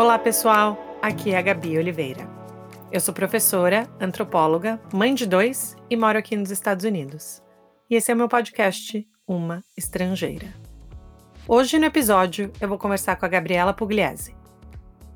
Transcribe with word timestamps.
Olá, 0.00 0.18
pessoal. 0.18 0.78
Aqui 1.02 1.32
é 1.32 1.36
a 1.36 1.42
Gabi 1.42 1.76
Oliveira. 1.76 2.26
Eu 2.90 3.00
sou 3.00 3.12
professora, 3.12 3.86
antropóloga, 4.00 4.80
mãe 4.94 5.14
de 5.14 5.26
dois 5.26 5.76
e 5.90 5.94
moro 5.94 6.16
aqui 6.16 6.34
nos 6.38 6.50
Estados 6.50 6.86
Unidos. 6.86 7.42
E 7.90 7.96
esse 7.96 8.10
é 8.10 8.14
o 8.14 8.16
meu 8.16 8.26
podcast 8.26 9.06
Uma 9.28 9.62
Estrangeira. 9.76 10.46
Hoje 11.46 11.78
no 11.78 11.84
episódio 11.84 12.50
eu 12.58 12.66
vou 12.66 12.78
conversar 12.78 13.16
com 13.16 13.26
a 13.26 13.28
Gabriela 13.28 13.74
Pugliese. 13.74 14.34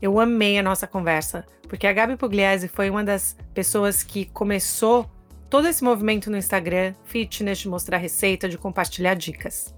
Eu 0.02 0.20
amei 0.20 0.58
a 0.58 0.62
nossa 0.62 0.86
conversa, 0.86 1.46
porque 1.66 1.86
a 1.86 1.92
Gabi 1.94 2.18
Pugliese 2.18 2.68
foi 2.68 2.90
uma 2.90 3.02
das 3.02 3.38
pessoas 3.54 4.02
que 4.02 4.26
começou 4.26 5.10
todo 5.48 5.66
esse 5.66 5.82
movimento 5.82 6.30
no 6.30 6.36
Instagram, 6.36 6.92
fitness, 7.04 7.60
de 7.60 7.70
mostrar 7.70 7.96
receita, 7.96 8.50
de 8.50 8.58
compartilhar 8.58 9.14
dicas. 9.14 9.74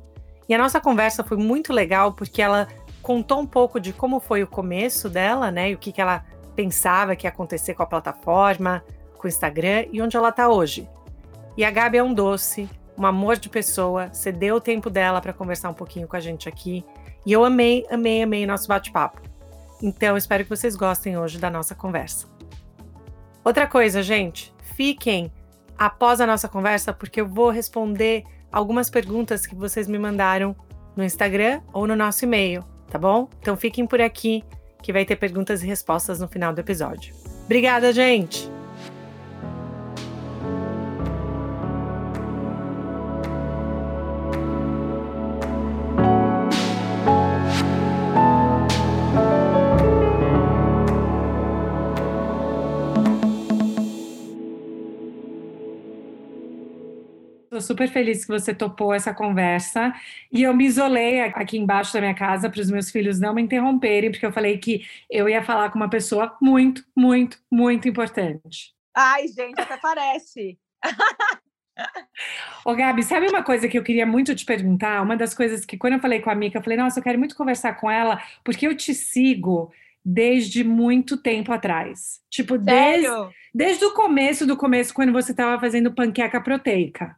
E 0.49 0.55
a 0.55 0.59
nossa 0.59 0.81
conversa 0.81 1.23
foi 1.23 1.37
muito 1.37 1.73
legal 1.73 2.13
porque 2.13 2.43
ela 2.43 2.67
contou 3.07 3.39
um 3.39 3.47
pouco 3.47 3.79
de 3.79 3.93
como 3.93 4.19
foi 4.19 4.43
o 4.43 4.49
começo 4.49 5.09
dela, 5.09 5.49
né? 5.49 5.71
E 5.71 5.75
o 5.75 5.79
que, 5.79 5.93
que 5.93 6.01
ela 6.01 6.25
pensava 6.57 7.15
que 7.15 7.25
ia 7.25 7.31
acontecer 7.31 7.73
com 7.73 7.85
a 7.85 7.87
plataforma, 7.87 8.83
com 9.17 9.29
o 9.29 9.31
Instagram 9.31 9.87
e 9.93 10.03
onde 10.03 10.17
ela 10.17 10.31
está 10.31 10.49
hoje. 10.49 10.91
E 11.57 11.65
a 11.65 11.71
Gabi 11.71 11.99
é 11.99 12.03
um 12.03 12.13
doce, 12.13 12.69
um 12.99 13.07
amor 13.07 13.37
de 13.37 13.49
pessoa, 13.49 14.13
cedeu 14.13 14.57
o 14.57 14.61
tempo 14.61 14.91
dela 14.91 15.21
para 15.21 15.33
conversar 15.33 15.71
um 15.71 15.75
pouquinho 15.75 16.09
com 16.09 16.17
a 16.17 16.21
gente 16.21 16.49
aqui. 16.49 16.85
E 17.25 17.33
eu 17.33 17.45
amei, 17.45 17.87
amei, 17.89 18.25
amei 18.25 18.45
nosso 18.45 18.67
bate-papo. 18.67 19.23
Então, 19.81 20.17
espero 20.17 20.43
que 20.43 20.51
vocês 20.51 20.75
gostem 20.75 21.17
hoje 21.17 21.39
da 21.39 21.49
nossa 21.49 21.77
conversa. 21.77 22.27
Outra 23.45 23.69
coisa, 23.69 24.03
gente, 24.03 24.53
fiquem 24.75 25.31
após 25.79 26.21
a 26.21 26.27
nossa 26.27 26.49
conversa, 26.49 26.93
porque 26.93 27.21
eu 27.21 27.29
vou 27.29 27.51
responder 27.51 28.25
algumas 28.51 28.91
perguntas 28.91 29.47
que 29.47 29.55
vocês 29.55 29.87
me 29.87 29.97
mandaram 29.97 30.57
no 30.97 31.05
Instagram 31.05 31.61
ou 31.73 31.87
no 31.87 31.95
nosso 31.95 32.25
e-mail, 32.25 32.65
tá 32.89 32.99
bom? 32.99 33.29
Então 33.41 33.57
fiquem 33.57 33.87
por 33.87 34.01
aqui 34.01 34.45
que 34.83 34.93
vai 34.93 35.05
ter 35.05 35.17
perguntas 35.17 35.63
e 35.63 35.67
respostas 35.67 36.21
no 36.21 36.29
final 36.29 36.53
do 36.53 36.61
episódio. 36.61 37.15
Obrigada, 37.45 37.93
gente! 37.93 38.56
Estou 57.57 57.75
super 57.75 57.89
feliz 57.89 58.23
que 58.23 58.31
você 58.31 58.55
topou 58.55 58.93
essa 58.93 59.15
conversa. 59.15 59.95
E 60.31 60.43
eu 60.43 60.55
me 60.55 60.67
isolei 60.67 61.21
aqui 61.21 61.57
embaixo 61.57 61.91
da 61.95 62.01
minha 62.01 62.15
casa 62.15 62.51
para 62.51 62.61
os 62.61 62.71
meus 62.71 62.91
filhos 62.91 63.19
não 63.19 63.33
me 63.33 63.41
interromperem, 63.41 64.11
porque 64.11 64.27
eu 64.27 64.33
falei 64.33 64.59
que 64.59 64.87
eu 65.11 65.27
ia 65.27 65.43
falar 65.43 65.71
com 65.71 65.79
uma 65.79 65.89
pessoa 65.89 66.37
muito, 66.41 66.85
muito, 66.95 67.39
muito 67.51 67.89
importante. 67.89 68.75
Ai, 68.95 69.27
gente, 69.29 69.59
até 69.59 69.79
parece. 69.79 70.59
Ô, 72.63 72.75
Gabi, 72.75 73.03
sabe 73.03 73.27
uma 73.27 73.43
coisa 73.43 73.69
que 73.69 73.79
eu 73.79 73.83
queria 73.83 74.05
muito 74.05 74.35
te 74.35 74.45
perguntar? 74.45 75.01
Uma 75.01 75.17
das 75.17 75.33
coisas 75.33 75.65
que, 75.65 75.79
quando 75.79 75.95
eu 75.95 76.01
falei 76.01 76.21
com 76.21 76.29
a 76.29 76.35
Mica, 76.35 76.59
eu 76.59 76.63
falei, 76.63 76.77
nossa, 76.77 76.99
eu 76.99 77.03
quero 77.03 77.19
muito 77.19 77.37
conversar 77.37 77.75
com 77.81 77.91
ela, 77.91 78.23
porque 78.45 78.67
eu 78.67 78.77
te 78.77 78.93
sigo 78.93 79.73
desde 80.05 80.63
muito 80.63 81.17
tempo 81.17 81.53
atrás. 81.53 82.21
Tipo, 82.29 82.59
desde, 82.59 83.09
desde 83.55 83.85
o 83.87 83.95
começo 83.95 84.47
do 84.47 84.59
começo, 84.59 84.93
quando 84.93 85.13
você 85.13 85.31
estava 85.31 85.59
fazendo 85.59 85.95
panqueca 85.95 86.39
proteica. 86.39 87.17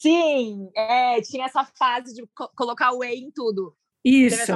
Sim, 0.00 0.70
é, 0.74 1.20
tinha 1.20 1.44
essa 1.44 1.64
fase 1.64 2.14
de 2.14 2.26
co 2.34 2.48
colocar 2.56 2.90
whey 2.92 3.18
em 3.18 3.30
tudo. 3.30 3.76
Isso. 4.04 4.52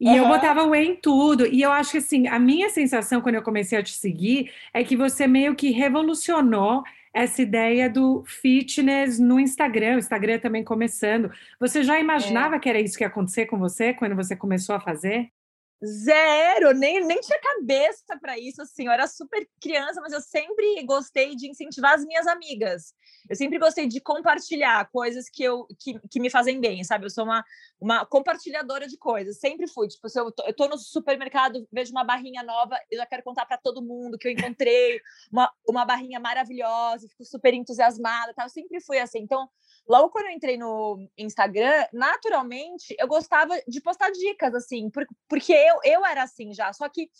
E 0.00 0.08
uhum. 0.08 0.16
eu 0.16 0.28
botava 0.28 0.64
whey 0.64 0.86
em 0.86 0.96
tudo. 0.96 1.44
E 1.46 1.60
eu 1.60 1.72
acho 1.72 1.92
que 1.92 1.98
assim, 1.98 2.28
a 2.28 2.38
minha 2.38 2.70
sensação 2.70 3.20
quando 3.20 3.34
eu 3.34 3.42
comecei 3.42 3.76
a 3.76 3.82
te 3.82 3.92
seguir 3.92 4.52
é 4.72 4.84
que 4.84 4.96
você 4.96 5.26
meio 5.26 5.56
que 5.56 5.70
revolucionou 5.70 6.84
essa 7.12 7.42
ideia 7.42 7.90
do 7.90 8.22
fitness 8.24 9.18
no 9.18 9.40
Instagram, 9.40 9.96
o 9.96 9.98
Instagram 9.98 10.38
também 10.38 10.62
começando. 10.62 11.32
Você 11.58 11.82
já 11.82 11.98
imaginava 11.98 12.56
é. 12.56 12.58
que 12.60 12.68
era 12.68 12.80
isso 12.80 12.96
que 12.96 13.02
ia 13.02 13.08
acontecer 13.08 13.46
com 13.46 13.58
você 13.58 13.92
quando 13.92 14.14
você 14.14 14.36
começou 14.36 14.76
a 14.76 14.80
fazer? 14.80 15.28
Zero, 15.84 16.72
nem, 16.74 17.04
nem 17.04 17.20
tinha 17.20 17.38
cabeça 17.40 18.18
para 18.20 18.36
isso, 18.36 18.60
assim, 18.60 18.86
eu 18.86 18.92
era 18.92 19.06
super 19.06 19.48
criança, 19.60 20.00
mas 20.00 20.12
eu 20.12 20.20
sempre 20.20 20.82
gostei 20.84 21.36
de 21.36 21.48
incentivar 21.48 21.94
as 21.94 22.04
minhas 22.04 22.26
amigas. 22.26 22.92
Eu 23.30 23.36
sempre 23.36 23.60
gostei 23.60 23.86
de 23.86 24.00
compartilhar 24.00 24.90
coisas 24.90 25.28
que, 25.30 25.44
eu, 25.44 25.66
que, 25.78 26.00
que 26.10 26.18
me 26.18 26.30
fazem 26.30 26.60
bem, 26.60 26.82
sabe? 26.82 27.06
Eu 27.06 27.10
sou 27.10 27.22
uma, 27.22 27.44
uma 27.80 28.04
compartilhadora 28.04 28.88
de 28.88 28.98
coisas, 28.98 29.38
sempre 29.38 29.68
fui. 29.68 29.86
Tipo, 29.86 30.08
se 30.08 30.18
eu 30.18 30.32
tô, 30.32 30.42
eu 30.44 30.52
tô 30.52 30.66
no 30.66 30.76
supermercado, 30.76 31.64
vejo 31.70 31.92
uma 31.92 32.02
barrinha 32.02 32.42
nova, 32.42 32.76
eu 32.90 32.98
já 32.98 33.06
quero 33.06 33.22
contar 33.22 33.46
para 33.46 33.56
todo 33.56 33.80
mundo 33.80 34.18
que 34.18 34.26
eu 34.26 34.32
encontrei 34.32 35.00
uma, 35.30 35.48
uma 35.68 35.84
barrinha 35.84 36.18
maravilhosa, 36.18 37.06
fico 37.08 37.24
super 37.24 37.54
entusiasmada, 37.54 38.34
tá? 38.34 38.44
Eu 38.44 38.48
sempre 38.48 38.80
fui 38.80 38.98
assim. 38.98 39.20
Então, 39.20 39.48
logo 39.88 40.10
quando 40.10 40.26
eu 40.26 40.32
entrei 40.32 40.58
no 40.58 41.08
Instagram, 41.16 41.86
naturalmente 41.92 42.94
eu 42.98 43.08
gostava 43.08 43.58
de 43.66 43.80
postar 43.80 44.10
dicas, 44.10 44.54
assim, 44.54 44.90
porque 45.28 45.52
eu, 45.52 45.80
eu 45.84 46.04
era 46.04 46.22
assim 46.22 46.52
já, 46.52 46.72
só 46.72 46.88
que 46.88 47.10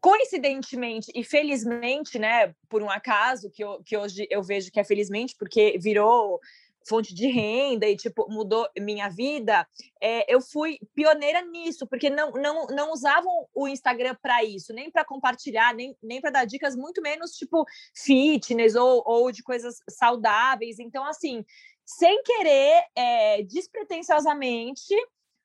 coincidentemente 0.00 1.12
e 1.14 1.22
felizmente, 1.22 2.18
né, 2.18 2.54
por 2.68 2.82
um 2.82 2.88
acaso, 2.88 3.50
que, 3.50 3.62
eu, 3.62 3.82
que 3.84 3.96
hoje 3.96 4.26
eu 4.30 4.42
vejo 4.42 4.70
que 4.70 4.80
é 4.80 4.84
felizmente, 4.84 5.36
porque 5.38 5.78
virou 5.78 6.40
fonte 6.88 7.14
de 7.14 7.26
renda 7.26 7.86
e 7.86 7.96
tipo 7.96 8.26
mudou 8.30 8.68
minha 8.78 9.08
vida, 9.08 9.66
é, 10.00 10.32
eu 10.32 10.40
fui 10.40 10.78
pioneira 10.94 11.42
nisso, 11.42 11.86
porque 11.86 12.10
não, 12.10 12.32
não, 12.32 12.66
não 12.66 12.92
usavam 12.92 13.46
o 13.54 13.68
Instagram 13.68 14.16
para 14.20 14.42
isso, 14.44 14.72
nem 14.72 14.90
para 14.90 15.04
compartilhar, 15.04 15.74
nem, 15.74 15.96
nem 16.02 16.20
para 16.20 16.30
dar 16.30 16.44
dicas, 16.44 16.74
muito 16.76 17.02
menos 17.02 17.32
tipo 17.32 17.64
fitness 17.94 18.74
ou, 18.74 19.02
ou 19.06 19.30
de 19.30 19.42
coisas 19.42 19.76
saudáveis. 19.88 20.78
Então, 20.78 21.04
assim, 21.04 21.44
sem 21.84 22.22
querer, 22.22 22.84
é, 22.96 23.42
despretensiosamente, 23.42 24.94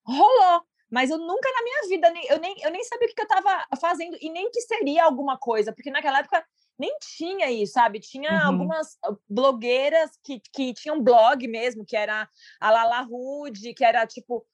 rolou. 0.06 0.62
Mas 0.90 1.10
eu 1.10 1.18
nunca 1.18 1.52
na 1.52 1.64
minha 1.64 1.82
vida, 1.90 2.08
eu 2.30 2.40
nem, 2.40 2.56
eu 2.62 2.72
nem 2.72 2.84
sabia 2.84 3.08
o 3.08 3.14
que 3.14 3.20
eu 3.20 3.24
estava 3.24 3.66
fazendo 3.82 4.18
e 4.22 4.30
nem 4.30 4.50
que 4.52 4.62
seria 4.62 5.04
alguma 5.04 5.38
coisa, 5.38 5.74
porque 5.74 5.90
naquela 5.90 6.20
época 6.20 6.46
nem 6.78 6.96
tinha 7.00 7.52
isso, 7.52 7.74
sabe? 7.74 8.00
Tinha 8.00 8.32
uhum. 8.32 8.48
algumas 8.48 8.98
ah, 9.04 9.16
blogueiras 9.30 10.12
que, 10.24 10.42
que 10.54 10.74
tinham 10.74 11.02
blog 11.02 11.48
mesmo, 11.48 11.86
que 11.86 11.96
era 11.96 12.28
a 12.60 12.72
Lala 12.72 13.02
Rude, 13.02 13.74
que 13.74 13.84
era 13.84 14.06
tipo 14.06 14.46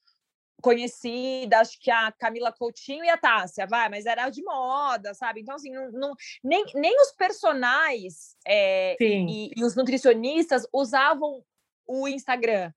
conhecida, 0.61 1.59
acho 1.59 1.79
que 1.79 1.89
a 1.89 2.11
Camila 2.11 2.53
Coutinho 2.53 3.03
e 3.03 3.09
a 3.09 3.17
Tássia, 3.17 3.65
vai, 3.65 3.89
mas 3.89 4.05
era 4.05 4.29
de 4.29 4.43
moda, 4.43 5.13
sabe? 5.13 5.41
Então, 5.41 5.55
assim, 5.55 5.71
não, 5.71 5.91
não 5.91 6.13
nem, 6.43 6.63
nem 6.75 7.01
os 7.01 7.11
personagens 7.13 8.38
é, 8.47 8.95
e, 9.01 9.51
e, 9.57 9.63
os 9.63 9.75
nutricionistas 9.75 10.67
usavam 10.71 11.43
o 11.88 12.07
Instagram 12.07 12.71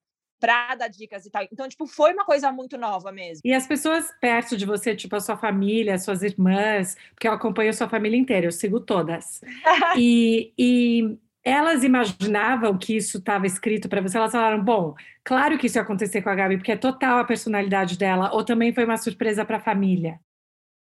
para 0.45 0.75
dar 0.75 0.89
dicas 0.89 1.25
e 1.25 1.31
tal. 1.31 1.43
Então, 1.51 1.67
tipo, 1.67 1.87
foi 1.87 2.13
uma 2.13 2.25
coisa 2.27 2.53
muito 2.53 2.77
nova 2.77 3.11
mesmo. 3.11 3.41
E 3.43 3.55
as 3.55 3.67
pessoas 3.67 4.13
perto 4.21 4.59
de 4.59 4.67
você, 4.67 4.95
tipo 4.95 5.17
a 5.17 5.21
sua 5.21 5.39
família, 5.39 5.99
suas 5.99 6.23
irmãs, 6.23 6.99
porque 7.15 7.27
eu 7.27 7.33
acompanho 7.33 7.71
a 7.71 7.73
sua 7.73 7.89
família 7.89 8.19
inteira, 8.19 8.47
eu 8.47 8.53
sigo 8.53 8.79
todas. 8.79 9.41
e, 9.97 10.53
e 10.59 11.17
elas 11.43 11.83
imaginavam 11.83 12.77
que 12.77 12.95
isso 12.95 13.17
estava 13.17 13.47
escrito 13.47 13.89
para 13.89 14.03
você? 14.03 14.19
Elas 14.19 14.33
falaram, 14.33 14.63
bom, 14.63 14.95
claro 15.25 15.57
que 15.57 15.67
isso 15.67 15.79
ia 15.79 15.83
acontecer 15.83 16.21
com 16.21 16.29
a 16.29 16.35
Gabi, 16.35 16.59
porque 16.59 16.73
é 16.73 16.77
total 16.77 17.19
a 17.19 17.25
personalidade 17.25 17.97
dela, 17.97 18.31
ou 18.35 18.45
também 18.45 18.75
foi 18.75 18.85
uma 18.85 18.99
surpresa 18.99 19.47
para 19.47 19.57
a 19.57 19.61
família? 19.61 20.21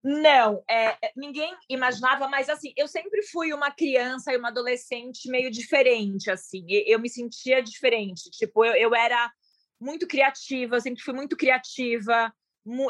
Não, 0.07 0.63
é, 0.69 0.89
é, 0.89 1.11
ninguém 1.15 1.51
imaginava, 1.67 2.27
mas 2.27 2.47
assim, 2.47 2.71
eu 2.77 2.87
sempre 2.87 3.23
fui 3.23 3.51
uma 3.53 3.71
criança 3.71 4.31
e 4.31 4.37
uma 4.37 4.49
adolescente 4.49 5.27
meio 5.31 5.49
diferente, 5.49 6.29
assim, 6.29 6.63
eu 6.67 6.99
me 6.99 7.09
sentia 7.09 7.59
diferente, 7.59 8.29
tipo, 8.29 8.63
eu, 8.63 8.75
eu 8.75 8.93
era 8.93 9.31
muito 9.79 10.07
criativa, 10.07 10.79
sempre 10.79 11.03
fui 11.03 11.13
muito 11.13 11.35
criativa. 11.35 12.33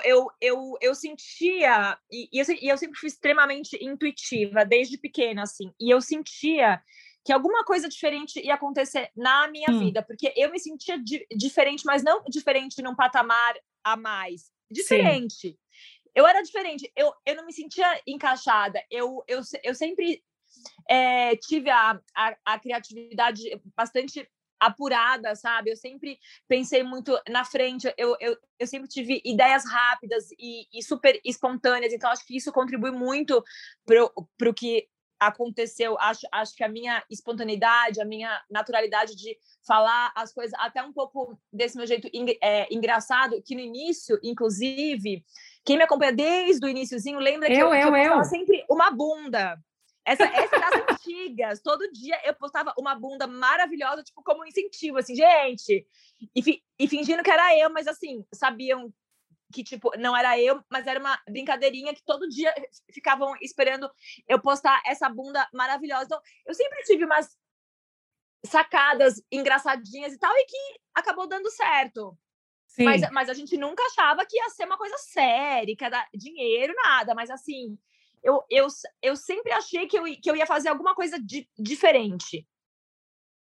Eu, 0.05 0.27
eu, 0.39 0.77
eu 0.81 0.95
sentia, 0.95 1.97
e, 2.09 2.29
eu, 2.31 2.45
e 2.61 2.67
eu 2.69 2.77
sempre 2.77 2.97
fui 2.97 3.07
extremamente 3.07 3.77
intuitiva, 3.81 4.63
desde 4.63 4.97
pequena, 4.97 5.43
assim, 5.43 5.69
e 5.77 5.93
eu 5.93 5.99
sentia 5.99 6.81
que 7.25 7.33
alguma 7.33 7.65
coisa 7.65 7.89
diferente 7.89 8.39
ia 8.39 8.53
acontecer 8.53 9.09
na 9.15 9.49
minha 9.49 9.69
hum. 9.69 9.79
vida, 9.79 10.01
porque 10.01 10.31
eu 10.37 10.49
me 10.49 10.59
sentia 10.59 10.97
di 10.97 11.25
diferente, 11.35 11.83
mas 11.85 12.03
não 12.03 12.23
diferente 12.29 12.81
num 12.81 12.95
patamar 12.95 13.55
a 13.83 13.97
mais, 13.97 14.51
diferente. 14.71 15.49
Sim. 15.49 15.57
Eu 16.13 16.25
era 16.25 16.41
diferente, 16.41 16.89
eu, 16.95 17.11
eu 17.25 17.35
não 17.35 17.45
me 17.45 17.51
sentia 17.51 18.01
encaixada, 18.07 18.81
eu, 18.89 19.21
eu, 19.27 19.41
eu 19.61 19.75
sempre 19.75 20.23
é, 20.89 21.35
tive 21.35 21.69
a, 21.69 21.99
a, 22.15 22.37
a 22.45 22.59
criatividade 22.59 23.41
bastante 23.75 24.25
apurada, 24.65 25.35
sabe? 25.35 25.71
Eu 25.71 25.77
sempre 25.77 26.19
pensei 26.47 26.83
muito 26.83 27.17
na 27.29 27.43
frente, 27.45 27.93
eu, 27.97 28.15
eu, 28.19 28.37
eu 28.59 28.67
sempre 28.67 28.87
tive 28.87 29.21
ideias 29.23 29.63
rápidas 29.65 30.29
e, 30.39 30.67
e 30.73 30.83
super 30.83 31.19
espontâneas, 31.23 31.93
então 31.93 32.09
acho 32.09 32.25
que 32.25 32.35
isso 32.35 32.51
contribui 32.51 32.91
muito 32.91 33.43
para 33.85 34.49
o 34.49 34.53
que 34.53 34.87
aconteceu. 35.19 35.97
Acho, 35.99 36.27
acho 36.31 36.55
que 36.55 36.63
a 36.63 36.69
minha 36.69 37.03
espontaneidade, 37.09 38.01
a 38.01 38.05
minha 38.05 38.41
naturalidade 38.49 39.15
de 39.15 39.37
falar 39.65 40.11
as 40.15 40.33
coisas, 40.33 40.53
até 40.59 40.83
um 40.83 40.93
pouco 40.93 41.39
desse 41.51 41.77
meu 41.77 41.87
jeito 41.87 42.09
é, 42.41 42.73
engraçado, 42.73 43.41
que 43.43 43.55
no 43.55 43.61
início, 43.61 44.19
inclusive, 44.23 45.23
quem 45.63 45.77
me 45.77 45.83
acompanha 45.83 46.13
desde 46.13 46.65
o 46.65 46.69
iníciozinho 46.69 47.19
lembra 47.19 47.47
que 47.47 47.55
eu, 47.55 47.73
eu, 47.73 47.95
eu, 47.95 47.95
eu. 47.95 48.23
sempre 48.23 48.63
uma 48.69 48.91
bunda. 48.91 49.57
Essa, 50.05 50.23
essa 50.25 50.55
é 50.55 50.59
das 50.59 50.91
antigas. 50.91 51.61
Todo 51.61 51.91
dia 51.91 52.19
eu 52.23 52.35
postava 52.35 52.73
uma 52.77 52.93
bunda 52.93 53.25
maravilhosa, 53.25 54.03
tipo, 54.03 54.21
como 54.23 54.43
um 54.43 54.45
incentivo, 54.45 54.99
assim, 54.99 55.15
gente. 55.15 55.85
E, 56.35 56.43
fi, 56.43 56.63
e 56.77 56.87
fingindo 56.87 57.23
que 57.23 57.31
era 57.31 57.57
eu, 57.57 57.69
mas 57.71 57.87
assim, 57.87 58.23
sabiam 58.33 58.93
que, 59.51 59.63
tipo, 59.63 59.91
não 59.97 60.15
era 60.15 60.39
eu, 60.39 60.63
mas 60.69 60.85
era 60.85 60.99
uma 60.99 61.19
brincadeirinha 61.27 61.93
que 61.93 62.03
todo 62.03 62.29
dia 62.29 62.53
ficavam 62.91 63.35
esperando 63.41 63.89
eu 64.27 64.39
postar 64.39 64.81
essa 64.85 65.09
bunda 65.09 65.47
maravilhosa. 65.53 66.05
Então, 66.05 66.21
eu 66.45 66.53
sempre 66.53 66.83
tive 66.83 67.05
umas 67.05 67.35
sacadas 68.45 69.21
engraçadinhas 69.31 70.13
e 70.13 70.19
tal, 70.19 70.31
e 70.35 70.45
que 70.45 70.79
acabou 70.93 71.27
dando 71.27 71.49
certo. 71.49 72.17
Mas, 72.77 73.09
mas 73.11 73.29
a 73.29 73.33
gente 73.33 73.55
nunca 73.57 73.81
achava 73.85 74.25
que 74.25 74.35
ia 74.35 74.49
ser 74.49 74.65
uma 74.65 74.77
coisa 74.77 74.97
séria, 74.97 75.75
que 75.75 75.83
ia 75.83 75.89
dar 75.89 76.07
dinheiro, 76.13 76.73
nada. 76.83 77.15
Mas 77.15 77.29
assim, 77.29 77.77
eu, 78.25 78.43
eu, 78.49 78.67
eu 79.01 79.15
sempre 79.15 79.51
achei 79.51 79.87
que 79.87 79.97
eu, 79.97 80.03
que 80.03 80.29
eu 80.29 80.35
ia 80.35 80.47
fazer 80.47 80.69
alguma 80.69 80.95
coisa 80.95 81.17
di, 81.17 81.47
diferente. 81.57 82.45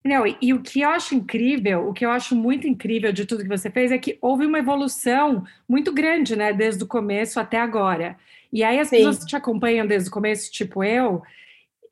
Não, 0.05 0.27
e, 0.27 0.37
e, 0.43 0.53
o 0.53 0.61
que 0.61 0.81
eu 0.81 0.89
acho 0.89 1.15
incrível, 1.15 1.89
o 1.89 1.93
que 1.93 2.05
eu 2.05 2.11
acho 2.11 2.35
muito 2.35 2.67
incrível 2.67 3.13
de 3.13 3.25
tudo 3.25 3.45
que 3.45 3.49
você 3.49 3.71
fez 3.71 3.93
é 3.93 3.99
que 3.99 4.19
houve 4.21 4.45
uma 4.45 4.59
evolução 4.59 5.45
muito 5.69 5.93
grande, 5.93 6.35
né, 6.35 6.53
desde 6.53 6.83
o 6.83 6.89
começo 6.89 7.39
até 7.39 7.59
agora. 7.59 8.19
E 8.53 8.65
aí 8.65 8.81
as 8.81 8.89
Sim. 8.89 8.97
pessoas 8.97 9.19
que 9.21 9.27
te 9.27 9.37
acompanham 9.37 9.87
desde 9.87 10.09
o 10.09 10.13
começo, 10.13 10.51
tipo 10.51 10.83
eu, 10.83 11.23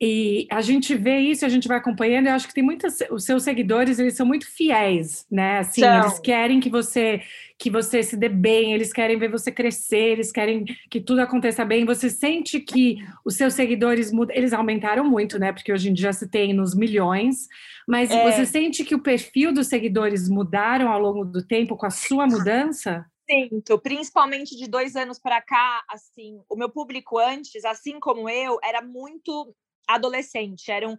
e 0.03 0.47
a 0.49 0.61
gente 0.61 0.95
vê 0.95 1.19
isso, 1.19 1.45
a 1.45 1.49
gente 1.49 1.67
vai 1.67 1.77
acompanhando. 1.77 2.25
Eu 2.25 2.33
acho 2.33 2.47
que 2.47 2.55
tem 2.55 2.63
muitos 2.63 2.97
os 3.11 3.23
seus 3.23 3.43
seguidores, 3.43 3.99
eles 3.99 4.15
são 4.15 4.25
muito 4.25 4.47
fiéis, 4.47 5.27
né? 5.29 5.59
Assim, 5.59 5.81
então... 5.81 5.99
eles 5.99 6.17
querem 6.17 6.59
que 6.59 6.71
você 6.71 7.21
que 7.59 7.69
você 7.69 8.01
se 8.01 8.17
dê 8.17 8.27
bem, 8.27 8.73
eles 8.73 8.91
querem 8.91 9.19
ver 9.19 9.29
você 9.29 9.51
crescer, 9.51 10.13
eles 10.13 10.31
querem 10.31 10.65
que 10.89 10.99
tudo 10.99 11.19
aconteça 11.21 11.63
bem. 11.63 11.85
Você 11.85 12.09
sente 12.09 12.59
que 12.59 12.97
os 13.23 13.35
seus 13.35 13.53
seguidores 13.53 14.11
mudam, 14.11 14.35
eles 14.35 14.53
aumentaram 14.53 15.03
muito, 15.03 15.37
né? 15.37 15.53
Porque 15.53 15.71
hoje 15.71 15.91
em 15.91 15.93
dia 15.93 16.11
se 16.11 16.27
tem 16.27 16.51
nos 16.51 16.73
milhões, 16.73 17.47
mas 17.87 18.09
é... 18.09 18.23
você 18.23 18.43
sente 18.47 18.83
que 18.83 18.95
o 18.95 19.03
perfil 19.03 19.53
dos 19.53 19.67
seguidores 19.67 20.27
mudaram 20.27 20.89
ao 20.89 20.99
longo 20.99 21.23
do 21.23 21.45
tempo 21.45 21.77
com 21.77 21.85
a 21.85 21.91
sua 21.91 22.25
mudança? 22.25 23.05
Sinto, 23.29 23.77
principalmente 23.77 24.57
de 24.57 24.67
dois 24.67 24.95
anos 24.95 25.19
para 25.19 25.39
cá, 25.39 25.83
assim, 25.87 26.41
o 26.49 26.55
meu 26.55 26.71
público 26.71 27.19
antes, 27.19 27.63
assim 27.63 27.99
como 27.99 28.27
eu, 28.27 28.57
era 28.63 28.81
muito 28.81 29.55
adolescente, 29.95 30.71
eram 30.71 30.97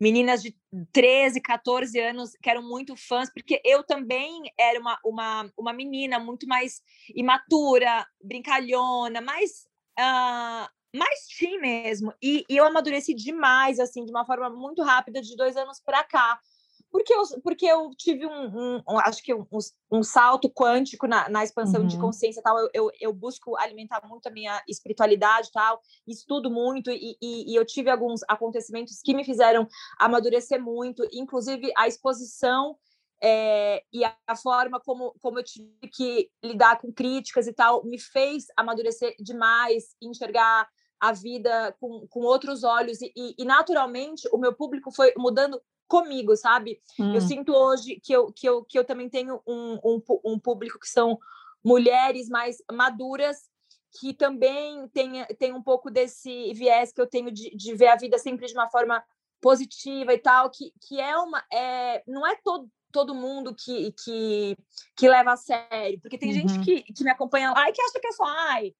meninas 0.00 0.42
de 0.42 0.56
13, 0.92 1.40
14 1.40 1.98
anos 2.00 2.32
que 2.42 2.50
eram 2.50 2.62
muito 2.62 2.96
fãs, 2.96 3.30
porque 3.32 3.60
eu 3.64 3.84
também 3.84 4.42
era 4.58 4.80
uma, 4.80 4.98
uma, 5.04 5.52
uma 5.56 5.72
menina 5.72 6.18
muito 6.18 6.46
mais 6.46 6.82
imatura, 7.14 8.04
brincalhona, 8.20 9.20
mais, 9.20 9.64
uh, 9.98 10.68
mais 10.96 11.28
teen 11.38 11.60
mesmo. 11.60 12.12
E, 12.20 12.44
e 12.48 12.56
eu 12.56 12.64
amadureci 12.64 13.14
demais, 13.14 13.78
assim, 13.78 14.04
de 14.04 14.10
uma 14.10 14.26
forma 14.26 14.50
muito 14.50 14.82
rápida, 14.82 15.22
de 15.22 15.36
dois 15.36 15.56
anos 15.56 15.80
para 15.80 16.02
cá 16.02 16.40
porque 16.92 17.14
eu, 17.14 17.22
porque 17.42 17.66
eu 17.66 17.90
tive 17.96 18.26
um, 18.26 18.82
um, 18.86 18.98
acho 18.98 19.22
que 19.22 19.32
um, 19.32 19.46
um, 19.90 20.02
salto 20.02 20.50
quântico 20.50 21.06
na, 21.06 21.26
na 21.30 21.42
expansão 21.42 21.80
uhum. 21.80 21.86
de 21.86 21.98
consciência 21.98 22.42
tal. 22.42 22.58
Eu, 22.58 22.68
eu, 22.74 22.90
eu, 23.00 23.12
busco 23.14 23.56
alimentar 23.56 24.06
muito 24.06 24.26
a 24.26 24.30
minha 24.30 24.62
espiritualidade 24.68 25.50
tal, 25.50 25.80
estudo 26.06 26.50
muito 26.50 26.90
e, 26.90 27.16
e, 27.20 27.52
e, 27.52 27.56
eu 27.56 27.64
tive 27.64 27.88
alguns 27.88 28.20
acontecimentos 28.28 29.00
que 29.02 29.14
me 29.14 29.24
fizeram 29.24 29.66
amadurecer 29.98 30.62
muito, 30.62 31.02
inclusive 31.10 31.72
a 31.78 31.88
exposição 31.88 32.76
é, 33.22 33.82
e 33.90 34.04
a, 34.04 34.14
a, 34.26 34.36
forma 34.36 34.78
como, 34.78 35.14
como 35.22 35.38
eu 35.38 35.44
tive 35.44 35.88
que 35.90 36.30
lidar 36.44 36.78
com 36.78 36.92
críticas 36.92 37.46
e 37.46 37.54
tal 37.54 37.82
me 37.84 37.98
fez 37.98 38.44
amadurecer 38.54 39.14
demais, 39.18 39.96
enxergar 40.02 40.68
a 41.00 41.12
vida 41.12 41.74
com, 41.80 42.06
com 42.08 42.20
outros 42.20 42.62
olhos 42.62 43.00
e, 43.00 43.12
e 43.16 43.44
naturalmente 43.44 44.28
o 44.30 44.38
meu 44.38 44.54
público 44.54 44.92
foi 44.92 45.12
mudando 45.16 45.60
comigo, 45.88 46.36
sabe? 46.36 46.80
Hum. 46.98 47.14
Eu 47.14 47.20
sinto 47.20 47.52
hoje 47.52 48.00
que 48.00 48.12
eu, 48.12 48.32
que 48.32 48.48
eu, 48.48 48.64
que 48.64 48.78
eu 48.78 48.84
também 48.84 49.08
tenho 49.08 49.40
um, 49.46 49.78
um, 49.84 50.02
um 50.24 50.38
público 50.38 50.78
que 50.78 50.88
são 50.88 51.18
mulheres 51.64 52.28
mais 52.28 52.56
maduras 52.70 53.50
que 54.00 54.14
também 54.14 54.88
tem, 54.88 55.24
tem 55.38 55.52
um 55.52 55.62
pouco 55.62 55.90
desse 55.90 56.52
viés 56.54 56.92
que 56.92 57.00
eu 57.00 57.06
tenho 57.06 57.30
de, 57.30 57.54
de 57.54 57.74
ver 57.74 57.88
a 57.88 57.96
vida 57.96 58.18
sempre 58.18 58.46
de 58.46 58.54
uma 58.54 58.70
forma 58.70 59.02
positiva 59.40 60.14
e 60.14 60.18
tal, 60.18 60.50
que, 60.50 60.72
que 60.80 61.00
é 61.00 61.16
uma. 61.16 61.44
É, 61.52 62.02
não 62.06 62.26
é 62.26 62.34
todo, 62.36 62.70
todo 62.90 63.14
mundo 63.14 63.54
que, 63.54 63.92
que, 63.92 64.56
que 64.96 65.08
leva 65.08 65.32
a 65.32 65.36
sério, 65.36 66.00
porque 66.00 66.16
tem 66.16 66.30
uhum. 66.30 66.34
gente 66.34 66.60
que, 66.60 66.82
que 66.92 67.04
me 67.04 67.10
acompanha 67.10 67.52
lá 67.52 67.68
e 67.68 67.72
que 67.72 67.82
acha 67.82 68.00
que 68.00 68.06
é 68.06 68.12
só, 68.12 68.24
ai, 68.24 68.72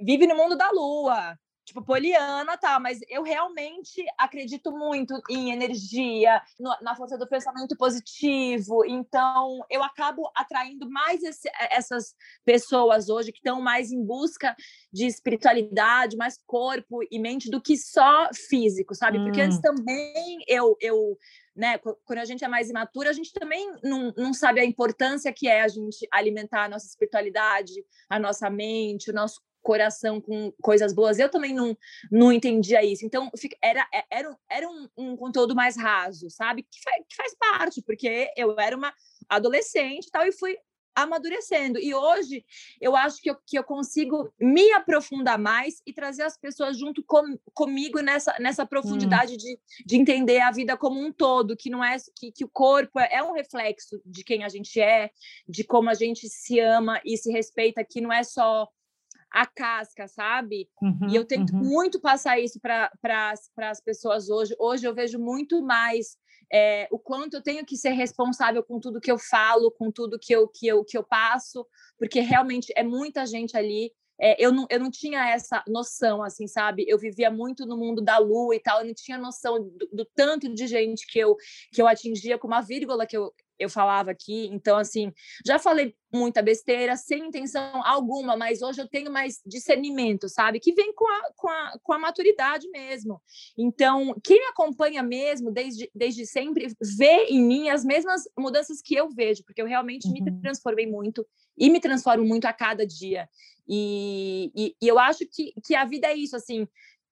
vive 0.00 0.26
no 0.26 0.36
mundo 0.36 0.56
da 0.56 0.70
lua, 0.70 1.36
tipo, 1.66 1.82
poliana, 1.82 2.56
tá, 2.56 2.78
mas 2.78 3.00
eu 3.08 3.24
realmente 3.24 4.04
acredito 4.16 4.70
muito 4.70 5.20
em 5.28 5.50
energia, 5.50 6.40
no, 6.60 6.74
na 6.80 6.94
força 6.94 7.18
do 7.18 7.26
pensamento 7.26 7.76
positivo, 7.76 8.84
então 8.84 9.58
eu 9.68 9.82
acabo 9.82 10.30
atraindo 10.32 10.88
mais 10.88 11.24
esse, 11.24 11.50
essas 11.70 12.14
pessoas 12.44 13.08
hoje 13.08 13.32
que 13.32 13.38
estão 13.38 13.60
mais 13.60 13.90
em 13.90 14.00
busca 14.00 14.54
de 14.92 15.06
espiritualidade, 15.06 16.16
mais 16.16 16.38
corpo 16.46 17.00
e 17.10 17.18
mente 17.18 17.50
do 17.50 17.60
que 17.60 17.76
só 17.76 18.30
físico, 18.32 18.94
sabe? 18.94 19.18
Porque 19.18 19.40
antes 19.40 19.58
hum. 19.58 19.62
também 19.62 20.38
eu, 20.46 20.76
eu 20.80 21.18
né, 21.54 21.78
quando 21.78 22.18
a 22.20 22.24
gente 22.24 22.44
é 22.44 22.48
mais 22.48 22.70
imatura, 22.70 23.10
a 23.10 23.12
gente 23.12 23.32
também 23.32 23.72
não, 23.82 24.12
não 24.16 24.32
sabe 24.32 24.60
a 24.60 24.64
importância 24.64 25.32
que 25.32 25.48
é 25.48 25.62
a 25.62 25.68
gente 25.68 26.06
alimentar 26.12 26.64
a 26.64 26.68
nossa 26.68 26.86
espiritualidade, 26.86 27.72
a 28.08 28.20
nossa 28.20 28.48
mente, 28.48 29.10
o 29.10 29.14
nosso 29.14 29.40
coração 29.66 30.20
com 30.20 30.52
coisas 30.62 30.94
boas. 30.94 31.18
Eu 31.18 31.28
também 31.28 31.52
não, 31.52 31.76
não 32.10 32.32
entendia 32.32 32.84
isso. 32.84 33.04
Então, 33.04 33.28
era, 33.60 33.84
é, 33.92 34.04
era, 34.08 34.38
era 34.48 34.68
um, 34.68 34.88
um 34.96 35.16
conteúdo 35.16 35.56
mais 35.56 35.76
raso, 35.76 36.30
sabe? 36.30 36.62
Que 36.62 36.80
faz, 36.80 37.04
que 37.08 37.16
faz 37.16 37.34
parte, 37.34 37.82
porque 37.82 38.30
eu 38.36 38.58
era 38.60 38.76
uma 38.76 38.94
adolescente 39.28 40.06
e 40.06 40.10
tal, 40.10 40.24
e 40.24 40.30
fui 40.30 40.56
amadurecendo. 40.94 41.78
E 41.78 41.92
hoje 41.94 42.44
eu 42.80 42.96
acho 42.96 43.20
que 43.20 43.28
eu, 43.28 43.36
que 43.46 43.58
eu 43.58 43.64
consigo 43.64 44.32
me 44.40 44.72
aprofundar 44.72 45.38
mais 45.38 45.82
e 45.84 45.92
trazer 45.92 46.22
as 46.22 46.38
pessoas 46.38 46.78
junto 46.78 47.04
com, 47.04 47.36
comigo 47.52 48.00
nessa, 48.00 48.34
nessa 48.38 48.62
hum. 48.62 48.66
profundidade 48.66 49.34
hum. 49.34 49.36
de, 49.36 49.58
de 49.84 49.96
entender 49.96 50.40
a 50.40 50.50
vida 50.50 50.76
como 50.76 50.98
um 50.98 51.12
todo, 51.12 51.56
que 51.56 51.68
não 51.68 51.84
é 51.84 51.96
que, 52.14 52.30
que 52.32 52.44
o 52.44 52.48
corpo 52.48 52.98
é, 52.98 53.16
é 53.16 53.22
um 53.22 53.32
reflexo 53.32 54.00
de 54.06 54.24
quem 54.24 54.42
a 54.42 54.48
gente 54.48 54.80
é, 54.80 55.10
de 55.46 55.64
como 55.64 55.90
a 55.90 55.94
gente 55.94 56.28
se 56.28 56.58
ama 56.60 57.00
e 57.04 57.18
se 57.18 57.30
respeita, 57.30 57.84
que 57.84 58.00
não 58.00 58.12
é 58.12 58.22
só 58.22 58.66
a 59.36 59.44
casca, 59.44 60.08
sabe? 60.08 60.66
Uhum, 60.80 61.10
e 61.10 61.14
eu 61.16 61.26
tento 61.26 61.52
uhum. 61.52 61.62
muito 61.62 62.00
passar 62.00 62.40
isso 62.40 62.58
para 62.58 62.90
as 63.58 63.80
pessoas 63.82 64.30
hoje. 64.30 64.56
Hoje 64.58 64.86
eu 64.88 64.94
vejo 64.94 65.18
muito 65.18 65.62
mais 65.62 66.16
é, 66.50 66.88
o 66.90 66.98
quanto 66.98 67.34
eu 67.34 67.42
tenho 67.42 67.64
que 67.66 67.76
ser 67.76 67.90
responsável 67.90 68.62
com 68.62 68.80
tudo 68.80 69.00
que 69.00 69.12
eu 69.12 69.18
falo, 69.18 69.70
com 69.70 69.92
tudo 69.92 70.18
que 70.18 70.34
eu, 70.34 70.48
que 70.48 70.66
eu, 70.66 70.82
que 70.82 70.96
eu 70.96 71.04
passo, 71.04 71.66
porque 71.98 72.20
realmente 72.20 72.72
é 72.74 72.82
muita 72.82 73.26
gente 73.26 73.54
ali. 73.54 73.92
É, 74.18 74.42
eu, 74.42 74.50
não, 74.50 74.66
eu 74.70 74.80
não 74.80 74.90
tinha 74.90 75.28
essa 75.28 75.62
noção, 75.68 76.22
assim, 76.22 76.46
sabe? 76.46 76.86
Eu 76.88 76.98
vivia 76.98 77.30
muito 77.30 77.66
no 77.66 77.76
mundo 77.76 78.00
da 78.00 78.16
lua 78.16 78.56
e 78.56 78.60
tal, 78.60 78.80
eu 78.80 78.86
não 78.86 78.94
tinha 78.94 79.18
noção 79.18 79.62
do, 79.62 79.86
do 79.92 80.04
tanto 80.14 80.48
de 80.48 80.66
gente 80.66 81.06
que 81.06 81.18
eu, 81.18 81.36
que 81.70 81.82
eu 81.82 81.86
atingia 81.86 82.38
com 82.38 82.46
uma 82.46 82.62
vírgula 82.62 83.06
que 83.06 83.18
eu, 83.18 83.30
eu 83.58 83.68
falava 83.68 84.10
aqui. 84.10 84.48
Então, 84.52 84.76
assim, 84.76 85.12
já 85.44 85.58
falei 85.58 85.94
muita 86.12 86.42
besteira, 86.42 86.96
sem 86.96 87.26
intenção 87.26 87.84
alguma, 87.84 88.36
mas 88.36 88.62
hoje 88.62 88.80
eu 88.80 88.88
tenho 88.88 89.10
mais 89.10 89.40
discernimento, 89.44 90.28
sabe? 90.28 90.60
Que 90.60 90.72
vem 90.72 90.92
com 90.94 91.06
a, 91.06 91.32
com 91.34 91.48
a, 91.48 91.78
com 91.82 91.92
a 91.92 91.98
maturidade 91.98 92.68
mesmo. 92.70 93.20
Então, 93.56 94.14
quem 94.24 94.40
me 94.40 94.46
acompanha 94.46 95.02
mesmo 95.02 95.50
desde, 95.50 95.90
desde 95.94 96.26
sempre 96.26 96.68
vê 96.96 97.26
em 97.26 97.42
mim 97.42 97.68
as 97.68 97.84
mesmas 97.84 98.22
mudanças 98.38 98.80
que 98.80 98.94
eu 98.94 99.10
vejo, 99.10 99.44
porque 99.44 99.60
eu 99.60 99.66
realmente 99.66 100.06
uhum. 100.06 100.12
me 100.12 100.40
transformei 100.40 100.86
muito 100.86 101.26
e 101.58 101.70
me 101.70 101.80
transformo 101.80 102.24
muito 102.24 102.46
a 102.46 102.52
cada 102.52 102.86
dia. 102.86 103.28
E, 103.68 104.52
e, 104.54 104.76
e 104.80 104.88
eu 104.88 104.98
acho 104.98 105.26
que, 105.26 105.52
que 105.64 105.74
a 105.74 105.84
vida 105.84 106.06
é 106.06 106.14
isso, 106.14 106.36
assim, 106.36 106.68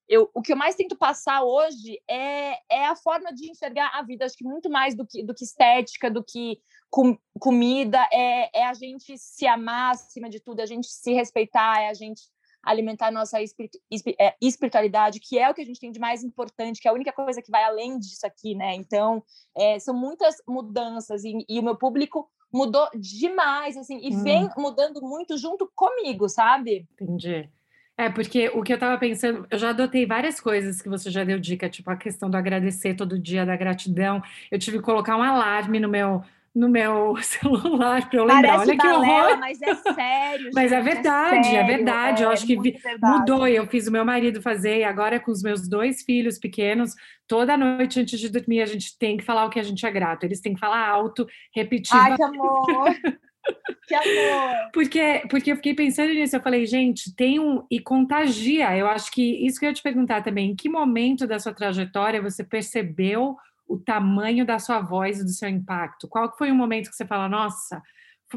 eu, 0.08 0.30
o 0.34 0.42
que 0.42 0.52
eu 0.52 0.56
mais 0.56 0.74
tento 0.74 0.96
passar 0.96 1.42
hoje 1.42 2.00
é, 2.08 2.58
é 2.70 2.86
a 2.86 2.96
forma 2.96 3.32
de 3.32 3.50
enxergar 3.50 3.90
a 3.94 4.02
vida. 4.02 4.24
Acho 4.24 4.36
que 4.36 4.44
muito 4.44 4.70
mais 4.70 4.94
do 4.94 5.06
que, 5.06 5.22
do 5.22 5.34
que 5.34 5.44
estética, 5.44 6.10
do 6.10 6.22
que 6.22 6.58
com, 6.90 7.18
comida, 7.40 7.98
é, 8.12 8.60
é 8.60 8.66
a 8.66 8.74
gente 8.74 9.16
se 9.18 9.46
amar 9.46 9.92
acima 9.92 10.28
de 10.28 10.40
tudo, 10.40 10.60
é 10.60 10.62
a 10.62 10.66
gente 10.66 10.86
se 10.86 11.12
respeitar, 11.12 11.80
é 11.80 11.88
a 11.88 11.94
gente 11.94 12.22
alimentar 12.64 13.08
a 13.08 13.10
nossa 13.10 13.38
é, 13.40 14.34
espiritualidade, 14.40 15.20
que 15.20 15.38
é 15.38 15.50
o 15.50 15.54
que 15.54 15.60
a 15.60 15.64
gente 15.64 15.80
tem 15.80 15.92
de 15.92 16.00
mais 16.00 16.22
importante, 16.22 16.80
que 16.80 16.88
é 16.88 16.90
a 16.90 16.94
única 16.94 17.12
coisa 17.12 17.42
que 17.42 17.50
vai 17.50 17.62
além 17.62 17.98
disso 17.98 18.26
aqui, 18.26 18.54
né? 18.54 18.74
Então, 18.74 19.22
é, 19.56 19.78
são 19.78 19.94
muitas 19.94 20.36
mudanças 20.48 21.24
e, 21.24 21.44
e, 21.48 21.58
o 21.58 21.62
meu 21.62 21.76
público 21.76 22.28
mudou 22.52 22.88
demais, 22.94 23.76
assim, 23.76 23.98
e 24.00 24.14
hum. 24.14 24.22
vem 24.22 24.48
mudando 24.56 25.02
muito 25.02 25.36
junto 25.36 25.70
comigo, 25.74 26.28
sabe? 26.28 26.88
Entendi. 26.92 27.50
É, 27.96 28.10
porque 28.10 28.48
o 28.48 28.62
que 28.62 28.72
eu 28.72 28.76
estava 28.76 28.98
pensando, 28.98 29.46
eu 29.48 29.56
já 29.56 29.70
adotei 29.70 30.04
várias 30.04 30.40
coisas 30.40 30.82
que 30.82 30.88
você 30.88 31.10
já 31.10 31.22
deu 31.22 31.38
dica, 31.38 31.68
tipo 31.68 31.88
a 31.90 31.96
questão 31.96 32.28
do 32.28 32.36
agradecer 32.36 32.94
todo 32.94 33.18
dia, 33.18 33.46
da 33.46 33.56
gratidão. 33.56 34.20
Eu 34.50 34.58
tive 34.58 34.78
que 34.78 34.84
colocar 34.84 35.16
um 35.16 35.22
alarme 35.22 35.78
no 35.78 35.88
meu 35.88 36.22
no 36.54 36.68
meu 36.68 37.16
celular 37.20 38.08
para 38.08 38.18
eu 38.18 38.24
lembrar. 38.24 38.58
Parece 38.58 38.70
Olha 38.70 38.78
que 38.78 38.86
horror. 38.86 39.38
Mas 39.38 39.60
é 39.60 39.74
sério. 39.74 40.50
mas 40.54 40.72
é 40.72 40.76
gente, 40.76 40.88
é 40.88 40.94
verdade, 40.94 41.46
sério, 41.46 41.58
é 41.58 41.64
verdade. 41.64 42.22
eu 42.22 42.30
acho 42.30 42.46
que 42.46 42.56
vi, 42.60 42.78
mudou. 43.02 43.48
Eu 43.48 43.66
fiz 43.66 43.88
o 43.88 43.92
meu 43.92 44.04
marido 44.04 44.40
fazer, 44.40 44.78
e 44.78 44.84
agora 44.84 45.18
com 45.18 45.32
os 45.32 45.42
meus 45.42 45.68
dois 45.68 46.02
filhos 46.02 46.38
pequenos, 46.38 46.94
toda 47.26 47.56
noite 47.56 48.00
antes 48.00 48.20
de 48.20 48.28
dormir, 48.28 48.62
a 48.62 48.66
gente 48.66 48.96
tem 48.98 49.16
que 49.16 49.24
falar 49.24 49.46
o 49.46 49.50
que 49.50 49.58
a 49.58 49.64
gente 49.64 49.84
é 49.84 49.90
grato. 49.90 50.24
Eles 50.24 50.40
têm 50.40 50.54
que 50.54 50.60
falar 50.60 50.88
alto, 50.88 51.26
repetir. 51.52 51.96
Ai, 51.96 52.16
que 52.16 52.22
amor! 52.22 52.94
que 53.86 53.94
amor! 53.94 54.70
Porque, 54.72 55.22
porque 55.30 55.52
eu 55.52 55.56
fiquei 55.56 55.74
pensando 55.74 56.12
nisso, 56.12 56.36
eu 56.36 56.42
falei, 56.42 56.66
gente, 56.66 57.14
tem 57.14 57.38
um. 57.38 57.64
E 57.70 57.80
contagia. 57.80 58.76
Eu 58.76 58.86
acho 58.88 59.10
que 59.10 59.46
isso 59.46 59.58
que 59.58 59.66
eu 59.66 59.70
ia 59.70 59.74
te 59.74 59.82
perguntar 59.82 60.22
também, 60.22 60.50
em 60.50 60.56
que 60.56 60.68
momento 60.68 61.26
da 61.26 61.38
sua 61.38 61.54
trajetória 61.54 62.22
você 62.22 62.42
percebeu 62.42 63.36
o 63.66 63.78
tamanho 63.78 64.44
da 64.44 64.58
sua 64.58 64.80
voz 64.80 65.20
e 65.20 65.24
do 65.24 65.30
seu 65.30 65.48
impacto? 65.48 66.08
Qual 66.08 66.34
foi 66.36 66.50
o 66.50 66.54
momento 66.54 66.90
que 66.90 66.96
você 66.96 67.06
fala, 67.06 67.28
nossa, 67.28 67.82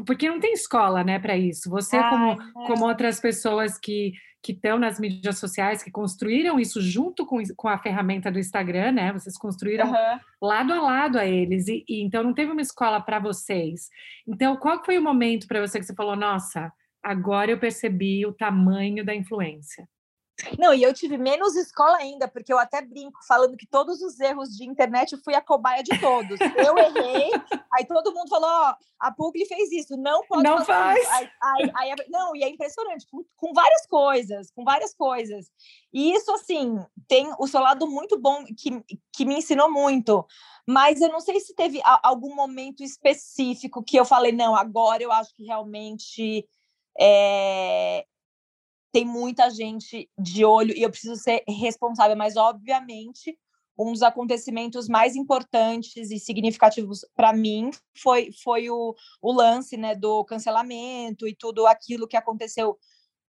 porque 0.04 0.28
não 0.28 0.40
tem 0.40 0.52
escola, 0.52 1.02
né, 1.04 1.18
para 1.18 1.36
isso. 1.36 1.68
Você, 1.70 1.96
Ai, 1.96 2.10
como, 2.10 2.32
é. 2.32 2.66
como 2.66 2.86
outras 2.86 3.20
pessoas 3.20 3.78
que 3.78 4.12
que 4.42 4.52
estão 4.52 4.78
nas 4.78 5.00
mídias 5.00 5.38
sociais, 5.38 5.82
que 5.82 5.90
construíram 5.90 6.60
isso 6.60 6.80
junto 6.80 7.26
com, 7.26 7.42
com 7.56 7.68
a 7.68 7.78
ferramenta 7.78 8.30
do 8.30 8.38
Instagram, 8.38 8.92
né? 8.92 9.12
Vocês 9.12 9.36
construíram 9.36 9.88
uhum. 9.88 10.20
lado 10.40 10.72
a 10.72 10.80
lado 10.80 11.18
a 11.18 11.26
eles, 11.26 11.66
e, 11.68 11.84
e 11.88 12.02
então 12.02 12.22
não 12.22 12.32
teve 12.32 12.52
uma 12.52 12.62
escola 12.62 13.00
para 13.00 13.18
vocês. 13.18 13.88
Então, 14.26 14.56
qual 14.56 14.82
foi 14.84 14.96
o 14.96 15.02
momento 15.02 15.46
para 15.46 15.60
você 15.60 15.78
que 15.78 15.84
você 15.84 15.94
falou, 15.94 16.16
nossa, 16.16 16.72
agora 17.02 17.50
eu 17.50 17.58
percebi 17.58 18.24
o 18.24 18.32
tamanho 18.32 19.04
da 19.04 19.14
influência? 19.14 19.88
Não, 20.58 20.72
e 20.72 20.82
eu 20.82 20.94
tive 20.94 21.18
menos 21.18 21.56
escola 21.56 21.96
ainda, 21.96 22.28
porque 22.28 22.52
eu 22.52 22.58
até 22.58 22.80
brinco 22.80 23.18
falando 23.26 23.56
que 23.56 23.66
todos 23.66 24.00
os 24.00 24.20
erros 24.20 24.50
de 24.50 24.64
internet 24.64 25.12
eu 25.12 25.18
fui 25.18 25.34
a 25.34 25.40
cobaia 25.40 25.82
de 25.82 25.98
todos. 26.00 26.38
Eu 26.40 26.78
errei, 26.78 27.30
aí 27.74 27.84
todo 27.84 28.14
mundo 28.14 28.28
falou: 28.28 28.48
ó, 28.48 28.74
a 29.00 29.12
Pugli 29.12 29.46
fez 29.46 29.72
isso, 29.72 29.96
não 29.96 30.24
pode 30.26 30.44
Não 30.44 30.64
faz. 30.64 31.06
Aí, 31.10 31.30
aí, 31.42 31.72
aí, 31.74 31.94
não, 32.08 32.36
e 32.36 32.44
é 32.44 32.48
impressionante, 32.48 33.06
com, 33.10 33.24
com, 33.36 33.52
várias 33.52 33.84
coisas, 33.86 34.50
com 34.52 34.64
várias 34.64 34.94
coisas. 34.94 35.50
E 35.92 36.12
isso, 36.12 36.32
assim, 36.32 36.78
tem 37.08 37.32
o 37.38 37.46
seu 37.48 37.60
lado 37.60 37.86
muito 37.88 38.18
bom, 38.18 38.44
que, 38.44 38.82
que 39.12 39.24
me 39.24 39.38
ensinou 39.38 39.70
muito. 39.70 40.24
Mas 40.66 41.00
eu 41.00 41.08
não 41.08 41.20
sei 41.20 41.40
se 41.40 41.54
teve 41.54 41.80
algum 42.02 42.34
momento 42.34 42.82
específico 42.84 43.82
que 43.82 43.98
eu 43.98 44.04
falei: 44.04 44.30
não, 44.30 44.54
agora 44.54 45.02
eu 45.02 45.10
acho 45.10 45.34
que 45.34 45.44
realmente. 45.44 46.46
É, 47.00 48.04
tem 48.92 49.04
muita 49.04 49.50
gente 49.50 50.08
de 50.18 50.44
olho 50.44 50.74
e 50.76 50.82
eu 50.82 50.90
preciso 50.90 51.16
ser 51.16 51.42
responsável, 51.46 52.16
mas 52.16 52.36
obviamente 52.36 53.38
um 53.78 53.92
dos 53.92 54.02
acontecimentos 54.02 54.88
mais 54.88 55.14
importantes 55.14 56.10
e 56.10 56.18
significativos 56.18 57.06
para 57.14 57.32
mim 57.32 57.70
foi, 57.96 58.30
foi 58.42 58.68
o, 58.68 58.94
o 59.22 59.32
lance 59.32 59.76
né, 59.76 59.94
do 59.94 60.24
cancelamento 60.24 61.28
e 61.28 61.34
tudo 61.34 61.64
aquilo 61.66 62.08
que 62.08 62.16
aconteceu 62.16 62.76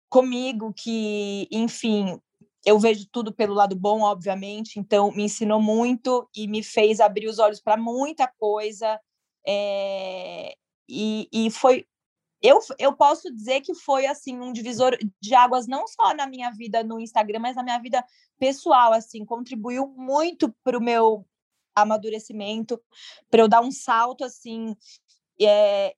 comigo, 0.08 0.72
que, 0.72 1.48
enfim, 1.52 2.20
eu 2.64 2.78
vejo 2.78 3.08
tudo 3.12 3.34
pelo 3.34 3.56
lado 3.56 3.76
bom, 3.76 4.02
obviamente, 4.02 4.80
então 4.80 5.12
me 5.12 5.24
ensinou 5.24 5.60
muito 5.60 6.30
e 6.36 6.48
me 6.48 6.62
fez 6.62 7.00
abrir 7.00 7.28
os 7.28 7.40
olhos 7.40 7.60
para 7.60 7.76
muita 7.76 8.28
coisa. 8.40 9.00
É, 9.48 10.56
e, 10.88 11.28
e 11.32 11.52
foi 11.52 11.86
eu, 12.46 12.60
eu 12.78 12.94
posso 12.94 13.34
dizer 13.34 13.62
que 13.62 13.74
foi 13.74 14.06
assim 14.06 14.40
um 14.40 14.52
divisor 14.52 14.98
de 15.22 15.34
águas 15.34 15.68
não 15.68 15.88
só 15.88 16.14
na 16.14 16.28
minha 16.28 16.52
vida 16.52 16.84
no 16.84 17.00
Instagram, 17.00 17.40
mas 17.40 17.56
na 17.56 17.64
minha 17.64 17.80
vida 17.80 18.04
pessoal, 18.38 18.94
assim, 18.94 19.25
contribuiu 19.25 19.88
muito 19.88 20.54
para 20.64 20.78
o 20.78 20.82
meu 20.82 21.25
amadurecimento, 21.75 22.82
para 23.30 23.42
eu 23.42 23.48
dar 23.48 23.62
um 23.62 23.72
salto 23.72 24.24
assim 24.24 24.75
é, 25.42 25.96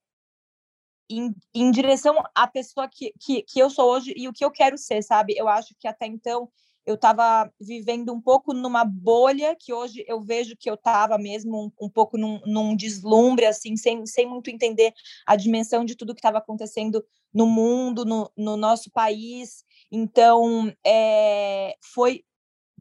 em, 1.10 1.34
em 1.54 1.72
direção 1.72 2.16
à 2.34 2.48
pessoa 2.48 2.88
que, 2.88 3.14
que, 3.20 3.44
que 3.44 3.60
eu 3.60 3.70
sou 3.70 3.92
hoje 3.92 4.14
e 4.16 4.28
o 4.28 4.34
que 4.34 4.44
eu 4.44 4.52
quero 4.52 4.78
ser, 4.78 5.02
sabe? 5.04 5.36
Eu 5.38 5.48
acho 5.48 5.76
que 5.80 5.88
até 5.88 6.06
então 6.06 6.50
eu 6.88 6.96
estava 6.96 7.52
vivendo 7.60 8.14
um 8.14 8.22
pouco 8.22 8.54
numa 8.54 8.86
bolha 8.86 9.54
que 9.60 9.74
hoje 9.74 10.06
eu 10.08 10.22
vejo 10.22 10.56
que 10.56 10.70
eu 10.70 10.76
estava 10.76 11.18
mesmo 11.18 11.66
um, 11.66 11.86
um 11.86 11.90
pouco 11.90 12.18
num, 12.18 12.40
num, 12.46 12.78
deslumbre, 12.78 13.46
assim, 13.46 13.76
sem, 13.76 14.06
sem 14.06 14.26
muito 14.26 14.50
entender 14.50 14.94
a 15.26 15.36
dimensão 15.36 15.84
de 15.84 15.96
tudo 15.96 16.16
que 16.16 16.20
estava 16.20 16.38
acontecendo 16.38 17.06
no 17.34 17.46
mundo, 17.46 18.06
no, 18.06 18.32
no, 18.38 18.56
nosso 18.56 18.90
país. 18.90 19.66
Então, 19.92 20.74
é, 20.86 21.76
foi 21.94 22.24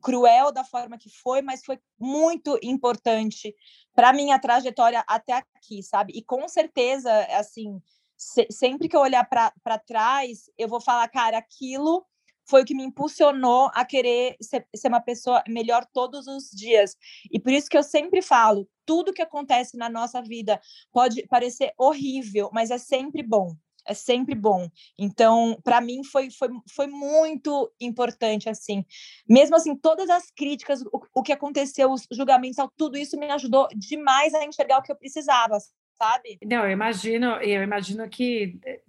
cruel 0.00 0.52
da 0.52 0.62
forma 0.62 0.96
que 0.96 1.10
foi, 1.10 1.42
mas 1.42 1.64
foi 1.64 1.80
muito 1.98 2.56
importante 2.62 3.52
para 3.92 4.12
minha 4.12 4.38
trajetória 4.38 5.04
até 5.08 5.32
aqui, 5.32 5.82
sabe? 5.82 6.12
E 6.14 6.22
com 6.22 6.46
certeza, 6.46 7.12
assim, 7.36 7.82
se, 8.16 8.46
sempre 8.52 8.88
que 8.88 8.94
eu 8.94 9.00
olhar 9.00 9.28
para 9.28 9.78
trás, 9.84 10.48
eu 10.56 10.68
vou 10.68 10.80
falar, 10.80 11.08
cara, 11.08 11.38
aquilo 11.38 12.06
foi 12.48 12.62
o 12.62 12.64
que 12.64 12.74
me 12.74 12.84
impulsionou 12.84 13.70
a 13.74 13.84
querer 13.84 14.36
ser, 14.40 14.66
ser, 14.74 14.88
uma 14.88 15.00
pessoa 15.00 15.42
melhor 15.48 15.84
todos 15.92 16.26
os 16.26 16.50
dias. 16.50 16.96
E 17.30 17.38
por 17.38 17.52
isso 17.52 17.68
que 17.68 17.76
eu 17.76 17.82
sempre 17.82 18.22
falo: 18.22 18.68
tudo 18.84 19.12
que 19.12 19.22
acontece 19.22 19.76
na 19.76 19.88
nossa 19.88 20.22
vida 20.22 20.60
pode 20.92 21.26
parecer 21.26 21.72
horrível, 21.76 22.50
mas 22.52 22.70
é 22.70 22.78
sempre 22.78 23.22
bom. 23.22 23.54
É 23.88 23.94
sempre 23.94 24.34
bom. 24.34 24.68
Então, 24.98 25.56
para 25.62 25.80
mim, 25.80 26.02
foi, 26.02 26.28
foi, 26.28 26.48
foi 26.74 26.86
muito 26.88 27.72
importante, 27.80 28.48
assim. 28.48 28.84
Mesmo 29.28 29.54
assim, 29.54 29.76
todas 29.76 30.10
as 30.10 30.28
críticas, 30.30 30.82
o, 30.82 31.00
o 31.14 31.22
que 31.22 31.32
aconteceu, 31.32 31.92
os 31.92 32.04
julgamentos, 32.10 32.56
tudo 32.76 32.98
isso 32.98 33.16
me 33.16 33.30
ajudou 33.30 33.68
demais 33.76 34.34
a 34.34 34.44
enxergar 34.44 34.78
o 34.78 34.82
que 34.82 34.90
eu 34.90 34.96
precisava, 34.96 35.56
sabe? 35.96 36.38
Não, 36.44 36.64
eu 36.64 36.70
imagino, 36.70 37.36
eu 37.36 37.62
imagino 37.62 38.08
que 38.08 38.58
eh, 38.64 38.80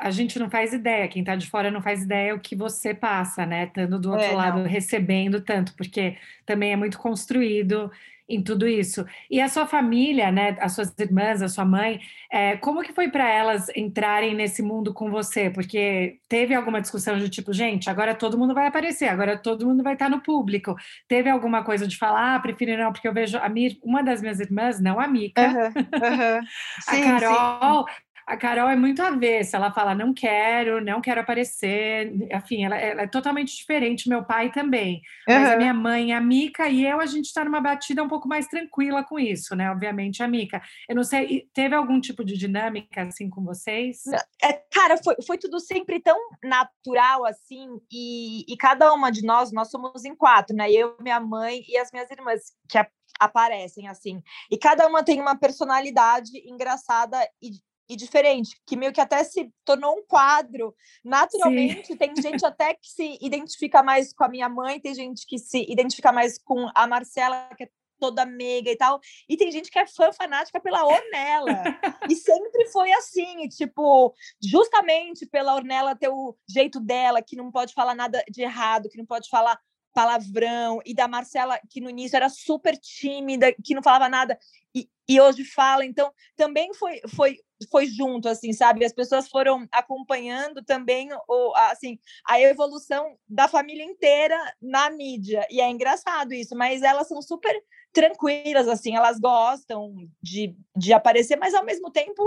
a 0.00 0.10
gente 0.10 0.38
não 0.38 0.50
faz 0.50 0.72
ideia, 0.74 1.08
quem 1.08 1.22
está 1.22 1.34
de 1.34 1.48
fora 1.48 1.70
não 1.70 1.80
faz 1.80 2.02
ideia 2.02 2.34
o 2.34 2.40
que 2.40 2.54
você 2.54 2.92
passa, 2.92 3.46
né? 3.46 3.64
Estando 3.64 3.98
do 3.98 4.10
outro 4.10 4.26
é, 4.26 4.32
lado, 4.32 4.58
não. 4.58 4.66
recebendo 4.66 5.40
tanto, 5.40 5.74
porque 5.74 6.16
também 6.44 6.72
é 6.72 6.76
muito 6.76 6.98
construído 6.98 7.90
em 8.28 8.42
tudo 8.42 8.66
isso. 8.66 9.04
E 9.30 9.40
a 9.40 9.48
sua 9.48 9.66
família, 9.66 10.30
né? 10.32 10.56
As 10.60 10.72
suas 10.72 10.94
irmãs, 10.98 11.42
a 11.42 11.48
sua 11.48 11.64
mãe, 11.64 12.00
é, 12.30 12.56
como 12.56 12.82
que 12.82 12.92
foi 12.92 13.10
para 13.10 13.28
elas 13.28 13.68
entrarem 13.76 14.34
nesse 14.34 14.62
mundo 14.62 14.92
com 14.94 15.10
você? 15.10 15.50
Porque 15.50 16.18
teve 16.28 16.54
alguma 16.54 16.80
discussão 16.80 17.18
de 17.18 17.28
tipo, 17.28 17.52
gente, 17.52 17.88
agora 17.88 18.14
todo 18.14 18.38
mundo 18.38 18.54
vai 18.54 18.66
aparecer, 18.66 19.08
agora 19.08 19.36
todo 19.36 19.66
mundo 19.66 19.82
vai 19.82 19.94
estar 19.94 20.08
no 20.08 20.22
público. 20.22 20.74
Teve 21.06 21.28
alguma 21.28 21.62
coisa 21.62 21.86
de 21.86 21.96
falar, 21.96 22.36
ah, 22.36 22.40
prefiro 22.40 22.76
não, 22.76 22.92
porque 22.92 23.08
eu 23.08 23.14
vejo 23.14 23.38
a 23.38 23.48
minha, 23.48 23.70
uma 23.82 24.02
das 24.02 24.20
minhas 24.20 24.40
irmãs, 24.40 24.80
não 24.80 24.98
a 24.98 25.06
Mica, 25.06 25.42
uhum, 25.42 25.64
uhum. 25.64 26.40
a 26.88 27.20
Carol, 27.20 27.86
sim 27.86 28.13
a 28.26 28.36
Carol 28.36 28.68
é 28.68 28.76
muito 28.76 29.02
avessa, 29.02 29.56
ela 29.56 29.70
fala, 29.70 29.94
não 29.94 30.14
quero, 30.14 30.82
não 30.82 31.00
quero 31.00 31.20
aparecer, 31.20 32.12
enfim, 32.32 32.64
ela, 32.64 32.76
ela 32.76 33.02
é 33.02 33.06
totalmente 33.06 33.54
diferente, 33.54 34.08
meu 34.08 34.24
pai 34.24 34.50
também, 34.50 35.02
uhum. 35.28 35.34
mas 35.34 35.50
a 35.50 35.56
minha 35.56 35.74
mãe, 35.74 36.12
a 36.12 36.20
Mica 36.20 36.68
e 36.68 36.86
eu, 36.86 37.00
a 37.00 37.06
gente 37.06 37.26
está 37.26 37.44
numa 37.44 37.60
batida 37.60 38.02
um 38.02 38.08
pouco 38.08 38.26
mais 38.26 38.46
tranquila 38.46 39.04
com 39.04 39.18
isso, 39.18 39.54
né, 39.54 39.70
obviamente, 39.70 40.22
a 40.22 40.28
Mica. 40.28 40.62
Eu 40.88 40.96
não 40.96 41.04
sei, 41.04 41.48
teve 41.52 41.74
algum 41.74 42.00
tipo 42.00 42.24
de 42.24 42.36
dinâmica, 42.36 43.02
assim, 43.02 43.28
com 43.28 43.44
vocês? 43.44 44.02
É, 44.42 44.52
cara, 44.72 44.96
foi, 45.02 45.16
foi 45.26 45.36
tudo 45.36 45.60
sempre 45.60 46.00
tão 46.00 46.18
natural, 46.42 47.26
assim, 47.26 47.68
e, 47.92 48.50
e 48.50 48.56
cada 48.56 48.92
uma 48.94 49.10
de 49.10 49.22
nós, 49.22 49.52
nós 49.52 49.70
somos 49.70 50.04
em 50.04 50.14
quatro, 50.14 50.56
né, 50.56 50.70
eu, 50.72 50.96
minha 51.00 51.20
mãe 51.20 51.62
e 51.68 51.76
as 51.76 51.90
minhas 51.92 52.10
irmãs, 52.10 52.40
que 52.68 52.78
aparecem, 53.20 53.86
assim, 53.86 54.22
e 54.50 54.56
cada 54.56 54.86
uma 54.86 55.04
tem 55.04 55.20
uma 55.20 55.36
personalidade 55.36 56.32
engraçada 56.48 57.18
e 57.42 57.50
e 57.88 57.96
diferente, 57.96 58.60
que 58.66 58.76
meio 58.76 58.92
que 58.92 59.00
até 59.00 59.22
se 59.24 59.50
tornou 59.64 59.98
um 59.98 60.02
quadro. 60.06 60.74
Naturalmente, 61.04 61.88
Sim. 61.88 61.96
tem 61.96 62.16
gente 62.16 62.44
até 62.44 62.74
que 62.74 62.88
se 62.88 63.18
identifica 63.20 63.82
mais 63.82 64.12
com 64.12 64.24
a 64.24 64.28
minha 64.28 64.48
mãe, 64.48 64.80
tem 64.80 64.94
gente 64.94 65.26
que 65.26 65.38
se 65.38 65.66
identifica 65.70 66.10
mais 66.12 66.38
com 66.38 66.70
a 66.74 66.86
Marcela, 66.86 67.48
que 67.56 67.64
é 67.64 67.68
toda 67.98 68.26
meiga 68.26 68.70
e 68.70 68.76
tal, 68.76 69.00
e 69.28 69.36
tem 69.36 69.50
gente 69.50 69.70
que 69.70 69.78
é 69.78 69.86
fã 69.86 70.12
fanática 70.12 70.60
pela 70.60 70.84
Ornella. 70.84 71.62
e 72.10 72.14
sempre 72.14 72.66
foi 72.68 72.92
assim, 72.92 73.44
e, 73.44 73.48
tipo, 73.48 74.14
justamente 74.42 75.26
pela 75.26 75.54
Ornella 75.54 75.96
ter 75.96 76.08
o 76.08 76.36
jeito 76.48 76.80
dela, 76.80 77.22
que 77.22 77.36
não 77.36 77.50
pode 77.50 77.72
falar 77.72 77.94
nada 77.94 78.22
de 78.28 78.42
errado, 78.42 78.88
que 78.88 78.98
não 78.98 79.06
pode 79.06 79.28
falar 79.28 79.58
palavrão, 79.94 80.80
e 80.84 80.92
da 80.92 81.06
Marcela, 81.06 81.58
que 81.70 81.80
no 81.80 81.88
início 81.88 82.16
era 82.16 82.28
super 82.28 82.76
tímida, 82.76 83.52
que 83.52 83.74
não 83.74 83.82
falava 83.82 84.08
nada, 84.08 84.38
e, 84.74 84.88
e 85.08 85.20
hoje 85.20 85.44
fala. 85.44 85.84
Então, 85.86 86.12
também 86.36 86.74
foi, 86.74 87.00
foi, 87.14 87.38
foi 87.70 87.86
junto, 87.86 88.28
assim, 88.28 88.52
sabe? 88.52 88.84
As 88.84 88.92
pessoas 88.92 89.28
foram 89.28 89.66
acompanhando 89.72 90.62
também 90.62 91.08
o, 91.28 91.52
assim, 91.56 91.98
a 92.26 92.40
evolução 92.40 93.16
da 93.28 93.48
família 93.48 93.84
inteira 93.84 94.36
na 94.60 94.90
mídia. 94.90 95.46
E 95.50 95.60
é 95.60 95.68
engraçado 95.68 96.32
isso, 96.32 96.56
mas 96.56 96.82
elas 96.82 97.08
são 97.08 97.20
super 97.22 97.54
tranquilas, 97.92 98.68
assim, 98.68 98.96
elas 98.96 99.18
gostam 99.18 99.94
de, 100.22 100.54
de 100.76 100.92
aparecer, 100.92 101.36
mas 101.36 101.54
ao 101.54 101.64
mesmo 101.64 101.90
tempo 101.90 102.22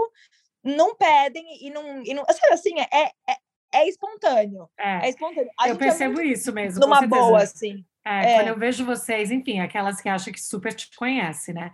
não 0.63 0.95
pedem 0.95 1.45
e 1.65 1.69
não. 1.69 2.03
E 2.03 2.13
não 2.13 2.23
sabe 2.25 2.53
assim, 2.53 2.79
é, 2.79 3.11
é, 3.29 3.37
é 3.73 3.87
espontâneo. 3.87 4.69
É, 4.77 5.05
é 5.05 5.09
espontâneo. 5.09 5.49
A 5.59 5.69
eu 5.69 5.75
é 5.75 5.77
percebo 5.77 6.21
é 6.21 6.25
isso 6.25 6.51
mesmo. 6.53 6.79
Numa 6.79 7.05
boa, 7.05 7.43
assim. 7.43 7.85
É, 8.05 8.33
é, 8.33 8.35
quando 8.35 8.47
eu 8.47 8.57
vejo 8.57 8.85
vocês, 8.85 9.31
enfim, 9.31 9.59
aquelas 9.59 9.99
que 9.99 10.07
acham 10.07 10.31
que 10.31 10.41
super 10.41 10.73
te 10.73 10.89
conhecem, 10.95 11.53
né? 11.53 11.71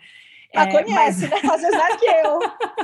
Ah, 0.56 0.64
é, 0.64 0.72
conhece, 0.72 1.28
mas... 1.28 1.44
né? 1.44 1.50
Às 1.52 1.62
vezes 1.62 1.80
é 1.80 1.98
que 1.98 2.06
eu. 2.06 2.40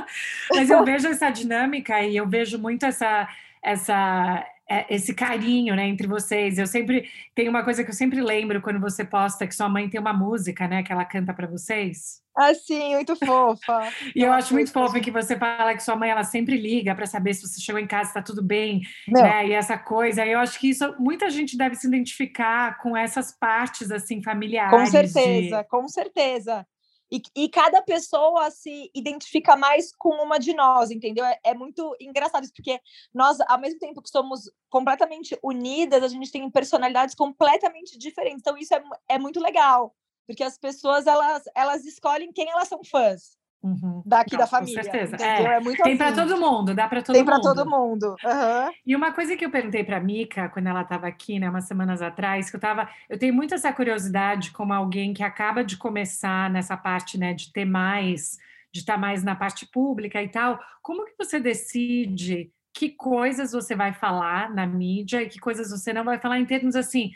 mas 0.54 0.70
eu 0.70 0.84
vejo 0.84 1.08
essa 1.08 1.30
dinâmica 1.30 2.02
e 2.02 2.16
eu 2.16 2.28
vejo 2.28 2.58
muito 2.58 2.84
essa, 2.84 3.28
essa 3.62 4.44
é, 4.70 4.86
esse 4.88 5.12
carinho, 5.12 5.74
né, 5.74 5.88
entre 5.88 6.06
vocês. 6.06 6.56
Eu 6.56 6.66
sempre 6.66 7.10
tem 7.34 7.48
uma 7.48 7.64
coisa 7.64 7.82
que 7.82 7.90
eu 7.90 7.94
sempre 7.94 8.20
lembro 8.20 8.62
quando 8.62 8.78
você 8.78 9.04
posta 9.04 9.44
que 9.44 9.52
sua 9.52 9.68
mãe 9.68 9.90
tem 9.90 10.00
uma 10.00 10.12
música, 10.12 10.68
né, 10.68 10.84
que 10.84 10.92
ela 10.92 11.04
canta 11.04 11.34
para 11.34 11.48
vocês. 11.48 12.22
Ah, 12.38 12.54
sim, 12.54 12.94
muito 12.94 13.16
fofa. 13.16 13.92
e 14.14 14.22
eu 14.22 14.32
acho 14.32 14.54
muito 14.54 14.70
fofa 14.70 15.00
que 15.00 15.10
você 15.10 15.36
fala 15.36 15.74
que 15.74 15.82
sua 15.82 15.96
mãe 15.96 16.10
ela 16.10 16.22
sempre 16.22 16.56
liga 16.56 16.94
para 16.94 17.04
saber 17.04 17.34
se 17.34 17.48
você 17.48 17.60
chegou 17.60 17.80
em 17.80 17.86
casa, 17.86 18.10
está 18.10 18.22
tudo 18.22 18.44
bem, 18.44 18.82
Não. 19.08 19.20
né? 19.20 19.48
E 19.48 19.52
essa 19.52 19.76
coisa. 19.76 20.24
Eu 20.24 20.38
acho 20.38 20.56
que 20.60 20.70
isso 20.70 20.94
muita 21.00 21.28
gente 21.28 21.58
deve 21.58 21.74
se 21.74 21.88
identificar 21.88 22.78
com 22.78 22.96
essas 22.96 23.36
partes 23.36 23.90
assim 23.90 24.22
familiares. 24.22 24.70
Com 24.70 24.86
certeza, 24.86 25.62
de... 25.62 25.68
com 25.68 25.88
certeza. 25.88 26.64
E, 27.10 27.20
e, 27.34 27.48
cada 27.48 27.82
pessoa 27.82 28.50
se 28.50 28.90
identifica 28.94 29.56
mais 29.56 29.92
com 29.96 30.10
uma 30.22 30.38
de 30.38 30.54
nós, 30.54 30.90
entendeu? 30.90 31.24
É, 31.24 31.40
é, 31.44 31.54
muito 31.54 31.96
engraçado 32.00 32.44
isso, 32.44 32.52
porque 32.54 32.80
nós, 33.12 33.38
ao 33.48 33.58
mesmo 33.58 33.80
tempo 33.80 34.00
que 34.00 34.08
somos 34.08 34.50
completamente 34.68 35.36
unidas, 35.42 36.04
a 36.04 36.08
gente 36.08 36.30
tem 36.30 36.48
personalidades 36.50 37.14
completamente 37.14 37.98
diferentes. 37.98 38.40
Então, 38.40 38.56
isso 38.56 38.74
é, 38.74 38.82
é 39.08 39.18
muito 39.18 39.40
legal, 39.40 39.94
porque 40.26 40.44
as 40.44 40.56
pessoas 40.56 41.06
elas, 41.06 41.42
elas 41.54 41.84
escolhem 41.84 42.32
quem 42.32 42.48
elas 42.48 42.68
são 42.68 42.84
fãs. 42.84 43.39
Uhum. 43.62 44.02
daqui 44.06 44.32
Não, 44.32 44.40
da 44.40 44.46
família. 44.46 44.76
Com 44.76 44.82
certeza. 44.82 45.16
É. 45.16 45.42
é 45.56 45.60
muito 45.60 45.82
Tem 45.82 45.92
assim. 45.92 45.98
para 45.98 46.12
todo 46.12 46.40
mundo, 46.40 46.74
dá 46.74 46.88
para 46.88 47.02
todo 47.02 47.14
Tem 47.14 47.22
mundo. 47.22 47.32
Tem 47.32 47.42
para 47.42 47.54
todo 47.54 47.70
mundo. 47.70 48.16
Uhum. 48.24 48.72
E 48.86 48.96
uma 48.96 49.12
coisa 49.12 49.36
que 49.36 49.44
eu 49.44 49.50
perguntei 49.50 49.84
para 49.84 50.00
Mica 50.00 50.48
quando 50.48 50.68
ela 50.68 50.82
estava 50.82 51.06
aqui, 51.06 51.38
né, 51.38 51.48
umas 51.48 51.64
semanas 51.64 52.00
atrás, 52.00 52.48
que 52.50 52.56
eu 52.56 52.60
tava, 52.60 52.88
eu 53.08 53.18
tenho 53.18 53.34
muito 53.34 53.54
essa 53.54 53.72
curiosidade 53.72 54.50
como 54.52 54.72
alguém 54.72 55.12
que 55.12 55.22
acaba 55.22 55.62
de 55.62 55.76
começar 55.76 56.48
nessa 56.50 56.76
parte, 56.76 57.18
né, 57.18 57.34
de 57.34 57.52
ter 57.52 57.66
mais, 57.66 58.38
de 58.72 58.80
estar 58.80 58.94
tá 58.94 58.98
mais 58.98 59.22
na 59.22 59.36
parte 59.36 59.66
pública 59.66 60.22
e 60.22 60.28
tal. 60.28 60.58
Como 60.80 61.04
que 61.04 61.12
você 61.18 61.38
decide 61.38 62.50
que 62.72 62.88
coisas 62.88 63.52
você 63.52 63.74
vai 63.74 63.92
falar 63.92 64.54
na 64.54 64.66
mídia 64.66 65.22
e 65.22 65.28
que 65.28 65.38
coisas 65.38 65.70
você 65.70 65.92
não 65.92 66.04
vai 66.04 66.18
falar 66.18 66.38
em 66.38 66.46
termos 66.46 66.76
assim? 66.76 67.10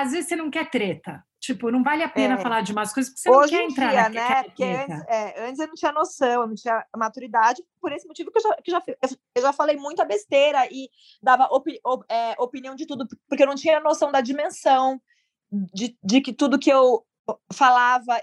Às 0.00 0.12
vezes 0.12 0.28
você 0.28 0.36
não 0.36 0.50
quer 0.50 0.70
treta, 0.70 1.24
Tipo, 1.40 1.70
não 1.70 1.82
vale 1.82 2.02
a 2.02 2.08
pena 2.08 2.34
é. 2.34 2.38
falar 2.38 2.60
de 2.60 2.70
umas 2.70 2.92
coisas 2.92 3.10
porque 3.14 3.22
você 3.22 3.30
Hoje 3.30 3.52
não 3.52 3.60
quer 3.60 3.70
entrar 3.70 4.10
dia, 4.10 4.20
né? 4.20 4.42
Porque 4.42 4.62
antes, 4.62 5.08
é, 5.08 5.48
antes 5.48 5.58
eu 5.58 5.66
não 5.68 5.74
tinha 5.74 5.90
noção, 5.92 6.42
eu 6.42 6.46
não 6.46 6.54
tinha 6.54 6.86
maturidade, 6.94 7.64
por 7.80 7.90
esse 7.92 8.06
motivo 8.06 8.30
que 8.30 8.38
eu 8.38 8.42
já, 8.42 8.56
que 8.56 8.70
já, 8.70 8.82
eu 9.34 9.42
já 9.42 9.52
falei 9.54 9.74
muita 9.76 10.04
besteira 10.04 10.68
e 10.70 10.90
dava 11.22 11.44
opi, 11.50 11.80
op, 11.82 12.04
é, 12.10 12.34
opinião 12.38 12.74
de 12.74 12.86
tudo, 12.86 13.08
porque 13.26 13.42
eu 13.42 13.46
não 13.46 13.54
tinha 13.54 13.80
noção 13.80 14.12
da 14.12 14.20
dimensão 14.20 15.00
de, 15.50 15.96
de 16.04 16.20
que 16.20 16.34
tudo 16.34 16.58
que 16.58 16.70
eu 16.70 17.06
falava 17.50 18.22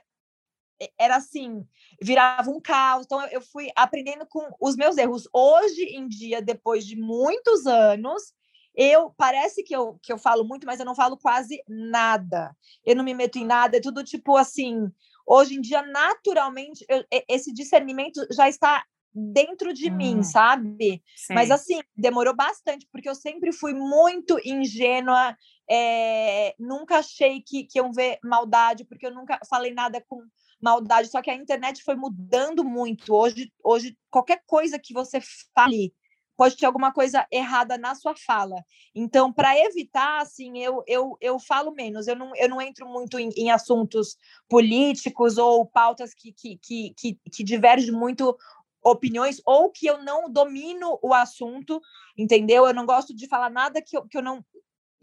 era 0.96 1.16
assim, 1.16 1.66
virava 2.00 2.52
um 2.52 2.62
caos. 2.62 3.06
Então 3.06 3.26
eu 3.30 3.42
fui 3.42 3.70
aprendendo 3.76 4.28
com 4.28 4.48
os 4.62 4.76
meus 4.76 4.96
erros. 4.96 5.28
Hoje 5.34 5.86
em 5.86 6.08
dia, 6.08 6.40
depois 6.40 6.86
de 6.86 6.96
muitos 6.96 7.66
anos, 7.66 8.32
eu 8.78 9.12
parece 9.18 9.64
que 9.64 9.76
eu, 9.76 9.98
que 10.04 10.14
eu 10.14 10.20
falo 10.20 10.46
muito, 10.46 10.68
mas 10.68 10.80
eu 10.80 10.86
não 10.86 10.94
falo 10.94 11.18
quase 11.18 11.60
nada. 11.68 12.56
Eu 12.86 12.96
não 12.96 13.04
me 13.04 13.16
meto 13.16 13.40
em 13.40 13.46
nada, 13.46 13.78
é 13.78 13.82
tudo 13.82 14.04
tipo 14.04 14.38
assim. 14.38 14.88
Hoje 15.26 15.56
em 15.56 15.62
dia, 15.62 15.82
naturalmente, 15.82 16.86
eu, 16.88 17.04
esse 17.28 17.52
discernimento 17.52 18.26
já 18.32 18.48
está 18.48 18.86
dentro 19.12 19.74
de 19.74 19.90
hum, 19.90 19.96
mim, 19.96 20.24
sabe? 20.24 21.04
Sim. 21.16 21.34
Mas 21.34 21.50
assim, 21.50 21.82
demorou 21.96 22.36
bastante, 22.36 22.88
porque 22.92 23.10
eu 23.10 23.16
sempre 23.16 23.52
fui 23.52 23.74
muito 23.74 24.40
ingênua, 24.46 25.36
é, 25.68 26.54
nunca 26.60 27.00
achei 27.00 27.42
que, 27.42 27.64
que 27.64 27.80
iam 27.80 27.92
ver 27.92 28.20
maldade, 28.24 28.86
porque 28.86 29.08
eu 29.08 29.14
nunca 29.14 29.40
falei 29.50 29.74
nada 29.74 30.04
com 30.08 30.22
maldade, 30.62 31.10
só 31.10 31.20
que 31.20 31.32
a 31.32 31.36
internet 31.36 31.84
foi 31.84 31.96
mudando 31.96 32.64
muito. 32.64 33.12
Hoje, 33.12 33.52
hoje 33.64 33.98
qualquer 34.12 34.44
coisa 34.46 34.78
que 34.78 34.94
você 34.94 35.20
fale 35.56 35.92
pode 36.38 36.56
ter 36.56 36.68
alguma 36.68 36.94
coisa 36.94 37.26
errada 37.32 37.78
na 37.78 37.96
sua 37.96 38.16
fala. 38.16 38.64
Então, 38.96 39.34
para 39.34 39.58
evitar, 39.58 40.22
assim, 40.22 40.60
eu, 40.60 40.84
eu, 40.88 41.18
eu 41.20 41.40
falo 41.40 41.72
menos, 41.72 42.08
eu 42.08 42.16
não, 42.16 42.32
eu 42.36 42.48
não 42.48 42.62
entro 42.62 42.88
muito 42.88 43.20
em, 43.20 43.30
em 43.36 43.50
assuntos 43.50 44.16
políticos 44.48 45.38
ou 45.38 45.66
pautas 45.66 46.14
que, 46.14 46.32
que, 46.32 46.58
que, 46.62 46.94
que, 46.96 47.20
que 47.34 47.44
divergem 47.44 47.92
muito 47.92 48.38
opiniões 48.84 49.42
ou 49.46 49.72
que 49.72 49.88
eu 49.88 50.02
não 50.04 50.32
domino 50.32 51.00
o 51.02 51.14
assunto, 51.14 51.82
entendeu? 52.18 52.66
Eu 52.66 52.74
não 52.74 52.86
gosto 52.86 53.14
de 53.14 53.28
falar 53.28 53.50
nada 53.50 53.82
que 53.82 53.98
eu, 53.98 54.08
que 54.08 54.18
eu 54.18 54.22
não 54.22 54.46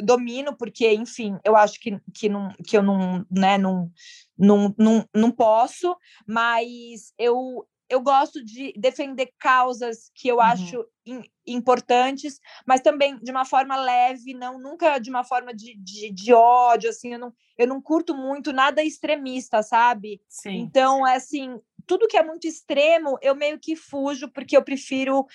domino, 0.01 0.57
porque, 0.57 0.92
enfim, 0.92 1.38
eu 1.44 1.57
acho 1.57 1.79
que, 1.81 1.99
que, 2.12 2.29
não, 2.29 2.49
que 2.66 2.77
eu 2.77 2.83
não, 2.83 3.25
né, 3.31 3.59
não, 3.59 3.90
não, 4.37 4.75
não, 4.77 5.09
não 5.14 5.31
posso, 5.31 5.97
mas 6.27 7.12
eu, 7.18 7.66
eu 7.88 8.01
gosto 8.01 8.44
de 8.44 8.73
defender 8.77 9.31
causas 9.38 10.11
que 10.14 10.29
eu 10.29 10.37
uhum. 10.37 10.42
acho 10.42 10.87
in, 11.07 11.23
importantes, 11.47 12.40
mas 12.66 12.81
também 12.81 13.18
de 13.18 13.31
uma 13.31 13.44
forma 13.44 13.77
leve, 13.77 14.35
não 14.35 14.59
nunca 14.59 14.99
de 14.99 15.11
uma 15.11 15.25
forma 15.25 15.55
de, 15.55 15.77
de, 15.77 16.11
de, 16.11 16.33
ódio, 16.33 16.90
assim, 16.90 17.12
eu 17.12 17.18
não, 17.18 17.33
eu 17.59 17.66
não 17.66 17.81
curto 17.81 18.14
muito 18.14 18.53
nada 18.53 18.83
extremista, 18.83 19.62
sabe? 19.62 20.20
Sim. 20.29 20.57
Então, 20.61 21.07
é 21.07 21.16
assim, 21.16 21.61
tudo 21.87 22.09
que 22.09 22.16
é 22.16 22.23
muito 22.23 22.47
extremo, 22.47 23.18
eu 23.20 23.35
meio 23.35 23.59
que 23.59 23.77
fujo, 23.77 24.29
porque 24.31 24.57
eu 24.57 24.62
prefiro 24.62 25.27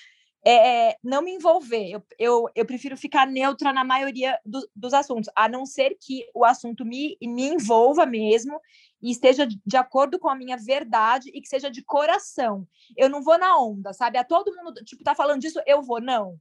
é, 0.46 0.98
não 1.04 1.22
me 1.22 1.32
envolver. 1.32 1.90
Eu, 1.90 2.04
eu, 2.18 2.50
eu, 2.56 2.66
prefiro 2.66 2.96
ficar 2.96 3.28
neutra 3.28 3.74
na 3.74 3.84
maioria 3.84 4.40
do, 4.46 4.60
dos 4.76 4.94
assuntos, 4.94 5.30
a 5.36 5.48
não 5.50 5.66
ser 5.66 5.98
que 6.00 6.26
o 6.34 6.46
assunto 6.46 6.86
me, 6.86 7.18
me 7.22 7.48
envolva 7.50 8.06
mesmo 8.06 8.60
e 9.02 9.12
esteja 9.12 9.46
de 9.48 9.78
acordo 9.78 10.20
com 10.20 10.30
a 10.30 10.36
minha 10.36 10.58
verdade 10.58 11.30
e 11.34 11.42
que 11.42 11.48
seja 11.48 11.70
de 11.70 11.84
coração. 11.84 12.68
Eu 12.98 13.10
não 13.10 13.22
vou 13.22 13.38
na 13.38 13.58
onda, 13.58 13.94
sabe? 13.94 14.18
A 14.18 14.24
todo 14.24 14.56
mundo, 14.56 14.84
tipo, 14.84 15.04
tá 15.04 15.16
falando 15.16 15.42
disso, 15.42 15.62
eu 15.66 15.82
vou. 15.82 16.02
Não. 16.02 16.40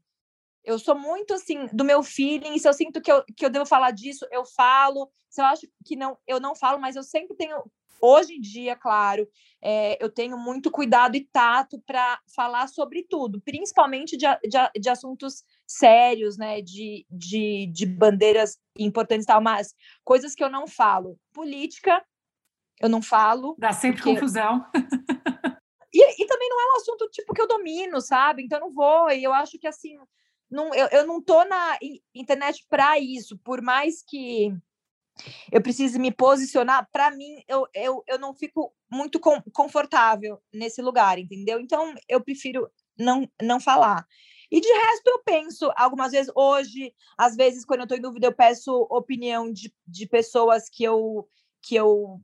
Eu 0.65 0.79
sou 0.79 0.99
muito 0.99 1.35
assim 1.35 1.67
do 1.73 1.85
meu 1.85 2.03
feeling. 2.03 2.59
Se 2.59 2.69
eu 2.69 2.75
sinto 2.75 3.01
que 3.01 3.11
eu, 3.11 3.25
que 3.37 3.45
eu 3.45 3.51
devo 3.51 3.65
falar 3.65 3.91
disso, 3.91 4.27
eu 4.31 4.45
falo. 4.45 5.11
Se 5.31 5.41
eu 5.41 5.47
acho 5.47 5.67
que 5.85 5.97
não, 5.97 6.19
eu 6.27 6.41
não 6.41 6.55
falo, 6.55 6.81
mas 6.81 6.97
eu 6.97 7.03
sempre 7.03 7.37
tenho. 7.37 7.65
Hoje 8.01 8.35
em 8.35 8.41
dia, 8.41 8.77
claro, 8.77 9.29
é, 9.63 10.03
eu 10.03 10.09
tenho 10.09 10.39
muito 10.39 10.71
cuidado 10.71 11.17
e 11.17 11.25
tato 11.25 11.81
para 11.87 12.21
falar 12.35 12.69
sobre 12.69 13.03
tudo, 13.03 13.41
principalmente 13.41 14.17
de, 14.17 14.27
de, 14.45 14.81
de, 14.81 14.89
assuntos 14.89 15.45
sérios, 15.67 16.37
né? 16.37 16.63
De, 16.63 17.07
de, 17.11 17.67
de 17.73 17.87
bandeiras 17.87 18.59
importantes 18.79 19.25
e 19.25 19.27
tal, 19.27 19.41
mas 19.41 19.75
coisas 20.05 20.35
que 20.35 20.45
eu 20.45 20.51
não 20.51 20.67
falo. 20.67 21.19
Política, 21.33 22.05
eu 22.81 22.89
não 22.89 23.03
falo. 23.03 23.57
Dá 23.59 23.73
sempre 23.73 24.03
porque... 24.03 24.15
confusão. 24.15 24.65
E, 25.91 26.23
e, 26.23 26.27
também 26.27 26.49
não 26.51 26.61
é 26.61 26.73
um 26.73 26.77
assunto 26.77 27.09
tipo 27.11 27.33
que 27.33 27.41
eu 27.41 27.49
domino, 27.49 27.99
sabe? 27.99 28.43
Então 28.43 28.59
eu 28.59 28.67
não 28.67 28.75
vou. 28.75 29.11
E 29.11 29.25
eu 29.25 29.33
acho 29.33 29.59
que 29.59 29.67
assim, 29.67 29.97
não, 30.51 30.73
eu, 30.75 30.87
eu 30.89 31.07
não 31.07 31.21
tô 31.21 31.45
na 31.45 31.79
internet 32.15 32.65
para 32.69 32.99
isso, 32.99 33.39
por 33.39 33.63
mais 33.63 34.03
que 34.03 34.55
eu 35.51 35.63
precise 35.63 35.99
me 35.99 36.13
posicionar, 36.13 36.89
para 36.93 37.11
mim 37.11 37.43
eu, 37.49 37.67
eu, 37.75 38.03
eu 38.07 38.19
não 38.19 38.35
fico 38.35 38.73
muito 38.91 39.21
com, 39.21 39.41
confortável 39.53 40.41
nesse 40.53 40.81
lugar, 40.81 41.19
entendeu? 41.19 41.61
Então 41.61 41.95
eu 42.09 42.21
prefiro 42.21 42.71
não, 42.99 43.29
não 43.43 43.61
falar. 43.61 44.07
E 44.51 44.61
de 44.61 44.69
resto, 44.69 45.09
eu 45.09 45.23
penso, 45.23 45.71
algumas 45.77 46.13
vezes, 46.13 46.33
hoje, 46.35 46.95
às 47.19 47.37
vezes, 47.37 47.65
quando 47.65 47.81
eu 47.81 47.85
estou 47.85 47.99
em 47.99 48.01
dúvida, 48.01 48.27
eu 48.27 48.35
peço 48.35 48.73
opinião 48.91 49.53
de, 49.53 49.73
de 49.87 50.07
pessoas 50.07 50.71
que 50.71 50.83
eu, 50.83 51.29
que 51.63 51.75
eu 51.75 52.19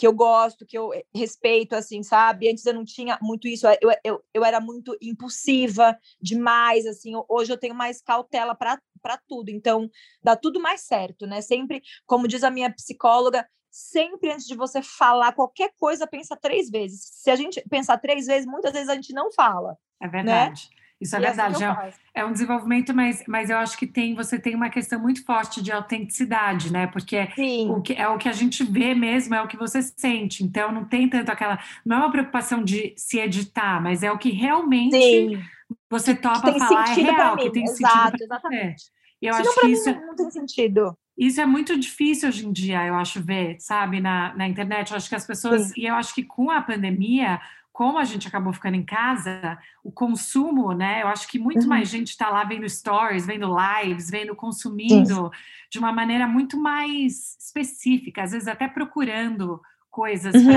que 0.00 0.06
eu 0.06 0.14
gosto, 0.14 0.64
que 0.64 0.78
eu 0.78 0.94
eh, 0.94 1.04
respeito, 1.14 1.74
assim, 1.74 2.02
sabe? 2.02 2.50
Antes 2.50 2.64
eu 2.64 2.72
não 2.72 2.86
tinha 2.86 3.18
muito 3.20 3.46
isso, 3.46 3.66
eu, 3.82 3.90
eu, 4.02 4.24
eu 4.32 4.42
era 4.42 4.58
muito 4.58 4.96
impulsiva 4.98 5.94
demais, 6.18 6.86
assim, 6.86 7.12
hoje 7.28 7.52
eu 7.52 7.58
tenho 7.58 7.74
mais 7.74 8.00
cautela 8.00 8.54
para 8.54 8.80
tudo, 9.28 9.50
então 9.50 9.90
dá 10.22 10.34
tudo 10.34 10.58
mais 10.58 10.80
certo, 10.80 11.26
né? 11.26 11.42
Sempre, 11.42 11.82
como 12.06 12.26
diz 12.26 12.42
a 12.42 12.50
minha 12.50 12.72
psicóloga, 12.72 13.46
sempre 13.70 14.32
antes 14.32 14.46
de 14.46 14.54
você 14.54 14.80
falar 14.80 15.34
qualquer 15.34 15.70
coisa, 15.78 16.06
pensa 16.06 16.34
três 16.34 16.70
vezes. 16.70 17.02
Se 17.12 17.30
a 17.30 17.36
gente 17.36 17.62
pensar 17.68 17.98
três 17.98 18.26
vezes, 18.26 18.46
muitas 18.46 18.72
vezes 18.72 18.88
a 18.88 18.94
gente 18.94 19.12
não 19.12 19.30
fala. 19.30 19.76
É 20.00 20.06
né? 20.06 20.10
verdade. 20.10 20.70
Né? 20.72 20.79
Isso 21.00 21.16
é 21.16 21.18
e 21.18 21.22
verdade. 21.22 21.64
Assim 21.64 21.94
é, 22.14 22.20
é, 22.20 22.24
um 22.24 22.32
desenvolvimento, 22.32 22.94
mas, 22.94 23.24
mas 23.26 23.48
eu 23.48 23.56
acho 23.56 23.78
que 23.78 23.86
tem, 23.86 24.14
você 24.14 24.38
tem 24.38 24.54
uma 24.54 24.68
questão 24.68 25.00
muito 25.00 25.24
forte 25.24 25.62
de 25.62 25.72
autenticidade, 25.72 26.70
né? 26.70 26.86
Porque 26.88 27.28
o 27.68 27.80
que, 27.80 27.94
é 27.94 28.06
o 28.06 28.18
que 28.18 28.28
a 28.28 28.32
gente 28.32 28.62
vê 28.62 28.94
mesmo, 28.94 29.34
é 29.34 29.42
o 29.42 29.48
que 29.48 29.56
você 29.56 29.80
sente. 29.80 30.44
Então 30.44 30.70
não 30.70 30.84
tem 30.84 31.08
tanto 31.08 31.30
aquela. 31.30 31.58
Não 31.84 31.96
é 31.96 32.00
uma 32.00 32.12
preocupação 32.12 32.62
de 32.62 32.92
se 32.96 33.18
editar, 33.18 33.82
mas 33.82 34.02
é 34.02 34.12
o 34.12 34.18
que 34.18 34.30
realmente 34.30 35.00
Sim. 35.00 35.42
você 35.88 36.14
topa 36.14 36.52
falar 36.52 36.90
é 36.90 37.02
real, 37.02 37.36
que 37.36 37.50
tem 37.50 37.64
Exato, 37.64 37.94
sentido. 37.94 38.28
Pra 38.28 38.36
exatamente. 38.36 38.82
Você. 38.82 38.90
Eu 39.22 39.34
Senão, 39.34 39.50
acho 39.50 39.60
que 39.60 39.66
isso. 39.68 39.90
Não 39.90 40.16
tem 40.16 40.30
sentido. 40.30 40.96
Isso 41.16 41.40
é 41.40 41.44
muito 41.44 41.78
difícil 41.78 42.30
hoje 42.30 42.46
em 42.46 42.52
dia, 42.52 42.86
eu 42.86 42.94
acho, 42.94 43.22
ver, 43.22 43.56
sabe, 43.60 44.00
na, 44.00 44.34
na 44.34 44.48
internet. 44.48 44.90
Eu 44.90 44.96
acho 44.96 45.08
que 45.08 45.14
as 45.14 45.26
pessoas. 45.26 45.68
Sim. 45.68 45.74
E 45.76 45.86
eu 45.86 45.94
acho 45.94 46.14
que 46.14 46.22
com 46.22 46.50
a 46.50 46.62
pandemia 46.62 47.40
como 47.80 47.98
a 47.98 48.04
gente 48.04 48.28
acabou 48.28 48.52
ficando 48.52 48.74
em 48.76 48.84
casa, 48.84 49.58
o 49.82 49.90
consumo, 49.90 50.74
né? 50.74 51.00
Eu 51.00 51.08
acho 51.08 51.26
que 51.26 51.38
muito 51.38 51.62
uhum. 51.62 51.68
mais 51.70 51.88
gente 51.88 52.08
está 52.08 52.28
lá 52.28 52.44
vendo 52.44 52.68
stories, 52.68 53.24
vendo 53.24 53.48
lives, 53.48 54.10
vendo, 54.10 54.36
consumindo 54.36 55.30
de 55.70 55.78
uma 55.78 55.90
maneira 55.90 56.26
muito 56.26 56.60
mais 56.60 57.38
específica, 57.40 58.22
às 58.22 58.32
vezes 58.32 58.48
até 58.48 58.68
procurando 58.68 59.62
coisas 59.88 60.34
uhum. 60.34 60.52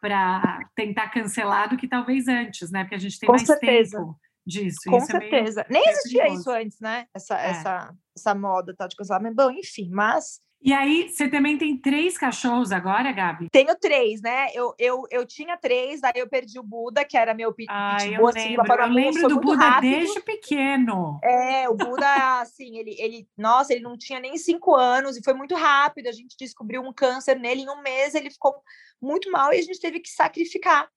para 0.00 0.68
tentar 0.74 1.10
cancelar 1.10 1.70
do 1.70 1.76
que 1.76 1.86
talvez 1.86 2.26
antes, 2.26 2.68
né? 2.72 2.82
Porque 2.82 2.96
a 2.96 3.00
gente 3.00 3.20
tem 3.20 3.28
Com 3.28 3.34
mais 3.34 3.46
certeza. 3.46 3.98
tempo 3.98 4.18
disso. 4.44 4.90
Com 4.90 4.96
isso 4.96 5.06
certeza. 5.06 5.60
É 5.60 5.72
Nem 5.72 5.88
existia 5.88 6.28
isso 6.30 6.50
antes, 6.50 6.80
né? 6.80 7.06
Essa, 7.14 7.40
é. 7.40 7.50
essa, 7.50 7.94
essa 8.18 8.34
moda 8.34 8.74
tal 8.76 8.88
de 8.88 8.96
cancelamento. 8.96 9.36
Bom, 9.36 9.52
enfim, 9.52 9.88
mas 9.92 10.40
e 10.62 10.74
aí, 10.74 11.08
você 11.08 11.26
também 11.26 11.56
tem 11.56 11.76
três 11.76 12.18
cachorros 12.18 12.70
agora, 12.70 13.10
Gabi? 13.12 13.48
Tenho 13.50 13.74
três, 13.76 14.20
né? 14.20 14.48
Eu, 14.52 14.74
eu, 14.78 15.04
eu 15.10 15.24
tinha 15.24 15.56
três, 15.56 16.02
daí 16.02 16.12
eu 16.16 16.28
perdi 16.28 16.58
o 16.58 16.62
Buda, 16.62 17.02
que 17.02 17.16
era 17.16 17.32
meu 17.32 17.50
pitbull. 17.54 17.78
Ah, 17.78 17.96
eu 18.06 18.28
assim, 18.28 18.56
lembro, 18.56 18.72
eu 18.74 18.88
lembro 18.88 19.28
do 19.28 19.40
Buda 19.40 19.64
rápido. 19.64 19.90
desde 19.90 20.20
pequeno. 20.20 21.18
É, 21.24 21.66
o 21.66 21.74
Buda, 21.74 22.40
assim, 22.40 22.76
ele, 22.76 22.94
ele... 22.98 23.26
Nossa, 23.38 23.72
ele 23.72 23.82
não 23.82 23.96
tinha 23.96 24.20
nem 24.20 24.36
cinco 24.36 24.74
anos 24.74 25.16
e 25.16 25.24
foi 25.24 25.32
muito 25.32 25.54
rápido. 25.54 26.08
A 26.08 26.12
gente 26.12 26.36
descobriu 26.38 26.82
um 26.82 26.92
câncer 26.92 27.38
nele 27.38 27.62
em 27.62 27.70
um 27.70 27.80
mês, 27.80 28.14
ele 28.14 28.30
ficou 28.30 28.54
muito 29.00 29.30
mal 29.30 29.54
e 29.54 29.58
a 29.58 29.62
gente 29.62 29.80
teve 29.80 29.98
que 29.98 30.10
sacrificar. 30.10 30.88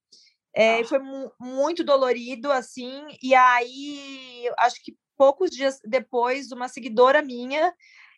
É, 0.54 0.80
ah. 0.80 0.84
Foi 0.84 0.98
mu 0.98 1.32
muito 1.40 1.82
dolorido, 1.82 2.52
assim, 2.52 3.06
e 3.22 3.34
aí, 3.34 4.46
acho 4.58 4.76
que 4.84 4.94
poucos 5.16 5.50
dias 5.50 5.80
depois, 5.84 6.52
uma 6.52 6.68
seguidora 6.68 7.22
minha 7.22 7.72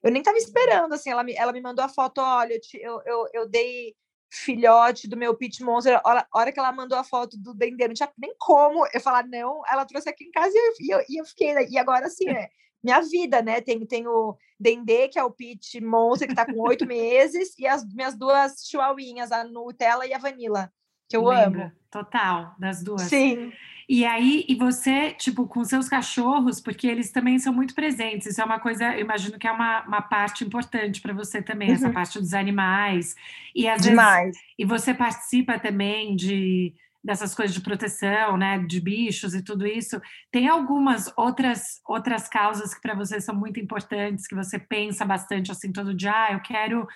eu 0.06 0.12
nem 0.12 0.20
estava 0.20 0.38
esperando, 0.38 0.92
assim, 0.92 1.10
ela 1.10 1.24
me, 1.24 1.34
ela 1.34 1.52
me 1.52 1.60
mandou 1.60 1.84
a 1.84 1.88
foto, 1.88 2.20
olha, 2.20 2.54
eu, 2.54 2.60
te, 2.60 2.80
eu, 2.80 3.02
eu, 3.04 3.28
eu, 3.32 3.48
dei 3.48 3.92
filhote 4.30 5.08
do 5.08 5.16
meu 5.16 5.34
pit 5.34 5.62
monster, 5.64 6.00
a 6.04 6.26
hora 6.32 6.52
que 6.52 6.60
ela 6.60 6.70
mandou 6.70 6.96
a 6.96 7.02
foto 7.02 7.36
do 7.36 7.52
dendê, 7.52 7.88
não 7.88 7.94
tinha 7.94 8.12
nem 8.16 8.32
como 8.38 8.86
eu 8.94 9.00
falar 9.00 9.26
não, 9.26 9.62
ela 9.66 9.84
trouxe 9.84 10.08
aqui 10.08 10.24
em 10.24 10.30
casa 10.30 10.52
e 10.54 10.92
eu, 10.92 11.00
e 11.08 11.20
eu, 11.20 11.24
fiquei, 11.24 11.54
e 11.68 11.76
agora 11.76 12.06
assim, 12.06 12.28
é 12.28 12.48
minha 12.80 13.00
vida, 13.00 13.42
né, 13.42 13.60
tem, 13.60 13.84
tem 13.84 14.06
o 14.06 14.36
dendê, 14.60 15.08
que 15.08 15.18
é 15.18 15.24
o 15.24 15.30
pit 15.30 15.80
monster, 15.80 16.28
que 16.28 16.34
está 16.34 16.46
com 16.46 16.60
oito 16.60 16.86
meses, 16.86 17.52
e 17.58 17.66
as 17.66 17.84
minhas 17.84 18.16
duas 18.16 18.64
chihuahuinhas, 18.64 19.32
a 19.32 19.42
Nutella 19.42 20.06
e 20.06 20.14
a 20.14 20.18
Vanilla, 20.18 20.72
que 21.08 21.16
eu 21.16 21.30
amo. 21.30 21.70
Total, 21.90 22.54
das 22.58 22.82
duas. 22.82 23.02
Sim. 23.02 23.52
E 23.88 24.04
aí, 24.04 24.44
e 24.48 24.54
você, 24.56 25.12
tipo, 25.12 25.46
com 25.46 25.64
seus 25.64 25.88
cachorros, 25.88 26.60
porque 26.60 26.88
eles 26.88 27.12
também 27.12 27.38
são 27.38 27.52
muito 27.52 27.72
presentes, 27.72 28.26
isso 28.26 28.42
é 28.42 28.44
uma 28.44 28.58
coisa, 28.58 28.92
eu 28.94 29.02
imagino 29.02 29.38
que 29.38 29.46
é 29.46 29.52
uma, 29.52 29.82
uma 29.82 30.02
parte 30.02 30.42
importante 30.44 31.00
para 31.00 31.14
você 31.14 31.40
também, 31.40 31.68
uhum. 31.68 31.74
essa 31.74 31.90
parte 31.90 32.18
dos 32.18 32.34
animais. 32.34 33.14
E 33.54 33.68
às 33.68 33.82
Demais. 33.82 34.26
vezes. 34.26 34.42
E 34.58 34.64
você 34.64 34.92
participa 34.92 35.58
também 35.58 36.16
de 36.16 36.74
dessas 37.06 37.36
coisas 37.36 37.54
de 37.54 37.60
proteção, 37.60 38.36
né, 38.36 38.58
de 38.58 38.80
bichos 38.80 39.32
e 39.32 39.40
tudo 39.40 39.64
isso. 39.64 40.02
Tem 40.32 40.48
algumas 40.48 41.12
outras 41.16 41.80
outras 41.86 42.28
causas 42.28 42.74
que 42.74 42.82
para 42.82 42.94
você 42.94 43.20
são 43.20 43.32
muito 43.32 43.60
importantes, 43.60 44.26
que 44.26 44.34
você 44.34 44.58
pensa 44.58 45.04
bastante 45.04 45.52
assim 45.52 45.70
todo 45.70 45.94
dia, 45.94 46.12
ah, 46.12 46.32
eu 46.32 46.40
quero 46.40 46.88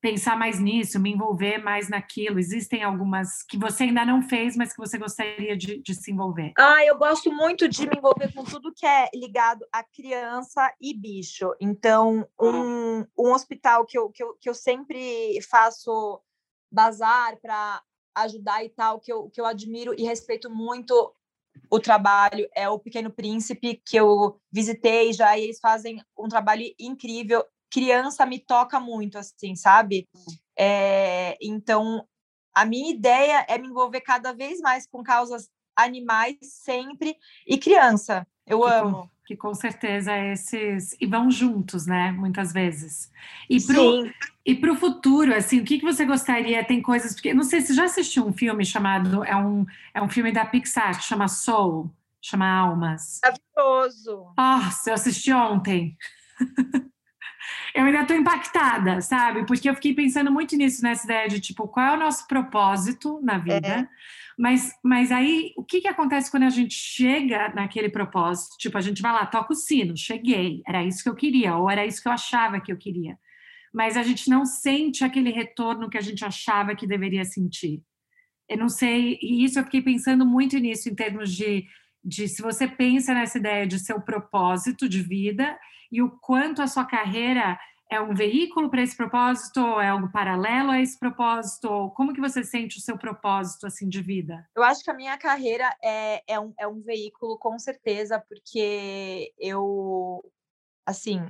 pensar 0.00 0.36
mais 0.36 0.60
nisso, 0.60 0.98
me 1.00 1.12
envolver 1.12 1.58
mais 1.58 1.88
naquilo? 1.88 2.38
Existem 2.38 2.82
algumas 2.82 3.42
que 3.42 3.56
você 3.58 3.84
ainda 3.84 4.04
não 4.04 4.22
fez, 4.22 4.56
mas 4.56 4.72
que 4.72 4.78
você 4.78 4.98
gostaria 4.98 5.56
de, 5.56 5.80
de, 5.80 5.94
se 5.94 6.12
envolver? 6.12 6.52
Ah, 6.58 6.84
eu 6.84 6.96
gosto 6.96 7.32
muito 7.32 7.68
de 7.68 7.86
me 7.86 7.96
envolver 7.96 8.32
com 8.32 8.44
tudo 8.44 8.72
que 8.74 8.86
é 8.86 9.08
ligado 9.14 9.66
a 9.72 9.82
criança 9.82 10.72
e 10.80 10.94
bicho. 10.94 11.54
Então, 11.60 12.26
um, 12.40 13.04
um 13.18 13.32
hospital 13.32 13.84
que 13.84 13.98
eu, 13.98 14.10
que, 14.10 14.22
eu, 14.22 14.34
que 14.40 14.48
eu 14.48 14.54
sempre 14.54 15.40
faço 15.42 16.20
bazar 16.70 17.36
para 17.40 17.82
ajudar 18.16 18.64
e 18.64 18.68
tal, 18.68 19.00
que 19.00 19.12
eu, 19.12 19.30
que 19.30 19.40
eu 19.40 19.46
admiro 19.46 19.94
e 19.96 20.04
respeito 20.04 20.50
muito 20.50 21.14
o 21.70 21.80
trabalho 21.80 22.48
é 22.54 22.68
o 22.68 22.78
Pequeno 22.78 23.10
Príncipe, 23.10 23.82
que 23.84 23.96
eu 23.96 24.40
visitei 24.50 25.12
já, 25.12 25.36
e 25.36 25.44
eles 25.44 25.58
fazem 25.60 26.00
um 26.16 26.28
trabalho 26.28 26.64
incrível 26.78 27.44
criança 27.70 28.24
me 28.26 28.38
toca 28.38 28.80
muito, 28.80 29.18
assim, 29.18 29.54
sabe? 29.54 30.08
É, 30.58 31.36
então, 31.40 32.06
a 32.54 32.64
minha 32.64 32.90
ideia 32.90 33.44
é 33.48 33.58
me 33.58 33.68
envolver 33.68 34.00
cada 34.00 34.32
vez 34.32 34.60
mais 34.60 34.86
com 34.86 35.02
causas 35.02 35.48
animais 35.76 36.36
sempre 36.42 37.16
e 37.46 37.56
criança. 37.56 38.26
Eu 38.46 38.62
que 38.62 38.66
amo. 38.66 38.96
Com, 38.96 39.10
que 39.26 39.36
com 39.36 39.54
certeza 39.54 40.16
esses. 40.16 40.96
E 41.00 41.06
vão 41.06 41.30
juntos, 41.30 41.86
né? 41.86 42.10
Muitas 42.12 42.52
vezes. 42.52 43.10
E 43.48 43.60
pro, 43.60 44.04
Sim. 44.04 44.12
E 44.44 44.54
para 44.54 44.72
o 44.72 44.76
futuro, 44.76 45.34
assim, 45.34 45.60
o 45.60 45.64
que, 45.64 45.78
que 45.78 45.84
você 45.84 46.04
gostaria? 46.04 46.64
Tem 46.64 46.80
coisas. 46.80 47.14
Porque 47.14 47.34
não 47.34 47.44
sei 47.44 47.60
se 47.60 47.74
já 47.74 47.84
assistiu 47.84 48.26
um 48.26 48.32
filme 48.32 48.64
chamado. 48.64 49.22
É 49.24 49.36
um, 49.36 49.66
é 49.92 50.02
um 50.02 50.08
filme 50.08 50.32
da 50.32 50.44
Pixar 50.44 50.96
que 50.96 51.04
chama 51.04 51.28
Soul, 51.28 51.90
chama 52.20 52.50
Almas. 52.50 53.20
Maravilhoso. 53.22 54.32
Nossa, 54.36 54.90
eu 54.90 54.94
assisti 54.94 55.32
ontem. 55.32 55.96
eu 57.74 57.84
ainda 57.84 58.02
estou 58.02 58.16
impactada, 58.16 59.00
sabe? 59.00 59.46
Porque 59.46 59.68
eu 59.68 59.74
fiquei 59.74 59.94
pensando 59.94 60.30
muito 60.30 60.56
nisso, 60.56 60.82
nessa 60.82 61.04
ideia 61.04 61.28
de 61.28 61.40
tipo, 61.40 61.68
qual 61.68 61.86
é 61.86 61.96
o 61.96 62.00
nosso 62.00 62.26
propósito 62.26 63.20
na 63.22 63.38
vida? 63.38 63.66
É. 63.66 63.88
Mas, 64.38 64.72
mas 64.84 65.10
aí, 65.10 65.52
o 65.56 65.64
que, 65.64 65.80
que 65.80 65.88
acontece 65.88 66.30
quando 66.30 66.44
a 66.44 66.50
gente 66.50 66.74
chega 66.74 67.48
naquele 67.54 67.88
propósito? 67.88 68.56
Tipo, 68.56 68.78
a 68.78 68.80
gente 68.80 69.02
vai 69.02 69.12
lá, 69.12 69.26
toca 69.26 69.52
o 69.52 69.56
sino, 69.56 69.96
cheguei, 69.96 70.62
era 70.66 70.84
isso 70.84 71.02
que 71.02 71.08
eu 71.08 71.14
queria, 71.14 71.56
ou 71.56 71.68
era 71.68 71.84
isso 71.84 72.00
que 72.00 72.08
eu 72.08 72.12
achava 72.12 72.60
que 72.60 72.70
eu 72.70 72.76
queria. 72.76 73.18
Mas 73.74 73.96
a 73.96 74.02
gente 74.02 74.30
não 74.30 74.46
sente 74.46 75.02
aquele 75.02 75.30
retorno 75.30 75.90
que 75.90 75.98
a 75.98 76.00
gente 76.00 76.24
achava 76.24 76.76
que 76.76 76.86
deveria 76.86 77.24
sentir. 77.24 77.82
Eu 78.48 78.56
não 78.56 78.68
sei, 78.68 79.18
e 79.20 79.44
isso 79.44 79.58
eu 79.58 79.64
fiquei 79.64 79.82
pensando 79.82 80.24
muito 80.24 80.56
nisso, 80.58 80.88
em 80.88 80.94
termos 80.94 81.34
de, 81.34 81.66
de 82.04 82.28
se 82.28 82.42
você 82.42 82.66
pensa 82.66 83.12
nessa 83.12 83.38
ideia 83.38 83.66
de 83.66 83.78
seu 83.78 84.00
propósito 84.00 84.88
de 84.88 85.02
vida 85.02 85.58
e 85.90 86.02
o 86.02 86.10
quanto 86.20 86.62
a 86.62 86.66
sua 86.66 86.84
carreira 86.84 87.58
é 87.90 88.00
um 88.00 88.14
veículo 88.14 88.70
para 88.70 88.82
esse 88.82 88.96
propósito 88.96 89.60
ou 89.60 89.80
é 89.80 89.88
algo 89.88 90.12
paralelo 90.12 90.70
a 90.70 90.80
esse 90.80 90.98
propósito? 90.98 91.90
Como 91.96 92.12
que 92.12 92.20
você 92.20 92.44
sente 92.44 92.78
o 92.78 92.82
seu 92.82 92.98
propósito 92.98 93.66
assim 93.66 93.88
de 93.88 94.02
vida? 94.02 94.46
Eu 94.54 94.62
acho 94.62 94.84
que 94.84 94.90
a 94.90 94.94
minha 94.94 95.16
carreira 95.16 95.74
é, 95.82 96.22
é, 96.26 96.38
um, 96.38 96.52
é 96.58 96.66
um 96.66 96.82
veículo 96.82 97.38
com 97.38 97.58
certeza, 97.58 98.22
porque 98.28 99.32
eu 99.38 100.22
assim, 100.84 101.20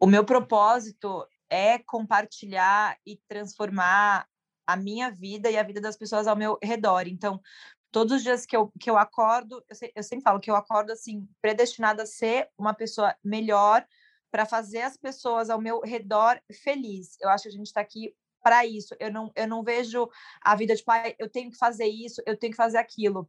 o 0.00 0.06
meu 0.06 0.24
propósito 0.24 1.26
é 1.48 1.78
compartilhar 1.78 2.96
e 3.04 3.20
transformar 3.28 4.26
a 4.66 4.76
minha 4.76 5.10
vida 5.10 5.50
e 5.50 5.58
a 5.58 5.62
vida 5.62 5.80
das 5.80 5.96
pessoas 5.96 6.26
ao 6.26 6.36
meu 6.36 6.58
redor. 6.62 7.06
Então, 7.08 7.40
todos 7.90 8.12
os 8.14 8.22
dias 8.22 8.46
que 8.46 8.56
eu, 8.56 8.72
que 8.78 8.90
eu 8.90 8.96
acordo, 8.96 9.64
eu, 9.68 9.90
eu 9.96 10.02
sempre 10.02 10.22
falo 10.22 10.40
que 10.40 10.50
eu 10.50 10.56
acordo 10.56 10.92
assim, 10.92 11.28
predestinada 11.40 12.04
a 12.04 12.06
ser 12.06 12.48
uma 12.56 12.74
pessoa 12.74 13.14
melhor 13.22 13.86
para 14.30 14.46
fazer 14.46 14.82
as 14.82 14.96
pessoas 14.96 15.50
ao 15.50 15.60
meu 15.60 15.80
redor 15.80 16.40
feliz. 16.62 17.16
Eu 17.20 17.28
acho 17.28 17.44
que 17.44 17.48
a 17.48 17.52
gente 17.52 17.66
está 17.66 17.80
aqui 17.80 18.14
para 18.42 18.64
isso. 18.64 18.94
Eu 18.98 19.12
não, 19.12 19.30
eu 19.34 19.48
não 19.48 19.62
vejo 19.62 20.08
a 20.40 20.54
vida 20.54 20.74
de 20.74 20.82
pai, 20.82 21.14
eu 21.18 21.28
tenho 21.28 21.50
que 21.50 21.58
fazer 21.58 21.86
isso, 21.86 22.22
eu 22.26 22.36
tenho 22.36 22.52
que 22.52 22.56
fazer 22.56 22.78
aquilo. 22.78 23.28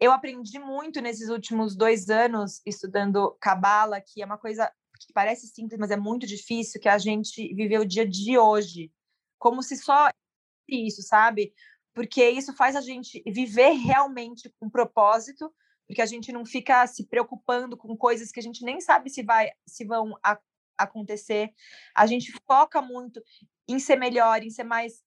Eu 0.00 0.10
aprendi 0.10 0.58
muito 0.58 1.00
nesses 1.00 1.28
últimos 1.28 1.76
dois 1.76 2.08
anos 2.10 2.60
estudando 2.66 3.36
cabala, 3.40 4.00
que 4.00 4.22
é 4.22 4.26
uma 4.26 4.38
coisa 4.38 4.72
que 4.98 5.12
parece 5.12 5.46
simples, 5.48 5.78
mas 5.78 5.90
é 5.90 5.96
muito 5.96 6.26
difícil, 6.26 6.80
que 6.80 6.88
a 6.88 6.98
gente 6.98 7.54
viver 7.54 7.78
o 7.78 7.86
dia 7.86 8.06
de 8.06 8.38
hoje, 8.38 8.90
como 9.38 9.62
se 9.62 9.76
só 9.76 10.10
isso, 10.68 11.02
sabe? 11.02 11.52
Porque 11.94 12.28
isso 12.28 12.54
faz 12.54 12.76
a 12.76 12.80
gente 12.80 13.22
viver 13.26 13.72
realmente 13.72 14.52
com 14.58 14.68
propósito, 14.68 15.52
porque 15.86 16.02
a 16.02 16.06
gente 16.06 16.32
não 16.32 16.44
fica 16.44 16.86
se 16.86 17.06
preocupando 17.06 17.76
com 17.76 17.96
coisas 17.96 18.30
que 18.30 18.40
a 18.40 18.42
gente 18.42 18.64
nem 18.64 18.80
sabe 18.80 19.10
se 19.10 19.22
vai 19.22 19.50
se 19.66 19.84
vão 19.84 20.16
a, 20.22 20.38
acontecer. 20.76 21.52
A 21.94 22.06
gente 22.06 22.32
foca 22.46 22.80
muito 22.80 23.22
em 23.68 23.78
ser 23.78 23.96
melhor, 23.96 24.42
em 24.42 24.50
ser 24.50 24.64
mais 24.64 25.02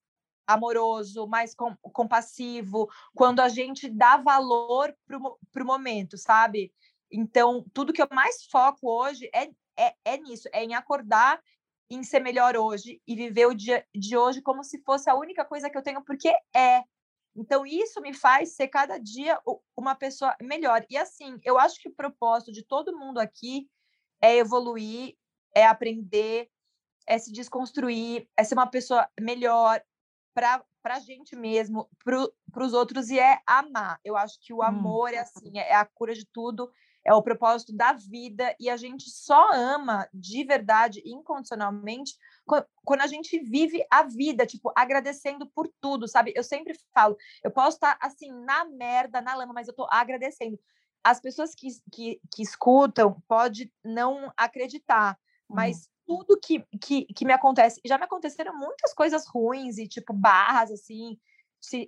amoroso, 0.48 1.28
mais 1.28 1.56
com, 1.56 1.76
compassivo, 1.78 2.88
quando 3.15 3.39
a 3.39 3.50
gente 3.50 3.89
dá 3.89 4.17
valor 4.17 4.95
para 5.08 5.63
o 5.63 5.65
momento, 5.65 6.17
sabe? 6.17 6.71
Então, 7.12 7.65
tudo 7.74 7.93
que 7.93 8.02
eu 8.02 8.08
mais 8.12 8.45
foco 8.45 8.89
hoje 8.89 9.30
é, 9.34 9.50
é, 9.78 9.95
é 10.06 10.17
nisso, 10.17 10.48
é 10.54 10.63
em 10.63 10.76
acordar 10.76 11.41
em 11.89 12.04
ser 12.04 12.19
melhor 12.19 12.58
hoje 12.58 13.02
e 13.08 13.15
viver 13.15 13.45
o 13.45 13.54
dia 13.54 13.86
de 13.93 14.17
hoje 14.17 14.41
como 14.41 14.63
se 14.63 14.82
fosse 14.84 15.10
a 15.10 15.15
única 15.15 15.45
coisa 15.45 15.69
que 15.69 15.78
eu 15.78 15.84
tenho, 15.84 16.04
porque 16.04 16.30
é. 16.56 16.84
Então, 17.36 17.65
isso 17.65 18.02
me 18.02 18.13
faz 18.13 18.56
ser 18.56 18.69
cada 18.69 18.98
dia 18.98 19.39
uma 19.76 19.93
pessoa 19.93 20.36
melhor. 20.41 20.86
E 20.89 20.98
assim, 20.98 21.38
eu 21.43 21.60
acho 21.60 21.80
que 21.82 21.89
o 21.89 21.93
propósito 21.93 22.52
de 22.52 22.63
todo 22.63 22.98
mundo 22.98 23.19
aqui 23.19 23.69
é 24.21 24.38
evoluir, 24.38 25.15
é 25.54 25.65
aprender, 25.65 26.50
é 27.06 27.17
se 27.17 27.32
desconstruir, 27.32 28.28
é 28.38 28.43
ser 28.43 28.56
uma 28.56 28.67
pessoa 28.67 29.08
melhor 29.19 29.82
para 30.34 30.63
a 30.86 31.00
gente 31.00 31.36
mesmo, 31.36 31.89
para 32.04 32.65
os 32.65 32.74
outros 32.74 33.10
e 33.10 33.19
é 33.19 33.39
amar. 33.45 34.00
Eu 34.04 34.15
acho 34.15 34.39
que 34.41 34.54
o 34.54 34.58
hum. 34.58 34.63
amor 34.63 35.10
hum. 35.10 35.13
é 35.13 35.19
assim, 35.19 35.58
é 35.58 35.76
a 35.76 35.86
cura 35.86 36.13
de 36.13 36.26
tudo 36.26 36.71
é 37.06 37.13
o 37.13 37.22
propósito 37.22 37.72
da 37.72 37.94
vida 37.94 38.56
e 38.60 38.68
a 38.68 38.76
gente 38.76 39.10
só 39.12 39.54
ama 39.54 40.10
de 40.12 40.44
verdade, 40.44 41.04
incondicionalmente, 41.06 42.18
quando 42.84 43.02
a 43.02 43.08
gente 43.08 43.39
vive 43.39 43.86
a 43.91 44.04
vida, 44.04 44.46
tipo, 44.46 44.72
agradecendo 44.76 45.48
por 45.48 45.72
tudo, 45.80 46.08
sabe? 46.08 46.34
Eu 46.36 46.44
sempre 46.44 46.74
falo, 46.94 47.15
eu 47.44 47.52
posso 47.52 47.78
estar 47.78 47.98
assim 48.02 48.32
na 48.44 48.65
merda, 48.65 49.22
na 49.22 49.36
lama, 49.36 49.54
mas 49.54 49.68
eu 49.68 49.74
tô 49.74 49.88
agradecendo. 49.89 50.60
As 51.04 51.20
pessoas 51.20 51.54
que, 51.54 51.68
que, 51.91 52.20
que 52.34 52.41
escutam 52.41 53.22
pode 53.28 53.72
não 53.84 54.34
acreditar, 54.36 55.18
mas 55.48 55.88
hum. 56.08 56.18
tudo 56.18 56.39
que, 56.39 56.65
que, 56.82 57.06
que 57.06 57.26
me 57.26 57.34
acontece, 57.34 57.80
já 57.86 58.00
me 58.00 58.06
aconteceram 58.06 58.58
muitas 58.58 58.94
coisas 58.94 59.28
ruins 59.28 59.78
e 59.78 59.88
tipo 59.88 60.12
barras 60.12 60.72
assim, 60.72 61.20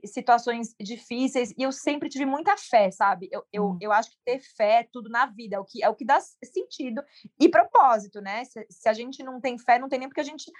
situações 0.05 0.75
difíceis 0.79 1.51
e 1.57 1.63
eu 1.63 1.71
sempre 1.71 2.09
tive 2.09 2.25
muita 2.25 2.55
fé, 2.57 2.91
sabe? 2.91 3.29
Eu, 3.31 3.43
eu, 3.51 3.65
hum. 3.65 3.77
eu 3.81 3.91
acho 3.91 4.11
que 4.11 4.17
ter 4.25 4.39
fé 4.39 4.81
é 4.81 4.87
tudo 4.91 5.09
na 5.09 5.25
vida, 5.25 5.55
é 5.55 5.59
o 5.59 5.65
que, 5.65 5.83
é 5.83 5.89
o 5.89 5.95
que 5.95 6.05
dá 6.05 6.19
sentido 6.43 7.01
e 7.39 7.49
propósito, 7.49 8.21
né? 8.21 8.43
Se, 8.45 8.65
se 8.69 8.89
a 8.89 8.93
gente 8.93 9.23
não 9.23 9.39
tem 9.39 9.57
fé, 9.57 9.79
não 9.79 9.89
tem 9.89 9.99
nem 9.99 10.07
porque 10.07 10.21
a 10.21 10.23
gente 10.23 10.51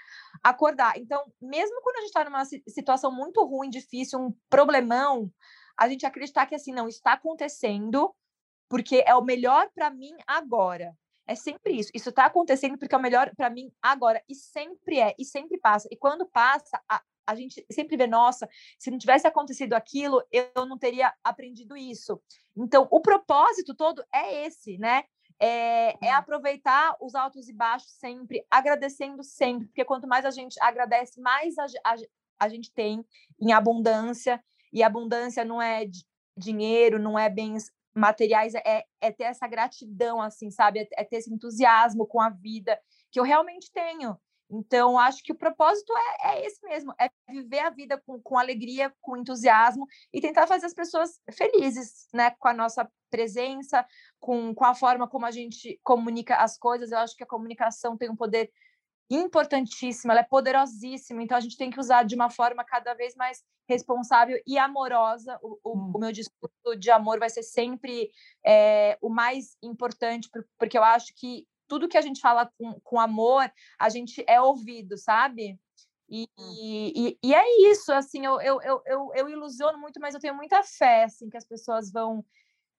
acordar. 0.42 0.98
Então, 0.98 1.22
mesmo 1.40 1.80
quando 1.82 1.96
a 1.96 2.00
gente 2.00 2.08
está 2.08 2.24
numa 2.24 2.44
situação 2.44 3.10
muito 3.10 3.44
ruim, 3.44 3.70
difícil, 3.70 4.18
um 4.18 4.34
problemão, 4.48 5.30
a 5.76 5.88
gente 5.88 6.04
acreditar 6.04 6.46
que 6.46 6.54
assim, 6.54 6.72
não, 6.72 6.88
está 6.88 7.12
acontecendo 7.12 8.14
porque 8.68 9.02
é 9.06 9.14
o 9.14 9.24
melhor 9.24 9.70
para 9.74 9.90
mim 9.90 10.12
agora. 10.26 10.94
É 11.28 11.34
sempre 11.34 11.74
isso. 11.74 11.90
Isso 11.94 12.08
está 12.08 12.24
acontecendo 12.24 12.78
porque 12.78 12.94
é 12.94 12.98
o 12.98 13.02
melhor 13.02 13.30
para 13.36 13.50
mim 13.50 13.70
agora. 13.82 14.22
E 14.26 14.34
sempre 14.34 14.98
é, 14.98 15.14
e 15.18 15.24
sempre 15.24 15.58
passa. 15.58 15.86
E 15.92 15.96
quando 15.96 16.26
passa, 16.26 16.82
a, 16.88 17.02
a 17.26 17.34
gente 17.34 17.64
sempre 17.70 17.98
vê, 17.98 18.06
nossa, 18.06 18.48
se 18.78 18.90
não 18.90 18.96
tivesse 18.96 19.26
acontecido 19.26 19.74
aquilo, 19.74 20.24
eu 20.32 20.64
não 20.64 20.78
teria 20.78 21.12
aprendido 21.22 21.76
isso. 21.76 22.18
Então, 22.56 22.88
o 22.90 23.00
propósito 23.00 23.74
todo 23.74 24.02
é 24.12 24.46
esse, 24.46 24.78
né? 24.78 25.04
É, 25.38 25.94
é, 26.04 26.10
aproveitar 26.10 26.96
os 27.00 27.14
altos 27.14 27.48
e 27.48 27.52
baixos 27.52 27.92
sempre, 27.92 28.44
agradecendo 28.50 29.22
sempre, 29.22 29.68
porque 29.68 29.84
quanto 29.84 30.08
mais 30.08 30.24
a 30.24 30.30
gente 30.30 30.56
agradece, 30.60 31.20
mais 31.20 31.56
a, 31.58 31.66
a, 31.84 31.94
a 32.40 32.48
gente 32.48 32.72
tem 32.72 33.04
em 33.40 33.52
abundância, 33.52 34.42
e 34.72 34.82
abundância 34.82 35.44
não 35.44 35.60
é 35.62 35.84
dinheiro, 36.36 36.98
não 36.98 37.18
é 37.18 37.28
bens 37.28 37.70
materiais 37.98 38.54
é, 38.54 38.84
é 39.00 39.12
ter 39.12 39.24
essa 39.24 39.46
gratidão, 39.46 40.22
assim, 40.22 40.50
sabe? 40.50 40.80
É, 40.80 40.88
é, 40.98 41.04
ter 41.04 41.16
esse 41.16 41.32
entusiasmo 41.32 42.06
com 42.06 42.20
a 42.20 42.30
vida 42.30 42.78
que 43.10 43.18
eu 43.18 43.24
realmente 43.24 43.70
tenho. 43.72 44.16
Então, 44.50 44.98
acho 44.98 45.22
que 45.22 45.32
o 45.32 45.36
propósito 45.36 45.92
é, 46.22 46.38
é 46.38 46.46
esse 46.46 46.64
mesmo: 46.66 46.94
é 46.98 47.10
viver 47.28 47.58
a 47.60 47.70
vida 47.70 48.00
com, 48.06 48.20
com 48.20 48.38
alegria, 48.38 48.92
com 49.00 49.16
entusiasmo 49.16 49.86
e 50.12 50.20
tentar 50.20 50.46
fazer 50.46 50.66
as 50.66 50.74
pessoas 50.74 51.20
felizes, 51.32 52.08
né? 52.14 52.30
Com 52.38 52.48
a 52.48 52.54
nossa 52.54 52.90
presença, 53.10 53.86
com, 54.18 54.54
com 54.54 54.64
a 54.64 54.74
forma 54.74 55.08
como 55.08 55.26
a 55.26 55.30
gente 55.30 55.78
comunica 55.82 56.36
as 56.36 56.56
coisas. 56.56 56.92
Eu 56.92 56.98
acho 56.98 57.16
que 57.16 57.24
a 57.24 57.26
comunicação 57.26 57.96
tem 57.96 58.10
um 58.10 58.16
poder 58.16 58.50
importantíssima, 59.10 60.12
ela 60.12 60.20
é 60.20 60.24
poderosíssima, 60.24 61.22
então 61.22 61.36
a 61.36 61.40
gente 61.40 61.56
tem 61.56 61.70
que 61.70 61.80
usar 61.80 62.02
de 62.02 62.14
uma 62.14 62.28
forma 62.28 62.64
cada 62.64 62.94
vez 62.94 63.14
mais 63.14 63.42
responsável 63.68 64.40
e 64.46 64.58
amorosa. 64.58 65.38
O, 65.42 65.58
o, 65.62 65.76
hum. 65.76 65.92
o 65.94 65.98
meu 65.98 66.12
discurso 66.12 66.76
de 66.78 66.90
amor 66.90 67.18
vai 67.18 67.30
ser 67.30 67.42
sempre 67.42 68.10
é, 68.44 68.98
o 69.00 69.08
mais 69.08 69.56
importante, 69.62 70.28
porque 70.58 70.76
eu 70.76 70.84
acho 70.84 71.12
que 71.14 71.46
tudo 71.66 71.88
que 71.88 71.98
a 71.98 72.02
gente 72.02 72.20
fala 72.20 72.50
com, 72.58 72.80
com 72.80 72.98
amor, 72.98 73.50
a 73.78 73.88
gente 73.88 74.24
é 74.26 74.40
ouvido, 74.40 74.96
sabe? 74.96 75.58
E, 76.08 76.26
hum. 76.38 76.54
e, 76.58 77.18
e, 77.22 77.34
é 77.34 77.70
isso, 77.70 77.92
assim, 77.92 78.24
eu, 78.24 78.40
eu, 78.40 78.60
eu, 78.62 79.12
eu, 79.14 79.28
ilusiono 79.28 79.78
muito, 79.78 80.00
mas 80.00 80.14
eu 80.14 80.20
tenho 80.20 80.34
muita 80.34 80.62
fé, 80.62 81.04
assim, 81.04 81.28
que 81.28 81.36
as 81.36 81.44
pessoas 81.44 81.92
vão 81.92 82.24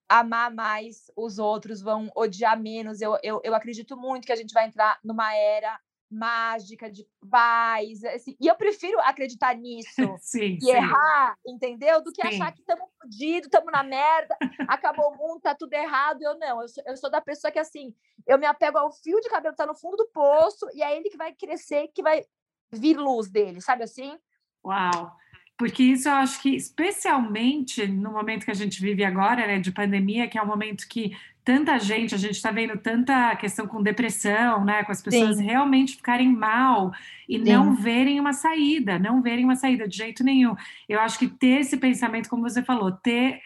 amar 0.10 0.52
mais 0.52 1.12
os 1.16 1.38
outros, 1.38 1.82
vão 1.82 2.12
odiar 2.16 2.60
menos. 2.60 3.00
Eu, 3.00 3.18
eu, 3.22 3.40
eu 3.44 3.54
acredito 3.54 3.96
muito 3.96 4.26
que 4.26 4.32
a 4.32 4.36
gente 4.36 4.52
vai 4.52 4.66
entrar 4.66 5.00
numa 5.04 5.36
era 5.36 5.80
mágica 6.10 6.90
de 6.90 7.08
paz. 7.30 8.04
Assim, 8.04 8.36
e 8.40 8.48
eu 8.48 8.56
prefiro 8.56 9.00
acreditar 9.02 9.56
nisso 9.56 9.90
sim, 10.20 10.58
e 10.58 10.62
sim. 10.62 10.72
errar, 10.72 11.38
entendeu? 11.46 12.02
Do 12.04 12.12
que 12.12 12.22
sim. 12.22 12.36
achar 12.36 12.52
que 12.52 12.62
estamos 12.62 12.90
fodidos, 13.00 13.46
estamos 13.46 13.72
na 13.72 13.84
merda, 13.84 14.36
acabou 14.68 15.12
o 15.12 15.18
mundo, 15.18 15.42
tá 15.42 15.54
tudo 15.54 15.74
errado. 15.74 16.22
Eu 16.22 16.38
não, 16.40 16.62
eu 16.62 16.68
sou, 16.68 16.84
eu 16.86 16.98
sou 16.98 17.12
da 17.12 17.22
pessoa 17.22 17.52
que 17.52 17.60
assim, 17.60 17.94
eu 18.26 18.40
me 18.40 18.46
apego 18.46 18.78
ao 18.78 18.92
fio 18.92 19.20
de 19.22 19.30
cabelo 19.30 19.54
que 19.54 19.58
tá 19.58 19.66
no 19.66 19.76
fundo 19.76 19.98
do 19.98 20.08
poço 20.08 20.68
e 20.74 20.82
é 20.82 20.98
ele 20.98 21.10
que 21.10 21.18
vai 21.18 21.34
crescer, 21.34 21.90
que 21.94 22.02
vai 22.02 22.24
vir 22.72 22.98
luz 22.98 23.30
dele, 23.30 23.62
sabe 23.62 23.84
assim? 23.84 24.18
Uau! 24.66 25.12
Porque 25.60 25.84
isso 25.84 26.08
eu 26.08 26.14
acho 26.14 26.42
que, 26.42 26.56
especialmente 26.56 27.86
no 27.86 28.14
momento 28.14 28.46
que 28.46 28.52
a 28.52 28.56
gente 28.56 28.82
vive 28.82 29.04
agora, 29.04 29.46
né, 29.46 29.60
de 29.60 29.74
pandemia, 29.74 30.26
que 30.30 30.38
é 30.38 30.42
um 30.42 30.48
momento 30.48 30.88
que 30.88 31.12
tanta 31.44 31.80
gente, 31.80 32.14
a 32.14 32.18
gente 32.18 32.36
está 32.36 32.52
vendo 32.52 32.78
tanta 32.78 33.36
questão 33.36 33.68
com 33.68 33.82
depressão, 33.82 34.64
né? 34.64 34.84
Com 34.84 34.92
as 34.92 35.02
pessoas 35.02 35.38
Sim. 35.38 35.44
realmente 35.44 35.96
ficarem 35.96 36.32
mal 36.32 36.92
e 37.28 37.38
Sim. 37.38 37.44
não 37.44 37.76
verem 37.76 38.20
uma 38.20 38.34
saída, 38.34 39.00
não 39.00 39.22
verem 39.22 39.46
uma 39.46 39.56
saída 39.56 39.88
de 39.88 39.98
jeito 39.98 40.24
nenhum. 40.24 40.56
Eu 40.88 41.00
acho 41.00 41.18
que 41.18 41.28
ter 41.28 41.62
esse 41.62 41.78
pensamento, 41.78 42.30
como 42.30 42.44
você 42.44 42.62
falou, 42.62 42.92
ter 42.92 43.42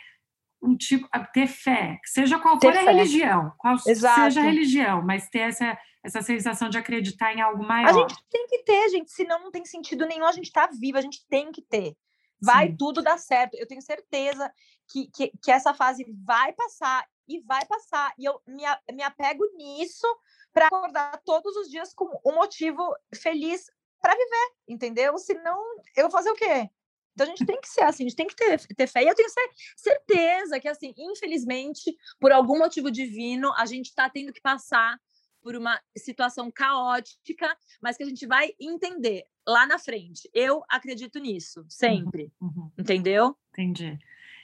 um 0.61 0.77
tipo, 0.77 1.07
ter 1.33 1.47
fé, 1.47 1.99
seja 2.05 2.39
qual 2.39 2.59
for 2.59 2.75
a 2.75 2.81
religião, 2.81 3.51
qual 3.57 3.75
Exato. 3.85 4.21
seja 4.21 4.39
a 4.39 4.43
religião, 4.43 5.01
mas 5.01 5.27
ter 5.29 5.39
essa, 5.39 5.77
essa 6.01 6.21
sensação 6.21 6.69
de 6.69 6.77
acreditar 6.77 7.33
em 7.33 7.41
algo 7.41 7.63
maior. 7.63 7.89
A 7.89 7.93
gente 7.93 8.15
tem 8.29 8.47
que 8.47 8.59
ter, 8.63 8.89
gente, 8.89 9.11
senão 9.11 9.43
não 9.43 9.51
tem 9.51 9.65
sentido 9.65 10.05
nenhum, 10.05 10.25
a 10.25 10.31
gente 10.31 10.45
está 10.45 10.67
vivo, 10.67 10.97
a 10.97 11.01
gente 11.01 11.25
tem 11.27 11.51
que 11.51 11.61
ter. 11.61 11.95
Vai 12.41 12.67
Sim. 12.67 12.75
tudo 12.77 13.01
dar 13.01 13.17
certo. 13.17 13.55
Eu 13.55 13.67
tenho 13.67 13.81
certeza 13.81 14.51
que, 14.89 15.09
que, 15.13 15.31
que 15.41 15.51
essa 15.51 15.73
fase 15.73 16.05
vai 16.25 16.51
passar 16.53 17.05
e 17.27 17.39
vai 17.41 17.65
passar. 17.65 18.13
E 18.17 18.25
eu 18.25 18.41
me, 18.47 18.63
me 18.93 19.03
apego 19.03 19.43
nisso 19.55 20.07
para 20.51 20.67
acordar 20.67 21.21
todos 21.25 21.55
os 21.55 21.69
dias 21.69 21.93
com 21.93 22.05
um 22.25 22.35
motivo 22.35 22.95
feliz 23.15 23.71
para 24.01 24.13
viver, 24.13 24.51
entendeu? 24.67 25.17
Senão, 25.17 25.59
eu 25.95 26.03
vou 26.03 26.11
fazer 26.11 26.29
o 26.29 26.35
quê? 26.35 26.69
Então 27.13 27.27
a 27.27 27.29
gente 27.29 27.45
tem 27.45 27.61
que 27.61 27.69
ser 27.69 27.83
assim, 27.83 28.03
a 28.03 28.09
gente 28.09 28.17
tem 28.17 28.27
que 28.27 28.35
ter, 28.35 28.59
ter 28.75 28.87
fé. 28.87 29.03
E 29.03 29.07
eu 29.07 29.15
tenho 29.15 29.29
certeza 29.77 30.59
que, 30.59 30.67
assim, 30.67 30.93
infelizmente, 30.97 31.95
por 32.19 32.31
algum 32.31 32.57
motivo 32.57 32.91
divino, 32.91 33.53
a 33.55 33.65
gente 33.65 33.87
está 33.87 34.09
tendo 34.09 34.33
que 34.33 34.41
passar 34.41 34.99
por 35.41 35.55
uma 35.55 35.79
situação 35.95 36.49
caótica, 36.49 37.55
mas 37.81 37.97
que 37.97 38.03
a 38.03 38.05
gente 38.05 38.25
vai 38.25 38.53
entender 38.59 39.25
lá 39.45 39.67
na 39.67 39.77
frente. 39.77 40.29
Eu 40.33 40.63
acredito 40.69 41.19
nisso, 41.19 41.59
uhum, 41.59 41.69
sempre. 41.69 42.31
Uhum. 42.41 42.71
Entendeu? 42.77 43.37
Entendi. 43.51 43.99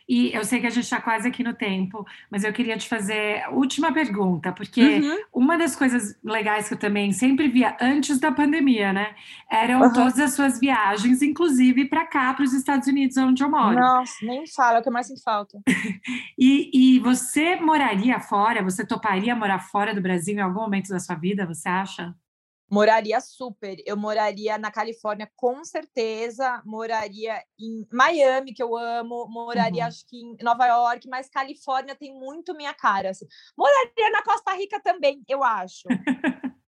E 0.10 0.34
eu 0.34 0.44
sei 0.44 0.60
que 0.60 0.66
a 0.66 0.72
gente 0.72 0.86
está 0.86 1.00
quase 1.00 1.28
aqui 1.28 1.44
no 1.44 1.54
tempo, 1.54 2.04
mas 2.32 2.44
eu 2.44 2.52
queria 2.52 2.76
te 2.76 2.90
fazer 2.90 3.44
a 3.44 3.52
última 3.52 3.94
pergunta, 3.94 4.52
porque 4.52 4.82
uhum. 4.82 5.18
uma 5.32 5.56
das 5.56 5.76
coisas 5.76 6.18
legais 6.24 6.68
que 6.68 6.74
eu 6.74 6.80
também 6.80 7.12
sempre 7.12 7.48
via 7.48 7.78
antes 7.80 8.20
da 8.20 8.32
pandemia, 8.32 8.92
né? 8.92 9.14
Eram 9.48 9.82
uhum. 9.82 9.94
todas 9.94 10.18
as 10.18 10.34
suas 10.34 10.60
viagens, 10.60 11.22
inclusive 11.22 11.86
para 11.86 12.08
cá, 12.08 12.34
para 12.34 12.44
os 12.44 12.54
Estados 12.54 12.88
Unidos, 12.88 13.16
onde 13.18 13.44
eu 13.44 13.52
moro. 13.52 13.80
Nossa, 13.80 14.26
nem 14.26 14.48
fala, 14.48 14.78
é 14.78 14.82
o 14.82 14.84
que 14.84 14.90
mais 14.90 15.06
sinto 15.06 15.22
falta. 15.22 15.60
e, 16.36 16.96
e 16.96 17.00
você 17.02 17.58
moraria 17.58 18.20
fora? 18.20 18.64
Você 18.64 18.84
toparia 18.84 19.36
morar 19.36 19.60
fora 19.60 19.94
do 19.94 20.02
Brasil 20.02 20.34
em 20.34 20.42
algum 20.42 20.62
momento 20.62 20.90
da 20.90 21.00
sua 21.00 21.14
vida, 21.14 21.46
você 21.46 21.70
acha? 21.70 22.16
Moraria 22.70 23.20
super. 23.20 23.78
Eu 23.86 23.98
moraria 23.98 24.58
na 24.58 24.72
Califórnia, 24.72 25.32
com 25.36 25.64
certeza. 25.64 26.62
Moraria 26.66 27.44
em 27.60 27.88
Miami, 27.92 28.54
que 28.54 28.62
eu 28.62 28.78
amo. 28.78 29.28
Moraria, 29.28 29.84
uhum. 29.84 29.88
acho 29.88 30.06
que 30.06 30.18
em 30.18 30.38
Nova 30.42 30.68
York, 30.68 31.08
mas 31.08 31.30
Califórnia 31.30 31.96
tem 31.96 32.14
muito 32.14 32.56
minha 32.56 32.74
cara. 32.74 33.10
Assim. 33.10 33.26
Moraria 33.58 34.12
na 34.12 34.24
Costa 34.24 34.54
Rica 34.54 34.80
também, 34.82 35.24
eu 35.28 35.44
acho. 35.44 35.84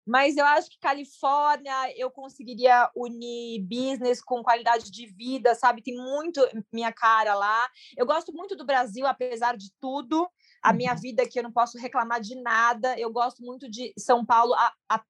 mas 0.06 0.36
eu 0.36 0.46
acho 0.46 0.70
que 0.70 0.80
Califórnia 0.80 1.74
eu 1.96 2.10
conseguiria 2.10 2.90
unir 2.96 3.62
business 3.62 4.22
com 4.22 4.44
qualidade 4.44 4.92
de 4.92 5.06
vida, 5.06 5.56
sabe? 5.56 5.82
Tem 5.82 5.96
muito 5.96 6.42
minha 6.72 6.92
cara 6.92 7.34
lá. 7.36 7.70
Eu 7.96 8.06
gosto 8.06 8.34
muito 8.34 8.56
do 8.56 8.66
Brasil, 8.66 9.06
apesar 9.06 9.56
de 9.56 9.72
tudo. 9.80 10.28
A 10.62 10.74
minha 10.74 10.94
uhum. 10.94 11.00
vida 11.00 11.24
aqui 11.24 11.40
eu 11.40 11.44
não 11.44 11.52
posso 11.52 11.78
reclamar 11.78 12.20
de 12.20 12.36
nada. 12.42 13.00
Eu 13.00 13.12
gosto 13.12 13.44
muito 13.44 13.70
de 13.70 13.94
São 13.98 14.26
Paulo, 14.26 14.54
a, 14.54 14.74
a 14.90 15.02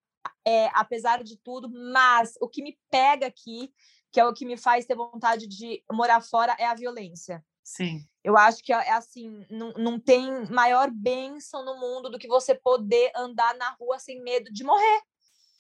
é, 0.45 0.69
apesar 0.73 1.23
de 1.23 1.37
tudo, 1.37 1.69
mas 1.69 2.35
o 2.41 2.47
que 2.47 2.61
me 2.61 2.77
pega 2.89 3.27
aqui, 3.27 3.73
que 4.11 4.19
é 4.19 4.25
o 4.25 4.33
que 4.33 4.45
me 4.45 4.57
faz 4.57 4.85
ter 4.85 4.95
vontade 4.95 5.47
de 5.47 5.83
morar 5.91 6.21
fora, 6.21 6.55
é 6.59 6.65
a 6.65 6.75
violência. 6.75 7.43
Sim. 7.63 8.05
Eu 8.23 8.37
acho 8.37 8.63
que 8.63 8.73
é, 8.73 8.75
é 8.75 8.91
assim, 8.91 9.45
não, 9.49 9.71
não 9.73 9.99
tem 9.99 10.45
maior 10.49 10.89
bênção 10.91 11.63
no 11.63 11.79
mundo 11.79 12.09
do 12.09 12.19
que 12.19 12.27
você 12.27 12.53
poder 12.53 13.11
andar 13.15 13.55
na 13.55 13.69
rua 13.71 13.99
sem 13.99 14.21
medo 14.21 14.51
de 14.51 14.63
morrer, 14.63 15.01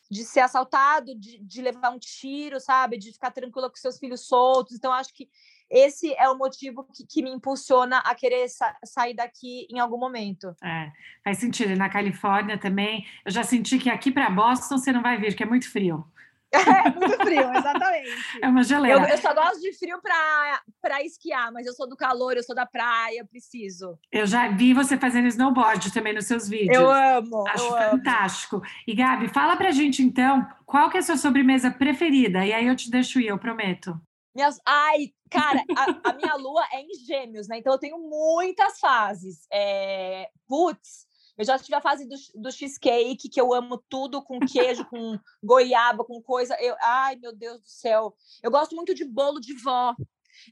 de 0.09 0.25
ser 0.25 0.41
assaltado, 0.41 1.15
de, 1.15 1.39
de 1.39 1.61
levar 1.61 1.91
um 1.91 1.99
tiro, 1.99 2.59
sabe? 2.59 2.97
De 2.97 3.13
ficar 3.13 3.31
tranquila 3.31 3.69
com 3.69 3.77
seus 3.77 3.97
filhos 3.97 4.27
soltos. 4.27 4.75
Então, 4.75 4.91
acho 4.91 5.13
que 5.13 5.29
esse 5.71 6.13
é 6.15 6.29
o 6.29 6.37
motivo 6.37 6.85
que, 6.93 7.05
que 7.05 7.23
me 7.23 7.31
impulsiona 7.31 7.99
a 7.99 8.13
querer 8.13 8.49
sa 8.49 8.75
sair 8.83 9.13
daqui 9.13 9.65
em 9.71 9.79
algum 9.79 9.97
momento. 9.97 10.53
É, 10.61 10.91
faz 11.23 11.37
sentido. 11.37 11.75
Na 11.77 11.89
Califórnia 11.89 12.57
também, 12.57 13.05
eu 13.25 13.31
já 13.31 13.43
senti 13.43 13.79
que 13.79 13.89
aqui 13.89 14.11
para 14.11 14.29
Boston 14.29 14.77
você 14.77 14.91
não 14.91 15.01
vai 15.01 15.17
vir, 15.17 15.33
que 15.33 15.43
é 15.43 15.45
muito 15.45 15.71
frio. 15.71 16.05
É, 16.53 16.89
muito 16.89 17.15
frio, 17.17 17.49
exatamente. 17.55 18.11
É 18.41 18.47
uma 18.49 18.61
geleira. 18.61 18.99
Eu, 18.99 19.07
eu 19.07 19.17
só 19.19 19.33
gosto 19.33 19.61
de 19.61 19.71
frio 19.71 20.01
para 20.01 21.01
esquiar, 21.01 21.49
mas 21.51 21.65
eu 21.65 21.71
sou 21.71 21.87
do 21.87 21.95
calor, 21.95 22.35
eu 22.35 22.43
sou 22.43 22.53
da 22.53 22.65
praia, 22.65 23.25
preciso. 23.25 23.97
Eu 24.11 24.25
já 24.25 24.49
vi 24.49 24.73
você 24.73 24.97
fazendo 24.97 25.27
snowboard 25.27 25.93
também 25.93 26.13
nos 26.13 26.25
seus 26.25 26.49
vídeos. 26.49 26.75
Eu 26.75 26.91
amo. 26.91 27.47
Acho 27.47 27.63
eu 27.63 27.91
fantástico. 27.91 28.57
Amo. 28.57 28.65
E 28.85 28.93
Gabi, 28.93 29.29
fala 29.29 29.55
pra 29.55 29.71
gente 29.71 30.03
então, 30.03 30.45
qual 30.65 30.89
que 30.89 30.97
é 30.97 30.99
a 30.99 31.03
sua 31.03 31.15
sobremesa 31.15 31.71
preferida? 31.71 32.45
E 32.45 32.51
aí 32.51 32.67
eu 32.67 32.75
te 32.75 32.91
deixo 32.91 33.21
ir, 33.21 33.27
eu 33.27 33.37
prometo. 33.37 33.97
Minhas... 34.33 34.59
Ai, 34.65 35.13
cara, 35.29 35.63
a, 35.75 36.09
a, 36.09 36.13
minha 36.13 36.35
lua 36.35 36.65
é 36.71 36.81
em 36.81 36.93
gêmeos, 37.05 37.47
né? 37.47 37.57
Então 37.57 37.73
eu 37.73 37.79
tenho 37.79 37.97
muitas 37.99 38.79
fases. 38.79 39.45
É... 39.51 40.29
Putz, 40.47 41.07
eu 41.37 41.45
já 41.45 41.57
tive 41.57 41.75
a 41.75 41.81
fase 41.81 42.07
do, 42.07 42.15
do 42.35 42.51
cheesecake, 42.51 43.29
que 43.29 43.41
eu 43.41 43.53
amo 43.53 43.83
tudo 43.89 44.23
com 44.23 44.39
queijo, 44.39 44.85
com 44.85 45.17
goiaba, 45.43 46.03
com 46.03 46.21
coisa. 46.21 46.55
Eu... 46.59 46.75
Ai, 46.81 47.15
meu 47.15 47.35
Deus 47.35 47.61
do 47.61 47.67
céu. 47.67 48.15
Eu 48.43 48.51
gosto 48.51 48.75
muito 48.75 48.93
de 48.93 49.05
bolo 49.05 49.39
de 49.39 49.53
vó. 49.55 49.95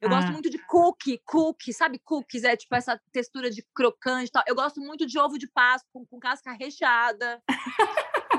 Eu 0.02 0.10
ah. 0.10 0.16
gosto 0.16 0.32
muito 0.32 0.50
de 0.50 0.60
cookie, 0.66 1.22
cookie, 1.26 1.74
sabe 1.74 2.00
cookies? 2.00 2.44
É 2.44 2.56
tipo 2.56 2.76
essa 2.76 3.00
textura 3.12 3.50
de 3.50 3.66
crocante 3.74 4.28
e 4.28 4.32
tal. 4.32 4.44
Eu 4.46 4.56
gosto 4.56 4.80
muito 4.82 5.06
de 5.06 5.18
ovo 5.18 5.38
de 5.38 5.48
Páscoa 5.48 5.90
com, 5.94 6.06
com 6.06 6.20
casca 6.20 6.52
recheada. 6.54 7.42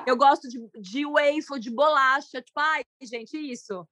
eu 0.07 0.17
gosto 0.17 0.49
de, 0.49 0.59
de 0.81 1.07
waffle, 1.07 1.61
de 1.61 1.71
bolacha. 1.71 2.43
Tipo, 2.43 2.61
ai, 2.61 2.85
gente, 3.03 3.37
isso. 3.37 3.87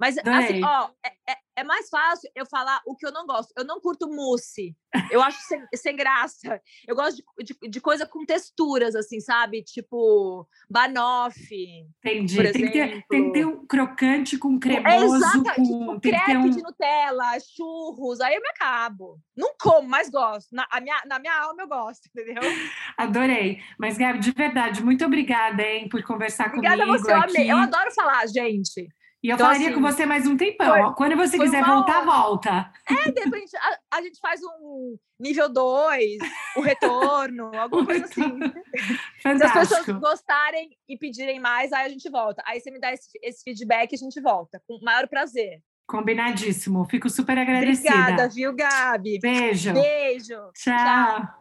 Mas, 0.00 0.16
assim, 0.16 0.64
ó, 0.64 0.88
é, 1.04 1.08
é, 1.30 1.36
é, 1.56 1.62
mais 1.62 1.90
fácil 1.90 2.30
eu 2.34 2.46
falar 2.46 2.80
o 2.86 2.96
que 2.96 3.06
eu 3.06 3.12
não 3.12 3.26
gosto. 3.26 3.52
Eu 3.54 3.66
não 3.66 3.78
curto 3.78 4.08
mousse. 4.08 4.74
Eu 5.10 5.22
acho 5.22 5.38
sem, 5.42 5.62
sem 5.74 5.94
graça. 5.94 6.58
Eu 6.88 6.96
gosto 6.96 7.22
de, 7.38 7.44
de, 7.44 7.68
de, 7.68 7.80
coisa 7.82 8.06
com 8.06 8.24
texturas, 8.24 8.96
assim, 8.96 9.20
sabe? 9.20 9.62
Tipo, 9.62 10.48
banoffee. 10.70 11.86
Entendi. 12.02 12.50
Tem 12.50 12.52
que, 12.52 12.70
ter, 12.70 13.04
tem 13.10 13.26
que 13.26 13.32
ter 13.32 13.44
um 13.44 13.66
crocante 13.66 14.38
com 14.38 14.58
cremoso. 14.58 15.16
exato. 15.16 15.42
Com, 15.54 16.00
tipo, 16.00 16.00
crepe 16.00 16.36
um... 16.38 16.48
de 16.48 16.62
Nutella, 16.62 17.38
churros. 17.54 18.22
Aí 18.22 18.34
eu 18.34 18.40
me 18.40 18.48
acabo. 18.48 19.20
Não 19.36 19.54
como, 19.60 19.86
mas 19.86 20.08
gosto. 20.08 20.48
Na, 20.50 20.66
a 20.70 20.80
minha, 20.80 21.02
na 21.06 21.18
minha 21.18 21.38
alma 21.42 21.62
eu 21.62 21.68
gosto, 21.68 22.08
entendeu? 22.16 22.42
Adorei. 22.96 23.60
Mas, 23.78 23.98
Gabi, 23.98 24.18
de 24.18 24.30
verdade, 24.30 24.82
muito 24.82 25.04
obrigada, 25.04 25.62
hein, 25.62 25.90
por 25.90 26.02
conversar 26.02 26.46
obrigada 26.46 26.84
comigo. 26.84 26.98
Obrigada 26.98 27.24
a 27.24 27.28
você, 27.28 27.36
eu 27.36 27.42
amei. 27.42 27.52
Eu 27.52 27.56
adoro 27.58 27.94
falar, 27.94 28.26
gente. 28.26 28.88
E 29.22 29.28
eu 29.28 29.34
então, 29.34 29.46
falaria 29.46 29.68
assim, 29.68 29.74
com 29.74 29.82
você 29.82 30.06
mais 30.06 30.26
um 30.26 30.36
tempão. 30.36 30.72
Foi, 30.72 30.94
Quando 30.94 31.16
você 31.16 31.38
quiser 31.38 31.62
voltar, 31.62 32.04
volta. 32.04 32.72
É, 32.88 33.10
de 33.10 33.20
repente 33.20 33.54
a, 33.56 33.98
a 33.98 34.02
gente 34.02 34.18
faz 34.18 34.40
um 34.42 34.96
nível 35.18 35.48
2, 35.48 36.18
o 36.56 36.60
retorno, 36.62 37.50
alguma 37.58 37.84
coisa 37.84 38.06
assim. 38.06 38.38
Fantástico. 39.22 39.22
Se 39.22 39.44
as 39.44 39.68
pessoas 39.68 40.00
gostarem 40.00 40.70
e 40.88 40.96
pedirem 40.96 41.38
mais, 41.38 41.70
aí 41.72 41.84
a 41.84 41.88
gente 41.90 42.08
volta. 42.08 42.42
Aí 42.46 42.60
você 42.60 42.70
me 42.70 42.80
dá 42.80 42.92
esse, 42.92 43.10
esse 43.22 43.44
feedback 43.44 43.92
e 43.92 43.94
a 43.94 43.98
gente 43.98 44.20
volta, 44.22 44.62
com 44.66 44.76
o 44.76 44.82
maior 44.82 45.06
prazer. 45.06 45.60
Combinadíssimo. 45.86 46.86
Fico 46.88 47.10
super 47.10 47.36
agradecida. 47.36 47.90
Obrigada, 47.90 48.28
viu, 48.28 48.54
Gabi? 48.54 49.18
Beijo. 49.20 49.74
Beijo. 49.74 50.36
Tchau. 50.54 50.76
Tchau. 50.76 51.39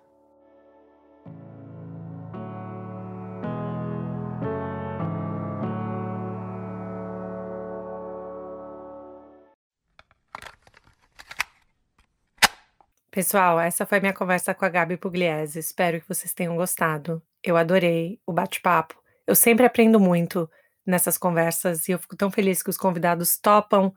Pessoal, 13.20 13.60
essa 13.60 13.86
foi 13.86 14.00
minha 14.00 14.14
conversa 14.14 14.54
com 14.54 14.64
a 14.64 14.70
Gabi 14.70 14.96
Pugliese. 14.96 15.60
Espero 15.60 16.00
que 16.00 16.08
vocês 16.08 16.34
tenham 16.34 16.56
gostado. 16.56 17.22
Eu 17.44 17.58
adorei 17.58 18.18
o 18.26 18.32
bate-papo. 18.32 18.96
Eu 19.28 19.36
sempre 19.36 19.66
aprendo 19.66 20.00
muito 20.00 20.50
nessas 20.88 21.18
conversas 21.18 21.90
e 21.90 21.92
eu 21.92 22.00
fico 22.00 22.16
tão 22.16 22.32
feliz 22.32 22.64
que 22.64 22.70
os 22.70 22.78
convidados 22.78 23.38
topam 23.38 23.94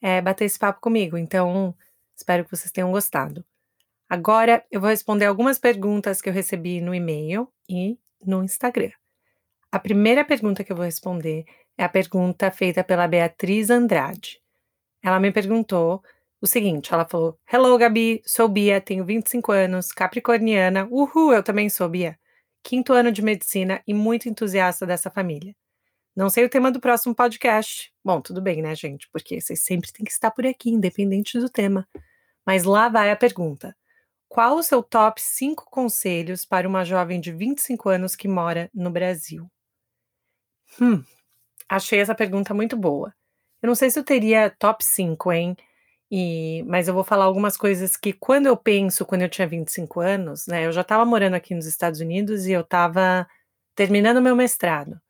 é, 0.00 0.22
bater 0.22 0.44
esse 0.44 0.56
papo 0.56 0.80
comigo. 0.80 1.18
Então, 1.18 1.74
espero 2.16 2.44
que 2.44 2.56
vocês 2.56 2.70
tenham 2.70 2.92
gostado. 2.92 3.44
Agora 4.08 4.64
eu 4.70 4.80
vou 4.80 4.90
responder 4.90 5.24
algumas 5.24 5.58
perguntas 5.58 6.22
que 6.22 6.28
eu 6.28 6.32
recebi 6.32 6.80
no 6.80 6.94
e-mail 6.94 7.48
e 7.68 7.98
no 8.24 8.40
Instagram. 8.40 8.92
A 9.72 9.80
primeira 9.80 10.24
pergunta 10.24 10.62
que 10.62 10.70
eu 10.70 10.76
vou 10.76 10.84
responder 10.84 11.44
é 11.76 11.82
a 11.82 11.88
pergunta 11.88 12.52
feita 12.52 12.84
pela 12.84 13.08
Beatriz 13.08 13.68
Andrade. 13.68 14.40
Ela 15.02 15.18
me 15.18 15.32
perguntou 15.32 16.04
o 16.40 16.46
seguinte: 16.46 16.92
ela 16.92 17.06
falou: 17.06 17.38
Hello, 17.52 17.76
Gabi, 17.78 18.22
sou 18.24 18.48
Bia, 18.48 18.80
tenho 18.80 19.04
25 19.04 19.52
anos, 19.52 19.92
capricorniana, 19.92 20.86
uhul, 20.90 21.32
eu 21.32 21.42
também 21.42 21.68
sou 21.68 21.88
Bia. 21.88 22.18
Quinto 22.62 22.92
ano 22.92 23.10
de 23.10 23.22
medicina 23.22 23.82
e 23.86 23.94
muito 23.94 24.28
entusiasta 24.28 24.86
dessa 24.86 25.10
família. 25.10 25.54
Não 26.14 26.28
sei 26.28 26.44
o 26.44 26.48
tema 26.50 26.70
do 26.70 26.80
próximo 26.80 27.14
podcast. 27.14 27.92
Bom, 28.04 28.20
tudo 28.20 28.42
bem, 28.42 28.60
né, 28.60 28.74
gente? 28.74 29.08
Porque 29.12 29.40
vocês 29.40 29.62
sempre 29.62 29.92
têm 29.92 30.04
que 30.04 30.12
estar 30.12 30.30
por 30.30 30.46
aqui, 30.46 30.70
independente 30.70 31.38
do 31.38 31.48
tema. 31.48 31.88
Mas 32.46 32.64
lá 32.64 32.88
vai 32.88 33.10
a 33.10 33.16
pergunta: 33.16 33.76
Qual 34.28 34.56
o 34.56 34.62
seu 34.62 34.82
top 34.82 35.20
5 35.20 35.66
conselhos 35.70 36.44
para 36.44 36.68
uma 36.68 36.84
jovem 36.84 37.20
de 37.20 37.32
25 37.32 37.88
anos 37.88 38.16
que 38.16 38.28
mora 38.28 38.70
no 38.74 38.90
Brasil? 38.90 39.50
Hum, 40.80 41.02
achei 41.68 42.00
essa 42.00 42.14
pergunta 42.14 42.54
muito 42.54 42.76
boa. 42.76 43.14
Eu 43.62 43.68
não 43.68 43.74
sei 43.74 43.90
se 43.90 43.98
eu 43.98 44.04
teria 44.04 44.50
top 44.58 44.84
5, 44.84 45.32
hein? 45.32 45.56
E, 46.10 46.64
mas 46.66 46.88
eu 46.88 46.94
vou 46.94 47.04
falar 47.04 47.24
algumas 47.24 47.56
coisas 47.56 47.96
que 47.96 48.12
quando 48.12 48.46
eu 48.46 48.56
penso, 48.56 49.06
quando 49.06 49.22
eu 49.22 49.28
tinha 49.28 49.46
25 49.46 50.00
anos, 50.00 50.46
né, 50.46 50.66
eu 50.66 50.72
já 50.72 50.80
estava 50.80 51.04
morando 51.04 51.34
aqui 51.34 51.54
nos 51.54 51.66
Estados 51.66 52.00
Unidos 52.00 52.46
e 52.46 52.52
eu 52.52 52.62
estava 52.62 53.28
terminando 53.76 54.20
meu 54.20 54.34
mestrado. 54.34 55.00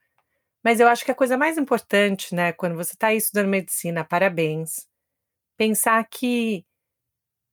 Mas 0.64 0.80
eu 0.80 0.88
acho 0.88 1.04
que 1.04 1.10
a 1.10 1.14
coisa 1.14 1.36
mais 1.38 1.58
importante, 1.58 2.34
né, 2.34 2.52
quando 2.52 2.76
você 2.76 2.94
está 2.94 3.14
estudando 3.14 3.48
medicina, 3.48 4.04
parabéns, 4.04 4.86
pensar 5.56 6.04
que 6.08 6.64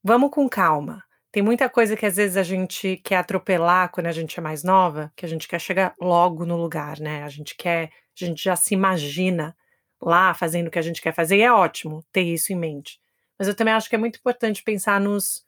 vamos 0.03 0.31
com 0.31 0.49
calma. 0.49 1.03
Tem 1.31 1.43
muita 1.43 1.69
coisa 1.69 1.95
que 1.95 2.05
às 2.05 2.15
vezes 2.17 2.37
a 2.37 2.43
gente 2.43 2.97
quer 2.97 3.17
atropelar 3.17 3.91
quando 3.91 4.07
a 4.07 4.11
gente 4.11 4.39
é 4.39 4.41
mais 4.41 4.63
nova, 4.63 5.11
que 5.15 5.25
a 5.25 5.29
gente 5.29 5.47
quer 5.47 5.59
chegar 5.59 5.93
logo 6.01 6.45
no 6.45 6.57
lugar, 6.57 6.99
né? 6.99 7.23
A 7.23 7.29
gente 7.29 7.55
quer, 7.55 7.91
a 8.21 8.25
gente 8.25 8.43
já 8.43 8.55
se 8.55 8.73
imagina 8.73 9.55
lá 10.01 10.33
fazendo 10.33 10.67
o 10.67 10.71
que 10.71 10.79
a 10.79 10.81
gente 10.81 11.01
quer 11.01 11.13
fazer 11.13 11.37
e 11.37 11.41
é 11.41 11.51
ótimo 11.51 12.03
ter 12.11 12.23
isso 12.23 12.53
em 12.53 12.55
mente. 12.55 12.99
Mas 13.37 13.47
eu 13.47 13.55
também 13.55 13.73
acho 13.73 13.89
que 13.89 13.95
é 13.95 13.99
muito 13.99 14.19
importante 14.19 14.63
pensar 14.63 14.99
nos, 14.99 15.45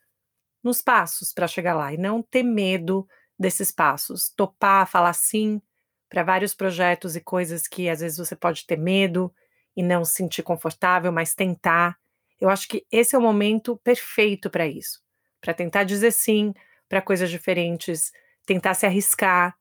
nos 0.63 0.81
passos 0.81 1.33
para 1.33 1.47
chegar 1.47 1.75
lá 1.75 1.93
e 1.93 1.97
não 1.97 2.21
ter 2.21 2.43
medo 2.43 3.07
desses 3.37 3.71
passos. 3.71 4.29
Topar, 4.29 4.87
falar 4.87 5.13
sim 5.13 5.61
para 6.09 6.23
vários 6.23 6.53
projetos 6.53 7.15
e 7.15 7.21
coisas 7.21 7.67
que 7.67 7.89
às 7.89 7.99
vezes 7.99 8.17
você 8.17 8.35
pode 8.35 8.65
ter 8.65 8.77
medo 8.77 9.33
e 9.75 9.83
não 9.83 10.03
se 10.03 10.13
sentir 10.15 10.43
confortável, 10.43 11.11
mas 11.11 11.35
tentar. 11.35 11.97
Eu 12.39 12.49
acho 12.49 12.67
que 12.67 12.85
esse 12.91 13.15
é 13.15 13.19
o 13.19 13.21
momento 13.21 13.77
perfeito 13.83 14.49
para 14.49 14.67
isso, 14.67 15.01
para 15.39 15.53
tentar 15.53 15.83
dizer 15.83 16.11
sim 16.11 16.53
para 16.87 17.01
coisas 17.01 17.29
diferentes, 17.29 18.11
tentar 18.45 18.73
se 18.73 18.85
arriscar, 18.85 19.55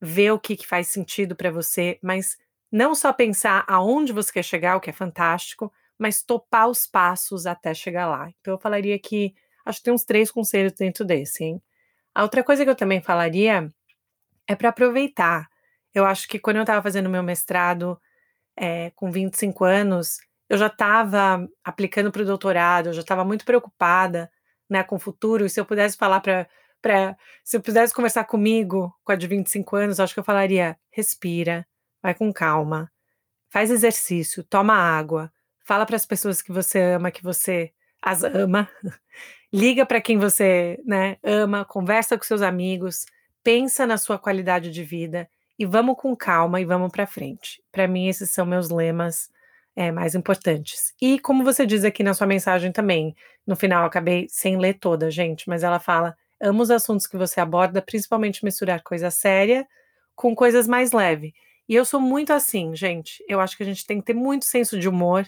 ver 0.00 0.32
o 0.32 0.38
que, 0.38 0.56
que 0.56 0.66
faz 0.66 0.88
sentido 0.88 1.34
para 1.34 1.50
você, 1.50 1.98
mas 2.02 2.36
não 2.70 2.94
só 2.94 3.12
pensar 3.12 3.64
aonde 3.66 4.12
você 4.12 4.32
quer 4.32 4.42
chegar, 4.42 4.76
o 4.76 4.80
que 4.80 4.90
é 4.90 4.92
fantástico, 4.92 5.72
mas 5.98 6.22
topar 6.22 6.68
os 6.68 6.86
passos 6.86 7.46
até 7.46 7.72
chegar 7.74 8.06
lá. 8.06 8.30
Então 8.40 8.54
eu 8.54 8.58
falaria 8.58 8.98
que 8.98 9.34
acho 9.64 9.78
que 9.78 9.84
tem 9.84 9.94
uns 9.94 10.04
três 10.04 10.30
conselhos 10.30 10.72
dentro 10.72 11.04
desse, 11.04 11.44
hein? 11.44 11.62
A 12.14 12.22
outra 12.22 12.44
coisa 12.44 12.64
que 12.64 12.70
eu 12.70 12.76
também 12.76 13.00
falaria 13.02 13.68
é 14.46 14.54
para 14.54 14.68
aproveitar. 14.68 15.48
Eu 15.92 16.04
acho 16.04 16.28
que 16.28 16.38
quando 16.38 16.56
eu 16.56 16.62
estava 16.62 16.82
fazendo 16.82 17.10
meu 17.10 17.22
mestrado 17.22 18.00
é, 18.56 18.90
com 18.90 19.10
25 19.10 19.64
anos, 19.64 20.18
eu 20.48 20.58
já 20.58 20.66
estava 20.66 21.48
aplicando 21.64 22.12
para 22.12 22.22
o 22.22 22.26
doutorado, 22.26 22.88
eu 22.88 22.92
já 22.92 23.00
estava 23.00 23.24
muito 23.24 23.44
preocupada 23.44 24.30
né, 24.68 24.82
com 24.82 24.96
o 24.96 25.00
futuro. 25.00 25.46
E 25.46 25.50
se 25.50 25.60
eu 25.60 25.66
pudesse 25.66 25.96
falar 25.96 26.20
para. 26.20 26.46
Se 27.42 27.56
eu 27.56 27.62
pudesse 27.62 27.94
conversar 27.94 28.24
comigo 28.24 28.94
com 29.02 29.12
a 29.12 29.16
de 29.16 29.26
25 29.26 29.76
anos, 29.76 30.00
acho 30.00 30.14
que 30.14 30.20
eu 30.20 30.24
falaria: 30.24 30.78
respira, 30.90 31.66
vai 32.02 32.14
com 32.14 32.32
calma, 32.32 32.90
faz 33.50 33.70
exercício, 33.70 34.44
toma 34.44 34.74
água, 34.74 35.32
fala 35.64 35.86
para 35.86 35.96
as 35.96 36.06
pessoas 36.06 36.42
que 36.42 36.52
você 36.52 36.80
ama, 36.80 37.10
que 37.10 37.22
você 37.22 37.72
as 38.00 38.22
ama, 38.22 38.68
liga 39.52 39.86
para 39.86 40.00
quem 40.00 40.18
você 40.18 40.78
né, 40.84 41.16
ama, 41.22 41.64
conversa 41.64 42.16
com 42.16 42.24
seus 42.24 42.42
amigos, 42.42 43.06
pensa 43.42 43.86
na 43.86 43.96
sua 43.96 44.18
qualidade 44.18 44.70
de 44.70 44.84
vida 44.84 45.28
e 45.58 45.64
vamos 45.64 45.96
com 45.96 46.14
calma 46.14 46.60
e 46.60 46.64
vamos 46.64 46.90
para 46.92 47.06
frente. 47.06 47.62
Para 47.72 47.88
mim, 47.88 48.08
esses 48.08 48.30
são 48.30 48.44
meus 48.44 48.68
lemas 48.68 49.30
é, 49.74 49.90
mais 49.90 50.14
importantes. 50.14 50.92
E 51.00 51.18
como 51.18 51.42
você 51.44 51.64
diz 51.64 51.84
aqui 51.84 52.02
na 52.02 52.14
sua 52.14 52.26
mensagem 52.26 52.70
também, 52.70 53.14
no 53.46 53.56
final 53.56 53.84
acabei 53.84 54.26
sem 54.28 54.58
ler 54.58 54.74
toda, 54.74 55.10
gente, 55.10 55.48
mas 55.48 55.62
ela 55.62 55.78
fala: 55.78 56.16
amo 56.40 56.62
os 56.62 56.70
assuntos 56.70 57.06
que 57.06 57.16
você 57.16 57.40
aborda, 57.40 57.80
principalmente 57.80 58.44
misturar 58.44 58.82
coisa 58.82 59.10
séria 59.10 59.66
com 60.14 60.34
coisas 60.34 60.68
mais 60.68 60.92
leves. 60.92 61.32
E 61.68 61.74
eu 61.74 61.84
sou 61.84 62.00
muito 62.00 62.32
assim, 62.32 62.74
gente. 62.76 63.24
Eu 63.28 63.40
acho 63.40 63.56
que 63.56 63.62
a 63.62 63.66
gente 63.66 63.86
tem 63.86 63.98
que 63.98 64.06
ter 64.06 64.14
muito 64.14 64.44
senso 64.44 64.78
de 64.78 64.88
humor 64.88 65.26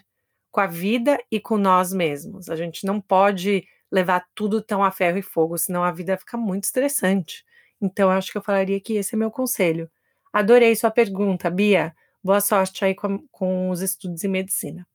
com 0.57 0.61
a 0.63 0.67
vida 0.67 1.23
e 1.31 1.39
com 1.39 1.59
nós 1.59 1.93
mesmos. 1.93 2.49
A 2.49 2.57
gente 2.57 2.87
não 2.87 2.99
pode 2.99 3.69
levar 3.93 4.27
tudo 4.35 4.63
tão 4.63 4.83
a 4.83 4.91
ferro 4.91 5.19
e 5.19 5.23
fogo, 5.23 5.59
senão 5.59 5.85
a 5.85 5.93
vida 5.93 6.17
fica 6.17 6.35
muito 6.39 6.65
estressante. 6.65 7.45
Então, 7.79 8.11
eu 8.11 8.17
acho 8.17 8.33
que 8.33 8.39
eu 8.39 8.43
falaria 8.43 8.81
que 8.81 8.95
esse 8.95 9.15
é 9.15 9.19
meu 9.19 9.31
conselho. 9.31 9.91
Adorei 10.33 10.75
sua 10.75 10.91
pergunta, 10.91 11.51
Bia. 11.51 11.95
Boa 12.25 12.41
sorte 12.41 12.87
aí 12.87 12.95
com, 12.95 13.19
com 13.31 13.69
os 13.69 13.83
estudos 13.83 14.25
em 14.25 14.29
medicina. 14.29 14.89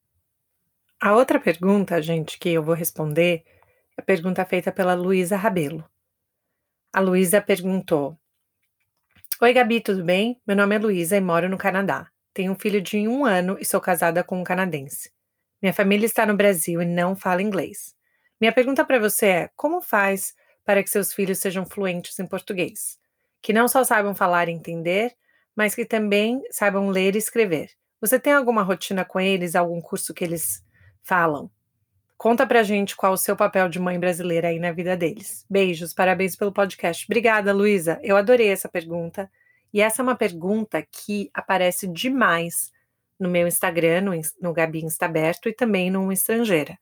A 1.00 1.14
outra 1.16 1.40
pergunta, 1.40 2.02
gente, 2.02 2.40
que 2.40 2.50
eu 2.50 2.64
vou 2.64 2.74
responder 2.74 3.44
é 3.96 4.02
a 4.02 4.04
pergunta 4.04 4.44
feita 4.44 4.72
pela 4.72 4.96
Luísa 4.96 5.38
Rabelo. 5.38 5.88
A 6.92 7.00
Luísa 7.00 7.40
perguntou: 7.40 8.18
Oi, 9.40 9.54
Gabi, 9.54 9.80
tudo 9.80 10.04
bem? 10.04 10.42
Meu 10.48 10.56
nome 10.56 10.76
é 10.76 10.80
Luísa 10.80 11.18
e 11.18 11.22
moro 11.22 11.48
no 11.48 11.58
Canadá. 11.58 12.10
Tenho 12.34 12.52
um 12.52 12.58
filho 12.60 12.82
de 12.82 13.08
um 13.08 13.26
ano 13.26 13.58
e 13.60 13.66
sou 13.66 13.80
casada 13.80 14.24
com 14.24 14.42
um 14.42 14.44
canadense. 14.44 15.12
Minha 15.62 15.74
família 15.74 16.06
está 16.06 16.26
no 16.26 16.36
Brasil 16.36 16.82
e 16.82 16.86
não 16.86 17.16
fala 17.16 17.42
inglês. 17.42 17.96
Minha 18.40 18.52
pergunta 18.52 18.84
para 18.84 19.00
você 19.00 19.26
é: 19.28 19.50
como 19.56 19.82
faz 19.82 20.34
para 20.66 20.82
que 20.82 20.90
seus 20.90 21.14
filhos 21.14 21.40
sejam 21.40 21.66
fluentes 21.66 22.18
em 22.18 22.26
português? 22.26 22.98
Que 23.42 23.54
não 23.54 23.68
só 23.68 23.84
saibam 23.84 24.16
falar 24.16 24.50
e 24.50 24.52
entender, 24.52 25.14
mas 25.56 25.76
que 25.76 25.86
também 25.86 26.42
saibam 26.50 26.90
ler 26.90 27.16
e 27.16 27.20
escrever. 27.20 27.70
Você 28.00 28.20
tem 28.20 28.34
alguma 28.34 28.64
rotina 28.64 29.06
com 29.06 29.20
eles, 29.20 29.56
algum 29.56 29.80
curso 29.80 30.14
que 30.14 30.24
eles 30.24 30.64
falam? 31.04 31.52
Conta 32.18 32.46
pra 32.46 32.64
gente 32.64 32.96
qual 32.96 33.14
o 33.14 33.18
seu 33.18 33.36
papel 33.36 33.68
de 33.68 33.80
mãe 33.80 34.00
brasileira 34.00 34.48
aí 34.48 34.60
na 34.60 34.72
vida 34.72 34.96
deles. 34.96 35.46
Beijos, 35.50 35.94
parabéns 35.94 36.36
pelo 36.36 36.52
podcast. 36.52 37.06
Obrigada, 37.06 37.54
Luísa. 37.54 38.00
Eu 38.04 38.16
adorei 38.18 38.50
essa 38.50 38.70
pergunta. 38.70 39.30
E 39.74 39.82
essa 39.82 40.02
é 40.02 40.04
uma 40.04 40.16
pergunta 40.16 40.84
que 40.84 41.30
aparece 41.34 41.88
demais 41.88 42.72
no 43.22 43.30
meu 43.30 43.48
Instagram, 43.48 44.02
no, 44.02 44.12
no 44.42 44.52
Gabi 44.52 44.84
Instaberto 44.84 45.48
e 45.48 45.54
também 45.54 45.92
no 45.92 46.12
Estrangeira. 46.12 46.78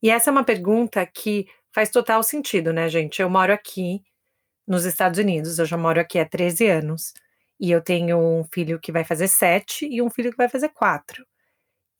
E 0.00 0.08
essa 0.08 0.30
é 0.30 0.32
uma 0.32 0.44
pergunta 0.44 1.04
que 1.04 1.48
faz 1.74 1.90
total 1.90 2.22
sentido, 2.22 2.72
né, 2.72 2.88
gente? 2.88 3.20
Eu 3.20 3.28
moro 3.28 3.52
aqui 3.52 4.00
nos 4.66 4.84
Estados 4.84 5.18
Unidos, 5.18 5.58
eu 5.58 5.66
já 5.66 5.76
moro 5.76 6.00
aqui 6.00 6.20
há 6.20 6.24
13 6.24 6.68
anos, 6.68 7.12
e 7.58 7.70
eu 7.70 7.82
tenho 7.82 8.16
um 8.16 8.44
filho 8.44 8.78
que 8.78 8.92
vai 8.92 9.02
fazer 9.02 9.26
7 9.26 9.86
e 9.90 10.00
um 10.00 10.08
filho 10.08 10.30
que 10.30 10.36
vai 10.36 10.48
fazer 10.48 10.68
4. 10.68 11.26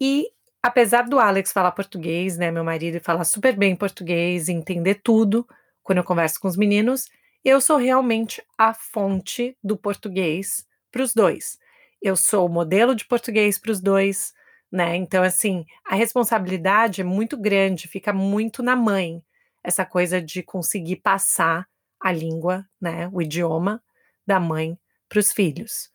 E 0.01 0.29
apesar 0.63 1.09
do 1.09 1.19
Alex 1.19 1.53
falar 1.53 1.73
português, 1.73 2.39
né, 2.39 2.53
meu 2.53 2.63
marido, 2.63 3.01
falar 3.01 3.25
super 3.25 3.57
bem 3.57 3.75
português, 3.75 4.49
entender 4.49 5.01
tudo 5.03 5.47
quando 5.83 5.99
eu 5.99 6.05
converso 6.05 6.39
com 6.39 6.47
os 6.47 6.57
meninos, 6.57 7.07
eu 7.45 7.61
sou 7.61 7.77
realmente 7.77 8.41
a 8.57 8.73
fonte 8.73 9.57
do 9.63 9.77
português 9.77 10.65
para 10.93 11.03
os 11.03 11.13
dois. 11.13 11.59
Eu 12.03 12.17
sou 12.17 12.49
modelo 12.49 12.95
de 12.95 13.05
português 13.05 13.59
para 13.59 13.73
os 13.73 13.81
dois, 13.81 14.33
né? 14.73 14.97
Então, 14.97 15.23
assim, 15.23 15.65
a 15.85 15.95
responsabilidade 15.95 17.01
é 17.01 17.05
muito 17.05 17.37
grande, 17.37 17.89
fica 17.89 18.13
muito 18.13 18.63
na 18.63 18.75
mãe, 18.75 19.23
essa 19.63 19.85
coisa 19.85 20.21
de 20.21 20.43
conseguir 20.43 20.97
passar 20.97 21.69
a 22.01 22.11
língua, 22.11 22.67
né, 22.81 23.11
o 23.13 23.21
idioma 23.21 23.83
da 24.27 24.41
mãe 24.41 24.79
para 25.09 25.19
os 25.19 25.33
filhos. 25.33 25.91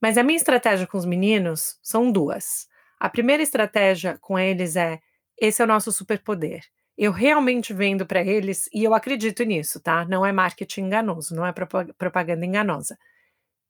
Mas 0.00 0.16
a 0.16 0.22
minha 0.22 0.36
estratégia 0.36 0.86
com 0.86 0.96
os 0.96 1.04
meninos 1.04 1.78
são 1.82 2.12
duas. 2.12 2.68
A 3.00 3.08
primeira 3.08 3.42
estratégia 3.42 4.16
com 4.20 4.38
eles 4.38 4.76
é: 4.76 5.00
esse 5.36 5.60
é 5.60 5.64
o 5.64 5.68
nosso 5.68 5.90
superpoder. 5.90 6.62
Eu 6.96 7.12
realmente 7.12 7.72
vendo 7.72 8.06
para 8.06 8.22
eles, 8.22 8.68
e 8.72 8.84
eu 8.84 8.94
acredito 8.94 9.42
nisso, 9.44 9.80
tá? 9.80 10.04
Não 10.04 10.24
é 10.26 10.32
marketing 10.32 10.82
enganoso, 10.82 11.34
não 11.34 11.46
é 11.46 11.52
propaganda 11.52 12.44
enganosa. 12.44 12.98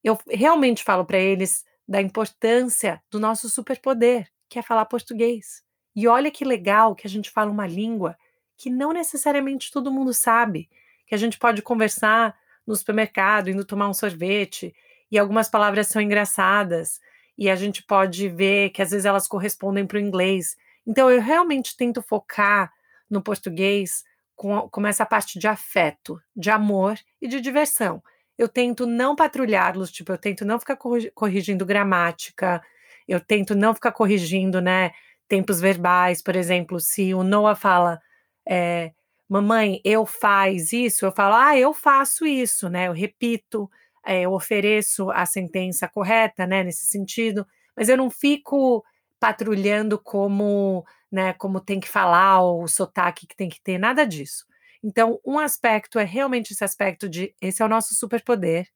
Eu 0.03 0.19
realmente 0.29 0.85
falo 0.85 1.05
para 1.05 1.19
eles 1.19 1.65
da 1.89 2.03
importância 2.03 3.03
do 3.11 3.19
nosso 3.19 3.49
superpoder, 3.49 4.31
que 4.49 4.59
é 4.59 4.63
falar 4.63 4.85
português. 4.85 5.63
E 5.97 6.07
olha 6.07 6.31
que 6.31 6.45
legal 6.45 6.95
que 6.95 7.07
a 7.07 7.11
gente 7.11 7.31
fala 7.31 7.51
uma 7.51 7.67
língua 7.67 8.17
que 8.57 8.69
não 8.69 8.93
necessariamente 8.93 9.73
todo 9.73 9.91
mundo 9.91 10.13
sabe, 10.13 10.69
que 11.07 11.15
a 11.15 11.19
gente 11.19 11.39
pode 11.39 11.63
conversar 11.63 12.37
no 12.67 12.77
supermercado, 12.77 13.49
indo 13.49 13.65
tomar 13.65 13.89
um 13.89 13.95
sorvete, 13.95 14.75
e 15.11 15.19
algumas 15.19 15.49
palavras 15.49 15.87
são 15.87 16.03
engraçadas, 16.03 17.01
e 17.37 17.49
a 17.49 17.57
gente 17.57 17.83
pode 17.83 18.29
ver 18.29 18.71
que 18.71 18.83
às 18.83 18.91
vezes 18.91 19.07
elas 19.07 19.27
correspondem 19.27 19.87
para 19.87 19.97
o 19.97 20.01
inglês. 20.01 20.57
Então, 20.87 21.11
eu 21.11 21.21
realmente 21.21 21.77
tento 21.77 22.03
focar 22.03 22.73
no 23.09 23.23
português 23.23 24.05
com, 24.37 24.69
com 24.69 24.87
essa 24.87 25.07
parte 25.07 25.39
de 25.39 25.47
afeto, 25.47 26.21
de 26.37 26.51
amor 26.51 26.99
e 27.23 27.29
de 27.29 27.41
diversão. 27.41 28.03
Eu 28.39 28.49
tento 28.49 28.87
não 28.87 29.17
patrulhá-los, 29.17 29.91
tipo, 29.91 30.13
eu 30.13 30.19
tento 30.19 30.45
não 30.45 30.61
ficar 30.61 30.79
corrigindo 31.15 31.67
gramática, 31.67 32.63
eu 33.09 33.21
tento 33.21 33.55
não 33.55 33.75
ficar 33.75 33.93
corrigindo, 33.93 34.61
né, 34.61 34.93
tempos 35.29 35.61
verbais, 35.61 36.23
por 36.23 36.37
exemplo, 36.37 36.79
se 36.81 37.13
o 37.15 37.23
Noah 37.25 37.57
fala, 37.57 38.01
é, 38.49 38.93
mamãe, 39.29 39.81
eu 39.85 40.07
faz 40.07 40.73
isso, 40.73 41.05
eu 41.05 41.13
falo, 41.13 41.35
ah, 41.35 41.59
eu 41.59 41.75
faço 41.75 42.27
isso, 42.27 42.69
né, 42.69 42.89
eu 42.89 42.93
repito, 42.93 43.69
é, 44.07 44.23
eu 44.23 44.33
ofereço 44.33 45.11
a 45.11 45.27
sentença 45.27 45.89
correta, 45.89 46.47
né, 46.47 46.63
nesse 46.65 46.87
sentido, 46.87 47.47
mas 47.77 47.89
eu 47.89 47.97
não 47.97 48.09
fico 48.11 48.85
patrulhando 49.21 49.99
como, 49.99 50.85
né, 51.11 51.33
como 51.35 51.61
tem 51.61 51.81
que 51.81 51.89
falar, 51.89 52.41
o 52.43 52.69
sotaque 52.69 53.27
que 53.27 53.37
tem 53.37 53.49
que 53.49 53.61
ter, 53.61 53.79
nada 53.79 54.07
disso. 54.07 54.47
Então, 54.83 55.21
um 55.27 55.39
aspecto 55.39 55.99
é 55.99 56.05
realmente 56.05 56.53
esse 56.53 56.65
aspecto 56.65 57.09
de 57.09 57.35
esse 57.41 57.63
é 57.63 57.65
o 57.67 57.69
nosso 57.69 57.95
superpoder. 57.95 58.67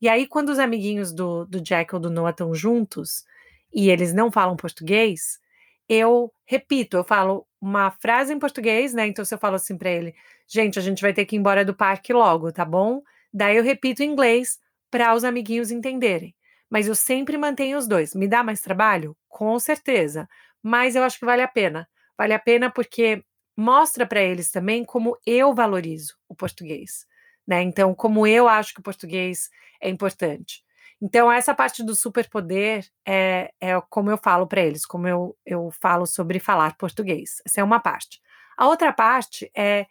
E 0.00 0.08
aí, 0.08 0.26
quando 0.26 0.48
os 0.50 0.58
amiguinhos 0.58 1.12
do, 1.12 1.44
do 1.46 1.60
Jack 1.60 1.94
ou 1.94 2.00
do 2.00 2.10
Noah 2.10 2.30
estão 2.30 2.54
juntos 2.54 3.24
e 3.72 3.90
eles 3.90 4.14
não 4.14 4.30
falam 4.32 4.56
português, 4.56 5.38
eu 5.88 6.32
repito, 6.46 6.96
eu 6.96 7.04
falo 7.04 7.46
uma 7.60 7.90
frase 7.90 8.32
em 8.32 8.38
português, 8.38 8.94
né? 8.94 9.06
Então, 9.06 9.24
se 9.24 9.34
eu 9.34 9.38
falo 9.38 9.56
assim 9.56 9.76
para 9.76 9.90
ele, 9.90 10.14
gente, 10.48 10.78
a 10.78 10.82
gente 10.82 11.02
vai 11.02 11.12
ter 11.12 11.26
que 11.26 11.36
ir 11.36 11.38
embora 11.38 11.64
do 11.64 11.74
parque 11.74 12.12
logo, 12.12 12.52
tá 12.52 12.64
bom? 12.64 13.02
Daí 13.32 13.56
eu 13.56 13.62
repito 13.64 14.02
em 14.02 14.10
inglês 14.10 14.58
para 14.90 15.14
os 15.14 15.24
amiguinhos 15.24 15.70
entenderem. 15.70 16.34
Mas 16.70 16.86
eu 16.88 16.94
sempre 16.94 17.36
mantenho 17.36 17.76
os 17.78 17.86
dois. 17.88 18.14
Me 18.14 18.28
dá 18.28 18.42
mais 18.42 18.60
trabalho? 18.60 19.16
Com 19.28 19.58
certeza. 19.58 20.28
Mas 20.62 20.94
eu 20.94 21.02
acho 21.02 21.18
que 21.18 21.26
vale 21.26 21.42
a 21.42 21.48
pena. 21.48 21.88
Vale 22.16 22.32
a 22.34 22.38
pena 22.38 22.70
porque 22.70 23.24
mostra 23.56 24.06
para 24.06 24.22
eles 24.22 24.50
também 24.50 24.84
como 24.84 25.18
eu 25.26 25.54
valorizo 25.54 26.16
o 26.28 26.34
português. 26.34 27.06
Né? 27.46 27.62
Então, 27.62 27.94
como 27.94 28.26
eu 28.26 28.48
acho 28.48 28.74
que 28.74 28.80
o 28.80 28.82
português 28.82 29.50
é 29.80 29.88
importante. 29.88 30.62
Então, 31.02 31.32
essa 31.32 31.54
parte 31.54 31.82
do 31.82 31.94
superpoder 31.94 32.86
é, 33.06 33.52
é 33.60 33.80
como 33.88 34.10
eu 34.10 34.18
falo 34.18 34.46
para 34.46 34.60
eles, 34.60 34.84
como 34.84 35.08
eu, 35.08 35.36
eu 35.46 35.70
falo 35.70 36.06
sobre 36.06 36.38
falar 36.38 36.76
português. 36.76 37.40
Essa 37.44 37.62
é 37.62 37.64
uma 37.64 37.80
parte. 37.80 38.20
A 38.56 38.68
outra 38.68 38.92
parte 38.92 39.50
é 39.56 39.86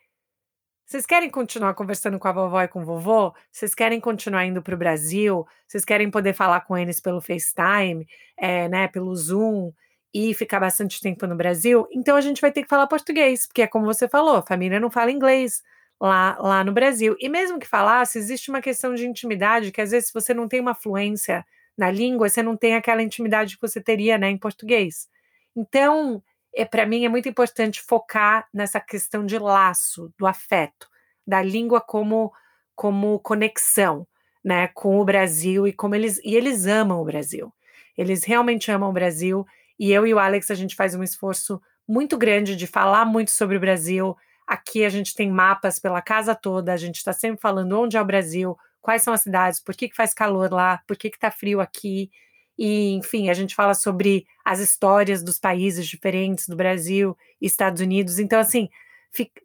vocês 0.90 1.06
querem 1.06 1.30
continuar 1.30 1.76
conversando 1.76 2.18
com 2.18 2.28
a 2.28 2.32
vovó 2.32 2.64
e 2.64 2.68
com 2.68 2.82
o 2.82 2.86
vovô? 2.86 3.32
Vocês 3.52 3.76
querem 3.76 4.00
continuar 4.00 4.46
indo 4.46 4.60
para 4.60 4.74
o 4.74 4.78
Brasil? 4.78 5.46
Vocês 5.68 5.86
querem 5.86 6.10
poder 6.10 6.34
falar 6.34 6.62
com 6.62 6.76
eles 6.76 7.00
pelo 7.00 7.22
FaceTime, 7.22 8.08
é, 8.36 8.68
né, 8.68 8.88
pelo 8.88 9.16
Zoom 9.16 9.72
e 10.14 10.34
ficar 10.34 10.60
bastante 10.60 11.02
tempo 11.02 11.28
no 11.28 11.36
Brasil? 11.36 11.88
Então 11.92 12.16
a 12.18 12.22
gente 12.22 12.42
vai 12.42 12.52
ter 12.52 12.64
que 12.64 12.70
falar 12.70 12.88
português, 12.88 13.46
porque 13.46 13.62
é 13.64 13.68
como 13.68 13.86
você 13.86 14.08
falou, 14.08 14.38
a 14.38 14.46
família 14.46 14.80
não 14.80 14.90
fala 14.90 15.12
inglês 15.12 15.64
lá, 16.00 16.38
lá 16.40 16.64
no 16.64 16.72
Brasil. 16.72 17.16
E 17.20 17.30
mesmo 17.30 17.60
que 17.60 17.68
falasse, 17.68 18.18
existe 18.18 18.50
uma 18.50 18.62
questão 18.62 18.96
de 18.96 19.06
intimidade 19.08 19.72
que 19.72 19.82
às 19.82 19.92
vezes 19.92 20.12
você 20.14 20.34
não 20.34 20.48
tem 20.48 20.60
uma 20.60 20.76
fluência 20.76 21.46
na 21.78 21.92
língua, 21.92 22.30
você 22.30 22.44
não 22.44 22.58
tem 22.58 22.76
aquela 22.76 23.02
intimidade 23.04 23.56
que 23.56 23.62
você 23.62 23.82
teria, 23.82 24.18
né, 24.18 24.30
em 24.30 24.38
português. 24.38 25.08
Então, 25.56 26.22
é, 26.54 26.66
para 26.66 26.86
mim 26.86 27.06
é 27.06 27.10
muito 27.10 27.30
importante 27.30 27.82
focar 27.82 28.48
nessa 28.54 28.80
questão 28.80 29.26
de 29.26 29.38
laço, 29.38 30.14
do 30.18 30.28
afeto, 30.28 30.88
da 31.26 31.42
língua 31.42 31.82
como 31.82 32.32
como 32.76 33.20
conexão, 33.20 34.08
né, 34.44 34.70
com 34.70 35.00
o 35.00 35.06
Brasil 35.06 35.68
e 35.68 35.74
como 35.74 35.96
eles 35.96 36.18
e 36.24 36.36
eles 36.36 36.66
amam 36.66 37.02
o 37.02 37.06
Brasil. 37.06 37.54
Eles 37.98 38.24
realmente 38.24 38.72
amam 38.72 38.90
o 38.90 38.94
Brasil 38.94 39.46
e 39.80 39.92
eu 39.92 40.06
e 40.06 40.14
o 40.14 40.20
Alex 40.20 40.52
a 40.52 40.56
gente 40.56 40.76
faz 40.76 40.94
um 40.94 41.04
esforço 41.04 41.62
muito 41.88 42.18
grande 42.18 42.56
de 42.56 42.68
falar 42.68 43.06
muito 43.06 43.32
sobre 43.32 43.58
o 43.58 43.60
Brasil. 43.60 44.16
Aqui 44.46 44.84
a 44.84 44.90
gente 44.90 45.16
tem 45.16 45.32
mapas 45.32 45.80
pela 45.80 46.02
casa 46.02 46.36
toda, 46.36 46.74
a 46.74 46.78
gente 46.78 46.98
está 46.98 47.14
sempre 47.14 47.42
falando 47.42 47.80
onde 47.80 47.96
é 47.98 48.02
o 48.02 48.06
Brasil, 48.06 48.58
quais 48.82 49.02
são 49.02 49.14
as 49.14 49.22
cidades, 49.22 49.60
por 49.60 49.76
que, 49.76 49.90
que 49.90 49.96
faz 49.96 50.14
calor 50.14 50.52
lá, 50.52 50.82
por 50.88 50.98
que 50.98 51.08
está 51.08 51.32
frio 51.32 51.62
aqui. 51.62 52.12
E, 52.58 52.92
enfim, 52.96 53.30
a 53.30 53.34
gente 53.34 53.56
fala 53.56 53.74
sobre 53.74 54.26
as 54.44 54.60
histórias 54.60 55.24
dos 55.24 55.40
países 55.40 55.88
diferentes, 55.88 56.48
do 56.48 56.58
Brasil 56.58 57.18
e 57.42 57.46
Estados 57.46 57.82
Unidos. 57.82 58.20
Então, 58.20 58.38
assim, 58.38 58.68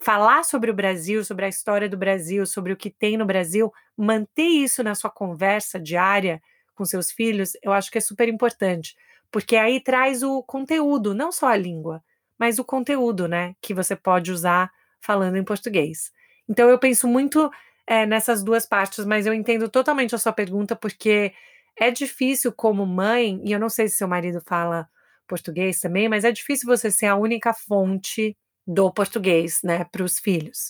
falar 0.01 0.45
sobre 0.45 0.71
o 0.71 0.75
Brasil, 0.75 1.25
sobre 1.25 1.45
a 1.45 1.49
história 1.49 1.89
do 1.89 1.97
Brasil, 1.97 2.45
sobre 2.45 2.73
o 2.73 2.77
que 2.77 2.91
tem 2.91 3.17
no 3.17 3.25
Brasil, 3.25 3.73
manter 3.97 4.43
isso 4.43 4.83
na 4.83 4.95
sua 4.95 5.11
conversa 5.11 5.79
diária 5.79 6.43
com 6.75 6.85
seus 6.85 7.11
filhos, 7.11 7.53
eu 7.63 7.73
acho 7.73 7.91
que 7.91 7.99
é 7.99 8.01
super 8.01 8.29
importante, 8.29 8.97
porque 9.35 9.57
aí 9.57 9.81
traz 9.81 10.23
o 10.23 10.45
conteúdo, 10.45 11.13
não 11.13 11.33
só 11.33 11.49
a 11.49 11.57
língua, 11.57 12.01
mas 12.39 12.61
o 12.61 12.65
conteúdo, 12.65 13.27
né, 13.27 13.57
que 13.61 13.75
você 13.75 13.97
pode 13.97 14.31
usar 14.31 14.71
falando 15.01 15.35
em 15.35 15.43
português. 15.43 16.13
Então, 16.49 16.71
eu 16.71 16.79
penso 16.79 17.09
muito 17.09 17.51
é, 17.85 18.07
nessas 18.07 18.45
duas 18.45 18.65
partes, 18.65 19.05
mas 19.05 19.27
eu 19.27 19.35
entendo 19.35 19.69
totalmente 19.69 20.15
a 20.15 20.19
sua 20.19 20.33
pergunta, 20.33 20.77
porque 20.77 21.33
é 21.77 21.91
difícil 21.91 22.53
como 22.53 22.87
mãe, 22.87 23.41
e 23.45 23.51
eu 23.51 23.59
não 23.59 23.69
sei 23.69 23.89
se 23.89 23.97
seu 23.97 24.07
marido 24.07 24.41
fala 24.41 24.89
português 25.27 25.81
também, 25.81 26.09
mas 26.09 26.25
é 26.25 26.31
difícil 26.31 26.69
você 26.69 26.89
ser 26.89 27.07
a 27.07 27.17
única 27.17 27.53
fonte 27.53 28.37
do 28.65 28.89
português, 28.93 29.59
né, 29.65 29.83
para 29.91 30.05
os 30.05 30.17
filhos. 30.17 30.69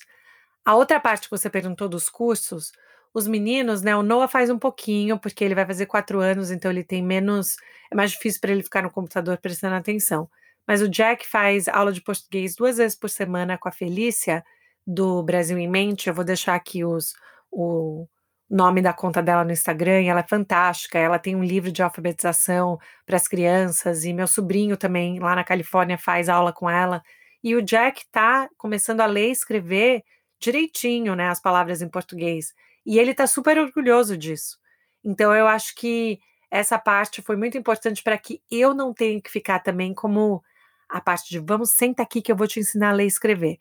A 0.65 0.75
outra 0.75 0.99
parte 0.99 1.29
que 1.29 1.37
você 1.37 1.51
perguntou 1.51 1.87
dos 1.87 2.09
cursos, 2.09 2.73
os 3.15 3.29
meninos, 3.29 3.81
né, 3.83 3.97
o 3.97 4.03
Noah 4.03 4.29
faz 4.29 4.51
um 4.51 4.59
pouquinho, 4.59 5.19
porque 5.19 5.45
ele 5.45 5.55
vai 5.55 5.65
fazer 5.65 5.87
quatro 5.87 6.21
anos, 6.21 6.51
então 6.51 6.71
ele 6.71 6.85
tem 6.85 7.03
menos, 7.03 7.57
é 7.91 7.95
mais 7.95 8.11
difícil 8.11 8.41
para 8.41 8.53
ele 8.53 8.63
ficar 8.63 8.83
no 8.83 8.91
computador 8.91 9.39
prestando 9.39 9.77
atenção. 9.77 10.29
Mas 10.67 10.83
o 10.83 10.89
Jack 10.89 11.27
faz 11.27 11.69
aula 11.69 11.93
de 11.93 12.03
português 12.03 12.57
duas 12.57 12.79
vezes 12.79 12.99
por 12.99 13.09
semana 13.09 13.57
com 13.57 13.69
a 13.69 13.73
Felícia, 13.73 14.45
do 14.87 15.23
Brasil 15.23 15.59
em 15.59 15.69
Mente. 15.69 16.09
Eu 16.09 16.15
vou 16.15 16.25
deixar 16.25 16.55
aqui 16.55 16.85
os, 16.85 17.15
o, 17.51 18.07
nome 18.51 18.83
da 18.83 18.93
conta 18.93 19.23
dela 19.23 19.45
no 19.45 19.53
Instagram 19.53 20.03
ela 20.05 20.21
é 20.21 20.27
fantástica. 20.29 20.99
Ela 20.99 21.19
tem 21.19 21.35
um 21.37 21.45
livro 21.45 21.73
de 21.73 21.83
alfabetização 21.83 22.79
para 23.07 23.17
as 23.17 23.27
crianças 23.29 24.05
e 24.05 24.13
meu 24.13 24.27
sobrinho 24.27 24.77
também 24.77 25.19
lá 25.19 25.35
na 25.35 25.45
Califórnia 25.45 25.99
faz 25.99 26.29
aula 26.29 26.53
com 26.53 26.69
ela. 26.69 27.03
E 27.43 27.55
o 27.55 27.63
Jack 27.63 28.03
tá 28.11 28.49
começando 28.57 29.01
a 29.01 29.07
ler 29.07 29.29
e 29.29 29.33
escrever 29.33 30.03
direitinho, 30.41 31.15
né, 31.15 31.29
as 31.29 31.41
palavras 31.41 31.83
em 31.83 31.89
português. 31.89 32.53
E 32.85 32.99
ele 32.99 33.15
tá 33.15 33.27
super 33.27 33.59
orgulhoso 33.59 34.17
disso. 34.17 34.59
Então 35.05 35.35
eu 35.35 35.47
acho 35.47 35.75
que 35.75 36.19
essa 36.51 36.79
parte 36.79 37.21
foi 37.21 37.37
muito 37.37 37.59
importante 37.59 38.03
para 38.03 38.17
que 38.17 38.41
eu 38.51 38.75
não 38.75 38.93
tenha 38.95 39.21
que 39.21 39.31
ficar 39.31 39.59
também 39.61 39.93
como 39.93 40.43
a 40.89 41.01
parte 41.01 41.29
de 41.31 41.39
vamos, 41.39 41.71
senta 41.71 42.03
aqui 42.03 42.23
que 42.23 42.31
eu 42.31 42.37
vou 42.37 42.47
te 42.47 42.61
ensinar 42.61 42.91
a 42.91 42.93
ler 42.93 43.05
e 43.05 43.09
escrever. 43.09 43.59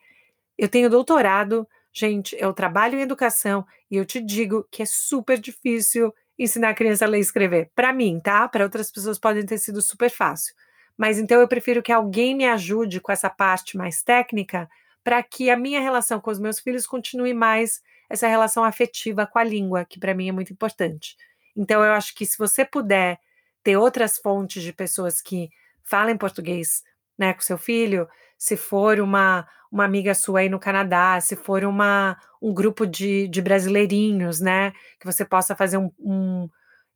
Eu 0.57 0.69
tenho 0.69 0.89
doutorado, 0.89 1.67
gente, 1.91 2.35
eu 2.39 2.53
trabalho 2.53 2.99
em 2.99 3.01
educação 3.01 3.65
e 3.89 3.97
eu 3.97 4.05
te 4.05 4.21
digo 4.21 4.67
que 4.71 4.83
é 4.83 4.85
super 4.85 5.39
difícil 5.39 6.13
ensinar 6.37 6.69
a 6.69 6.73
criança 6.73 7.05
a 7.05 7.07
ler 7.07 7.17
e 7.17 7.21
escrever. 7.21 7.71
Para 7.75 7.93
mim, 7.93 8.19
tá? 8.19 8.47
Para 8.47 8.63
outras 8.63 8.91
pessoas 8.91 9.17
podem 9.17 9.45
ter 9.45 9.57
sido 9.57 9.81
super 9.81 10.09
fácil. 10.09 10.53
Mas 10.97 11.17
então 11.17 11.41
eu 11.41 11.47
prefiro 11.47 11.81
que 11.81 11.91
alguém 11.91 12.35
me 12.35 12.45
ajude 12.45 12.99
com 12.99 13.11
essa 13.11 13.29
parte 13.29 13.75
mais 13.77 14.03
técnica 14.03 14.69
para 15.03 15.21
que 15.23 15.49
a 15.49 15.57
minha 15.57 15.81
relação 15.81 16.19
com 16.19 16.31
os 16.31 16.39
meus 16.39 16.59
filhos 16.59 16.85
continue 16.85 17.33
mais 17.33 17.81
essa 18.13 18.27
relação 18.27 18.63
afetiva 18.63 19.25
com 19.25 19.39
a 19.39 19.43
língua, 19.43 19.85
que 19.85 19.99
para 19.99 20.13
mim 20.13 20.29
é 20.29 20.31
muito 20.31 20.53
importante. 20.53 21.17
Então 21.55 21.83
eu 21.83 21.93
acho 21.93 22.13
que 22.15 22.25
se 22.25 22.37
você 22.37 22.63
puder 22.63 23.19
ter 23.63 23.75
outras 23.75 24.17
fontes 24.19 24.61
de 24.61 24.71
pessoas 24.71 25.19
que 25.21 25.49
falem 25.83 26.15
português, 26.15 26.83
né, 27.17 27.33
com 27.33 27.41
seu 27.41 27.57
filho, 27.57 28.07
se 28.37 28.55
for 28.55 28.99
uma, 28.99 29.47
uma 29.71 29.83
amiga 29.85 30.13
sua 30.13 30.41
aí 30.41 30.49
no 30.49 30.59
Canadá, 30.59 31.19
se 31.21 31.35
for 31.35 31.63
uma, 31.63 32.15
um 32.41 32.53
grupo 32.53 32.85
de, 32.85 33.27
de 33.27 33.41
brasileirinhos, 33.41 34.39
né, 34.39 34.71
que 34.99 35.05
você 35.05 35.25
possa 35.25 35.55
fazer 35.55 35.77
um, 35.77 35.89
um 35.99 36.47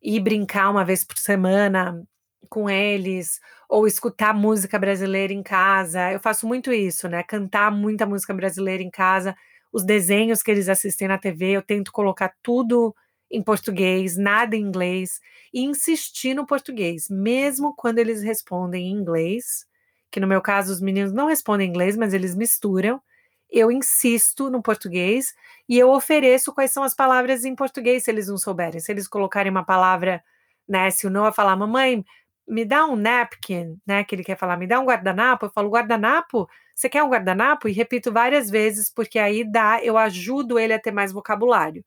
ir 0.02 0.20
brincar 0.20 0.70
uma 0.70 0.86
vez 0.86 1.04
por 1.04 1.18
semana 1.18 2.00
com 2.50 2.70
eles, 2.70 3.40
ou 3.68 3.88
escutar 3.88 4.34
música 4.34 4.80
brasileira 4.80 5.34
em 5.34 5.44
casa. 5.44 6.12
Eu 6.12 6.20
faço 6.20 6.48
muito 6.48 6.72
isso, 6.72 7.08
né? 7.10 7.24
Cantar 7.24 7.72
muita 7.72 8.06
música 8.06 8.34
brasileira 8.34 8.82
em 8.84 8.90
casa. 8.90 9.36
Os 9.72 9.84
desenhos 9.86 10.42
que 10.42 10.52
eles 10.52 10.70
assistem 10.70 11.08
na 11.08 11.18
TV, 11.18 11.52
eu 11.52 11.62
tento 11.62 11.92
colocar 11.92 12.34
tudo 12.42 12.96
em 13.30 13.42
português, 13.44 14.18
nada 14.18 14.56
em 14.56 14.62
inglês, 14.62 15.20
e 15.54 15.62
insistir 15.62 16.34
no 16.34 16.46
português, 16.46 17.10
mesmo 17.10 17.76
quando 17.76 18.00
eles 18.00 18.24
respondem 18.24 18.88
em 18.88 18.92
inglês, 18.94 19.66
que 20.12 20.20
no 20.20 20.28
meu 20.28 20.42
caso 20.42 20.72
os 20.72 20.82
meninos 20.82 21.12
não 21.12 21.28
respondem 21.28 21.68
em 21.68 21.70
inglês, 21.70 21.98
mas 21.98 22.14
eles 22.14 22.36
misturam. 22.36 23.02
Eu 23.50 23.72
insisto 23.72 24.50
no 24.50 24.62
português 24.62 25.34
e 25.70 25.78
eu 25.78 25.90
ofereço 25.92 26.54
quais 26.54 26.72
são 26.72 26.84
as 26.84 26.94
palavras 26.96 27.46
em 27.46 27.56
português 27.56 28.04
se 28.04 28.12
eles 28.12 28.28
não 28.28 28.38
souberem. 28.38 28.80
Se 28.80 28.92
eles 28.92 29.08
colocarem 29.08 29.52
uma 29.52 29.64
palavra, 29.66 30.24
né? 30.68 30.90
Se 30.92 31.08
o 31.08 31.10
Noah 31.10 31.32
falar, 31.34 31.56
mamãe, 31.56 32.04
me 32.48 32.66
dá 32.66 32.86
um 32.86 32.96
napkin, 32.96 33.78
né? 33.86 34.04
Que 34.04 34.16
ele 34.16 34.24
quer 34.24 34.38
falar, 34.38 34.58
me 34.58 34.68
dá 34.68 34.80
um 34.80 34.86
guardanapo. 34.86 35.46
Eu 35.46 35.50
falo, 35.52 35.70
guardanapo? 35.70 36.48
Você 36.78 36.90
quer 36.90 37.04
um 37.04 37.10
guardanapo? 37.10 37.68
E 37.68 37.72
repito 37.72 38.12
várias 38.12 38.52
vezes, 38.52 38.88
porque 38.88 39.18
aí 39.18 39.44
dá, 39.44 39.84
eu 39.84 39.98
ajudo 39.98 40.60
ele 40.60 40.74
a 40.74 40.80
ter 40.80 40.92
mais 40.92 41.12
vocabulário. 41.12 41.84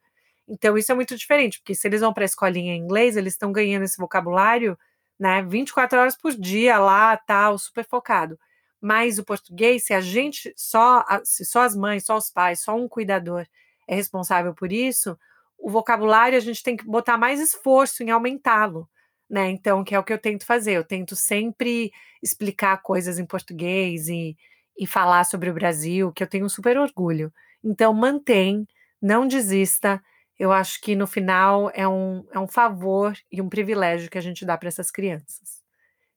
Então, 0.49 0.77
isso 0.77 0.91
é 0.91 0.95
muito 0.97 1.17
diferente, 1.17 1.61
porque 1.61 1.77
se 1.77 1.87
eles 1.87 2.01
vão 2.01 2.13
para 2.13 2.25
a 2.25 2.27
escolinha 2.27 2.75
em 2.75 2.81
inglês, 2.81 3.17
eles 3.17 3.35
estão 3.35 3.53
ganhando 3.53 3.85
esse 3.85 3.97
vocabulário, 3.97 4.77
né? 5.19 5.43
24 5.45 5.99
horas 6.01 6.17
por 6.17 6.33
dia 6.33 6.77
lá, 6.79 7.17
tal, 7.17 7.57
super 7.57 7.87
focado. 7.87 8.37
Mas 8.81 9.17
o 9.19 9.25
português, 9.25 9.85
se 9.85 9.95
a 9.95 10.01
gente 10.01 10.53
só, 10.57 11.05
se 11.25 11.45
só 11.45 11.63
as 11.63 11.77
mães, 11.77 12.05
só 12.05 12.17
os 12.17 12.29
pais, 12.31 12.61
só 12.61 12.75
um 12.77 12.89
cuidador 12.89 13.47
é 13.87 13.95
responsável 13.95 14.55
por 14.55 14.73
isso, 14.73 15.17
o 15.59 15.71
vocabulário 15.71 16.37
a 16.37 16.41
gente 16.41 16.63
tem 16.65 16.77
que 16.77 16.85
botar 16.85 17.17
mais 17.17 17.41
esforço 17.41 18.03
em 18.03 18.11
aumentá-lo 18.11 18.89
né? 19.31 19.49
Então, 19.51 19.85
que 19.85 19.95
é 19.95 19.99
o 19.99 20.03
que 20.05 20.13
eu 20.13 20.19
tento 20.19 20.45
fazer. 20.45 20.73
Eu 20.73 20.85
tento 20.85 21.15
sempre 21.15 21.93
explicar 22.23 22.83
coisas 22.83 23.19
em 23.19 23.25
português 23.25 24.09
e, 24.09 24.37
e 24.81 24.87
falar 24.87 25.25
sobre 25.25 25.51
o 25.51 25.53
Brasil, 25.53 26.11
que 26.11 26.23
eu 26.23 26.27
tenho 26.27 26.49
super 26.49 26.79
orgulho. 26.79 27.31
Então, 27.63 27.93
mantém, 27.93 28.67
não 29.01 29.29
desista. 29.29 30.03
Eu 30.39 30.51
acho 30.51 30.81
que 30.81 30.97
no 30.97 31.07
final 31.07 31.71
é 31.75 31.87
um, 31.87 32.25
é 32.33 32.39
um 32.39 32.49
favor 32.49 33.15
e 33.31 33.43
um 33.43 33.49
privilégio 33.51 34.11
que 34.11 34.17
a 34.17 34.23
gente 34.23 34.43
dá 34.47 34.57
para 34.57 34.69
essas 34.69 34.91
crianças. 34.91 35.63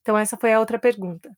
Então, 0.01 0.18
essa 0.18 0.38
foi 0.38 0.53
a 0.53 0.61
outra 0.61 0.80
pergunta. 0.80 1.30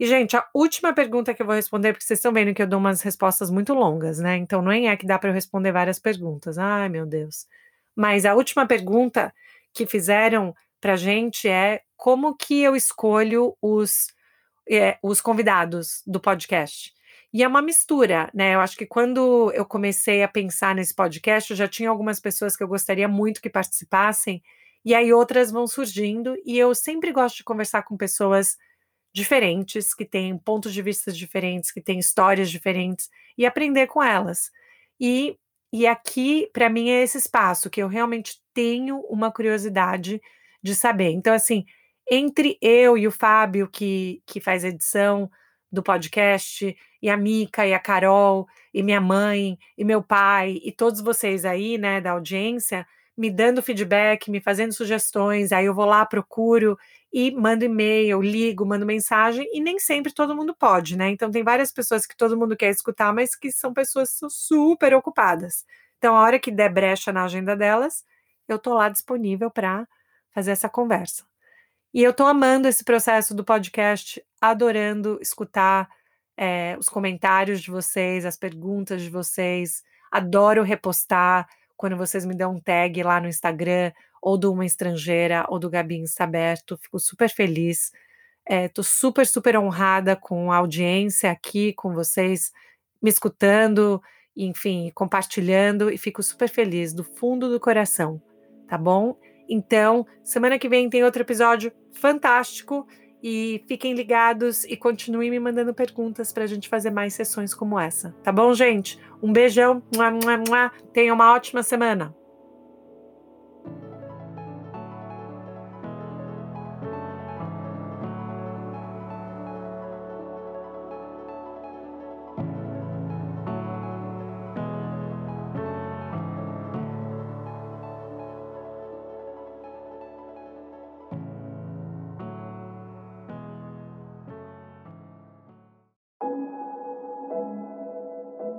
E, 0.00 0.04
gente, 0.04 0.36
a 0.36 0.44
última 0.52 0.92
pergunta 0.92 1.32
que 1.32 1.40
eu 1.40 1.46
vou 1.46 1.54
responder, 1.54 1.92
porque 1.92 2.04
vocês 2.04 2.18
estão 2.18 2.32
vendo 2.32 2.52
que 2.52 2.60
eu 2.60 2.66
dou 2.66 2.80
umas 2.80 3.02
respostas 3.02 3.52
muito 3.52 3.72
longas, 3.72 4.18
né? 4.18 4.36
Então, 4.36 4.60
não 4.60 4.72
é 4.72 4.96
que 4.96 5.06
dá 5.06 5.16
para 5.16 5.30
eu 5.30 5.34
responder 5.34 5.70
várias 5.70 6.00
perguntas. 6.00 6.58
Ai, 6.58 6.88
meu 6.88 7.06
Deus. 7.06 7.46
Mas 7.94 8.26
a 8.26 8.34
última 8.34 8.66
pergunta 8.66 9.32
que 9.72 9.86
fizeram 9.86 10.52
para 10.80 10.96
gente 10.96 11.48
é 11.48 11.82
como 11.96 12.36
que 12.36 12.60
eu 12.60 12.74
escolho 12.74 13.56
os, 13.62 14.08
é, 14.68 14.98
os 15.02 15.20
convidados 15.20 16.02
do 16.06 16.20
podcast. 16.20 16.92
E 17.32 17.42
é 17.42 17.48
uma 17.48 17.60
mistura, 17.60 18.30
né? 18.32 18.54
Eu 18.54 18.60
acho 18.60 18.76
que 18.76 18.86
quando 18.86 19.50
eu 19.52 19.64
comecei 19.64 20.22
a 20.22 20.28
pensar 20.28 20.74
nesse 20.74 20.94
podcast, 20.94 21.50
eu 21.50 21.56
já 21.56 21.66
tinha 21.66 21.90
algumas 21.90 22.20
pessoas 22.20 22.56
que 22.56 22.62
eu 22.62 22.68
gostaria 22.68 23.08
muito 23.08 23.42
que 23.42 23.50
participassem, 23.50 24.42
e 24.84 24.94
aí 24.94 25.12
outras 25.12 25.50
vão 25.50 25.66
surgindo, 25.66 26.36
e 26.44 26.56
eu 26.58 26.74
sempre 26.74 27.10
gosto 27.10 27.38
de 27.38 27.44
conversar 27.44 27.82
com 27.82 27.96
pessoas 27.96 28.56
diferentes, 29.12 29.94
que 29.94 30.04
têm 30.04 30.38
pontos 30.38 30.72
de 30.72 30.82
vista 30.82 31.10
diferentes, 31.10 31.72
que 31.72 31.80
têm 31.80 31.98
histórias 31.98 32.50
diferentes, 32.50 33.08
e 33.36 33.46
aprender 33.46 33.88
com 33.88 34.02
elas. 34.02 34.50
E, 35.00 35.36
e 35.72 35.86
aqui, 35.86 36.48
para 36.52 36.70
mim, 36.70 36.90
é 36.90 37.02
esse 37.02 37.18
espaço 37.18 37.68
que 37.68 37.82
eu 37.82 37.88
realmente 37.88 38.40
tenho 38.52 39.00
uma 39.08 39.32
curiosidade 39.32 40.20
de 40.62 40.74
saber. 40.74 41.10
Então, 41.10 41.34
assim, 41.34 41.64
entre 42.10 42.58
eu 42.60 42.96
e 42.98 43.06
o 43.06 43.12
Fábio, 43.12 43.68
que, 43.68 44.22
que 44.26 44.40
faz 44.40 44.64
edição 44.64 45.30
do 45.70 45.82
podcast, 45.82 46.76
e 47.02 47.10
a 47.10 47.16
Mica, 47.16 47.66
e 47.66 47.74
a 47.74 47.78
Carol, 47.78 48.46
e 48.72 48.82
minha 48.82 49.00
mãe, 49.00 49.58
e 49.76 49.84
meu 49.84 50.02
pai, 50.02 50.60
e 50.62 50.72
todos 50.72 51.00
vocês 51.00 51.44
aí, 51.44 51.76
né, 51.76 52.00
da 52.00 52.12
audiência, 52.12 52.86
me 53.16 53.30
dando 53.30 53.62
feedback, 53.62 54.30
me 54.30 54.40
fazendo 54.40 54.72
sugestões, 54.72 55.52
aí 55.52 55.66
eu 55.66 55.74
vou 55.74 55.84
lá, 55.84 56.04
procuro 56.06 56.76
e 57.12 57.30
mando 57.30 57.64
e-mail, 57.64 58.20
ligo, 58.20 58.66
mando 58.66 58.86
mensagem, 58.86 59.48
e 59.52 59.60
nem 59.60 59.78
sempre 59.78 60.12
todo 60.12 60.34
mundo 60.34 60.54
pode, 60.54 60.96
né? 60.96 61.10
Então 61.10 61.30
tem 61.30 61.44
várias 61.44 61.70
pessoas 61.72 62.06
que 62.06 62.16
todo 62.16 62.36
mundo 62.36 62.56
quer 62.56 62.70
escutar, 62.70 63.12
mas 63.14 63.36
que 63.36 63.52
são 63.52 63.72
pessoas 63.72 64.18
super 64.30 64.94
ocupadas. 64.94 65.64
Então, 65.98 66.16
a 66.16 66.22
hora 66.22 66.38
que 66.38 66.50
der 66.50 66.72
brecha 66.72 67.12
na 67.12 67.24
agenda 67.24 67.56
delas, 67.56 68.04
eu 68.48 68.58
tô 68.58 68.74
lá 68.74 68.88
disponível 68.88 69.50
para 69.50 69.86
fazer 70.32 70.50
essa 70.50 70.68
conversa. 70.68 71.24
E 71.94 72.02
eu 72.02 72.10
estou 72.10 72.26
amando 72.26 72.66
esse 72.66 72.82
processo 72.82 73.32
do 73.32 73.44
podcast, 73.44 74.20
adorando 74.40 75.16
escutar 75.22 75.88
é, 76.36 76.76
os 76.76 76.88
comentários 76.88 77.60
de 77.60 77.70
vocês, 77.70 78.24
as 78.24 78.36
perguntas 78.36 79.00
de 79.00 79.08
vocês. 79.08 79.80
Adoro 80.10 80.64
repostar 80.64 81.46
quando 81.76 81.96
vocês 81.96 82.24
me 82.24 82.34
dão 82.34 82.54
um 82.56 82.60
tag 82.60 83.00
lá 83.04 83.20
no 83.20 83.28
Instagram, 83.28 83.92
ou 84.20 84.36
do 84.36 84.52
Uma 84.52 84.66
Estrangeira, 84.66 85.46
ou 85.48 85.60
do 85.60 85.70
Gabi 85.70 86.02
Está 86.02 86.24
Aberto. 86.24 86.76
Fico 86.78 86.98
super 86.98 87.30
feliz. 87.30 87.92
Estou 88.44 88.82
é, 88.82 88.88
super, 88.88 89.24
super 89.24 89.56
honrada 89.56 90.16
com 90.16 90.50
a 90.50 90.56
audiência 90.56 91.30
aqui, 91.30 91.72
com 91.74 91.94
vocês 91.94 92.50
me 93.00 93.08
escutando, 93.08 94.02
enfim, 94.36 94.90
compartilhando, 94.96 95.92
e 95.92 95.96
fico 95.96 96.24
super 96.24 96.48
feliz 96.48 96.92
do 96.92 97.04
fundo 97.04 97.48
do 97.48 97.60
coração, 97.60 98.20
tá 98.66 98.76
bom? 98.76 99.16
Então, 99.48 100.06
semana 100.22 100.58
que 100.58 100.68
vem 100.68 100.88
tem 100.88 101.04
outro 101.04 101.22
episódio 101.22 101.72
fantástico 101.92 102.86
e 103.22 103.64
fiquem 103.66 103.94
ligados 103.94 104.64
e 104.64 104.76
continuem 104.76 105.30
me 105.30 105.40
mandando 105.40 105.72
perguntas 105.72 106.32
para 106.32 106.44
a 106.44 106.46
gente 106.46 106.68
fazer 106.68 106.90
mais 106.90 107.14
sessões 107.14 107.54
como 107.54 107.78
essa. 107.78 108.14
Tá 108.22 108.30
bom, 108.30 108.52
gente? 108.52 108.98
Um 109.22 109.32
beijão. 109.32 109.82
Tenha 110.92 111.14
uma 111.14 111.32
ótima 111.32 111.62
semana. 111.62 112.14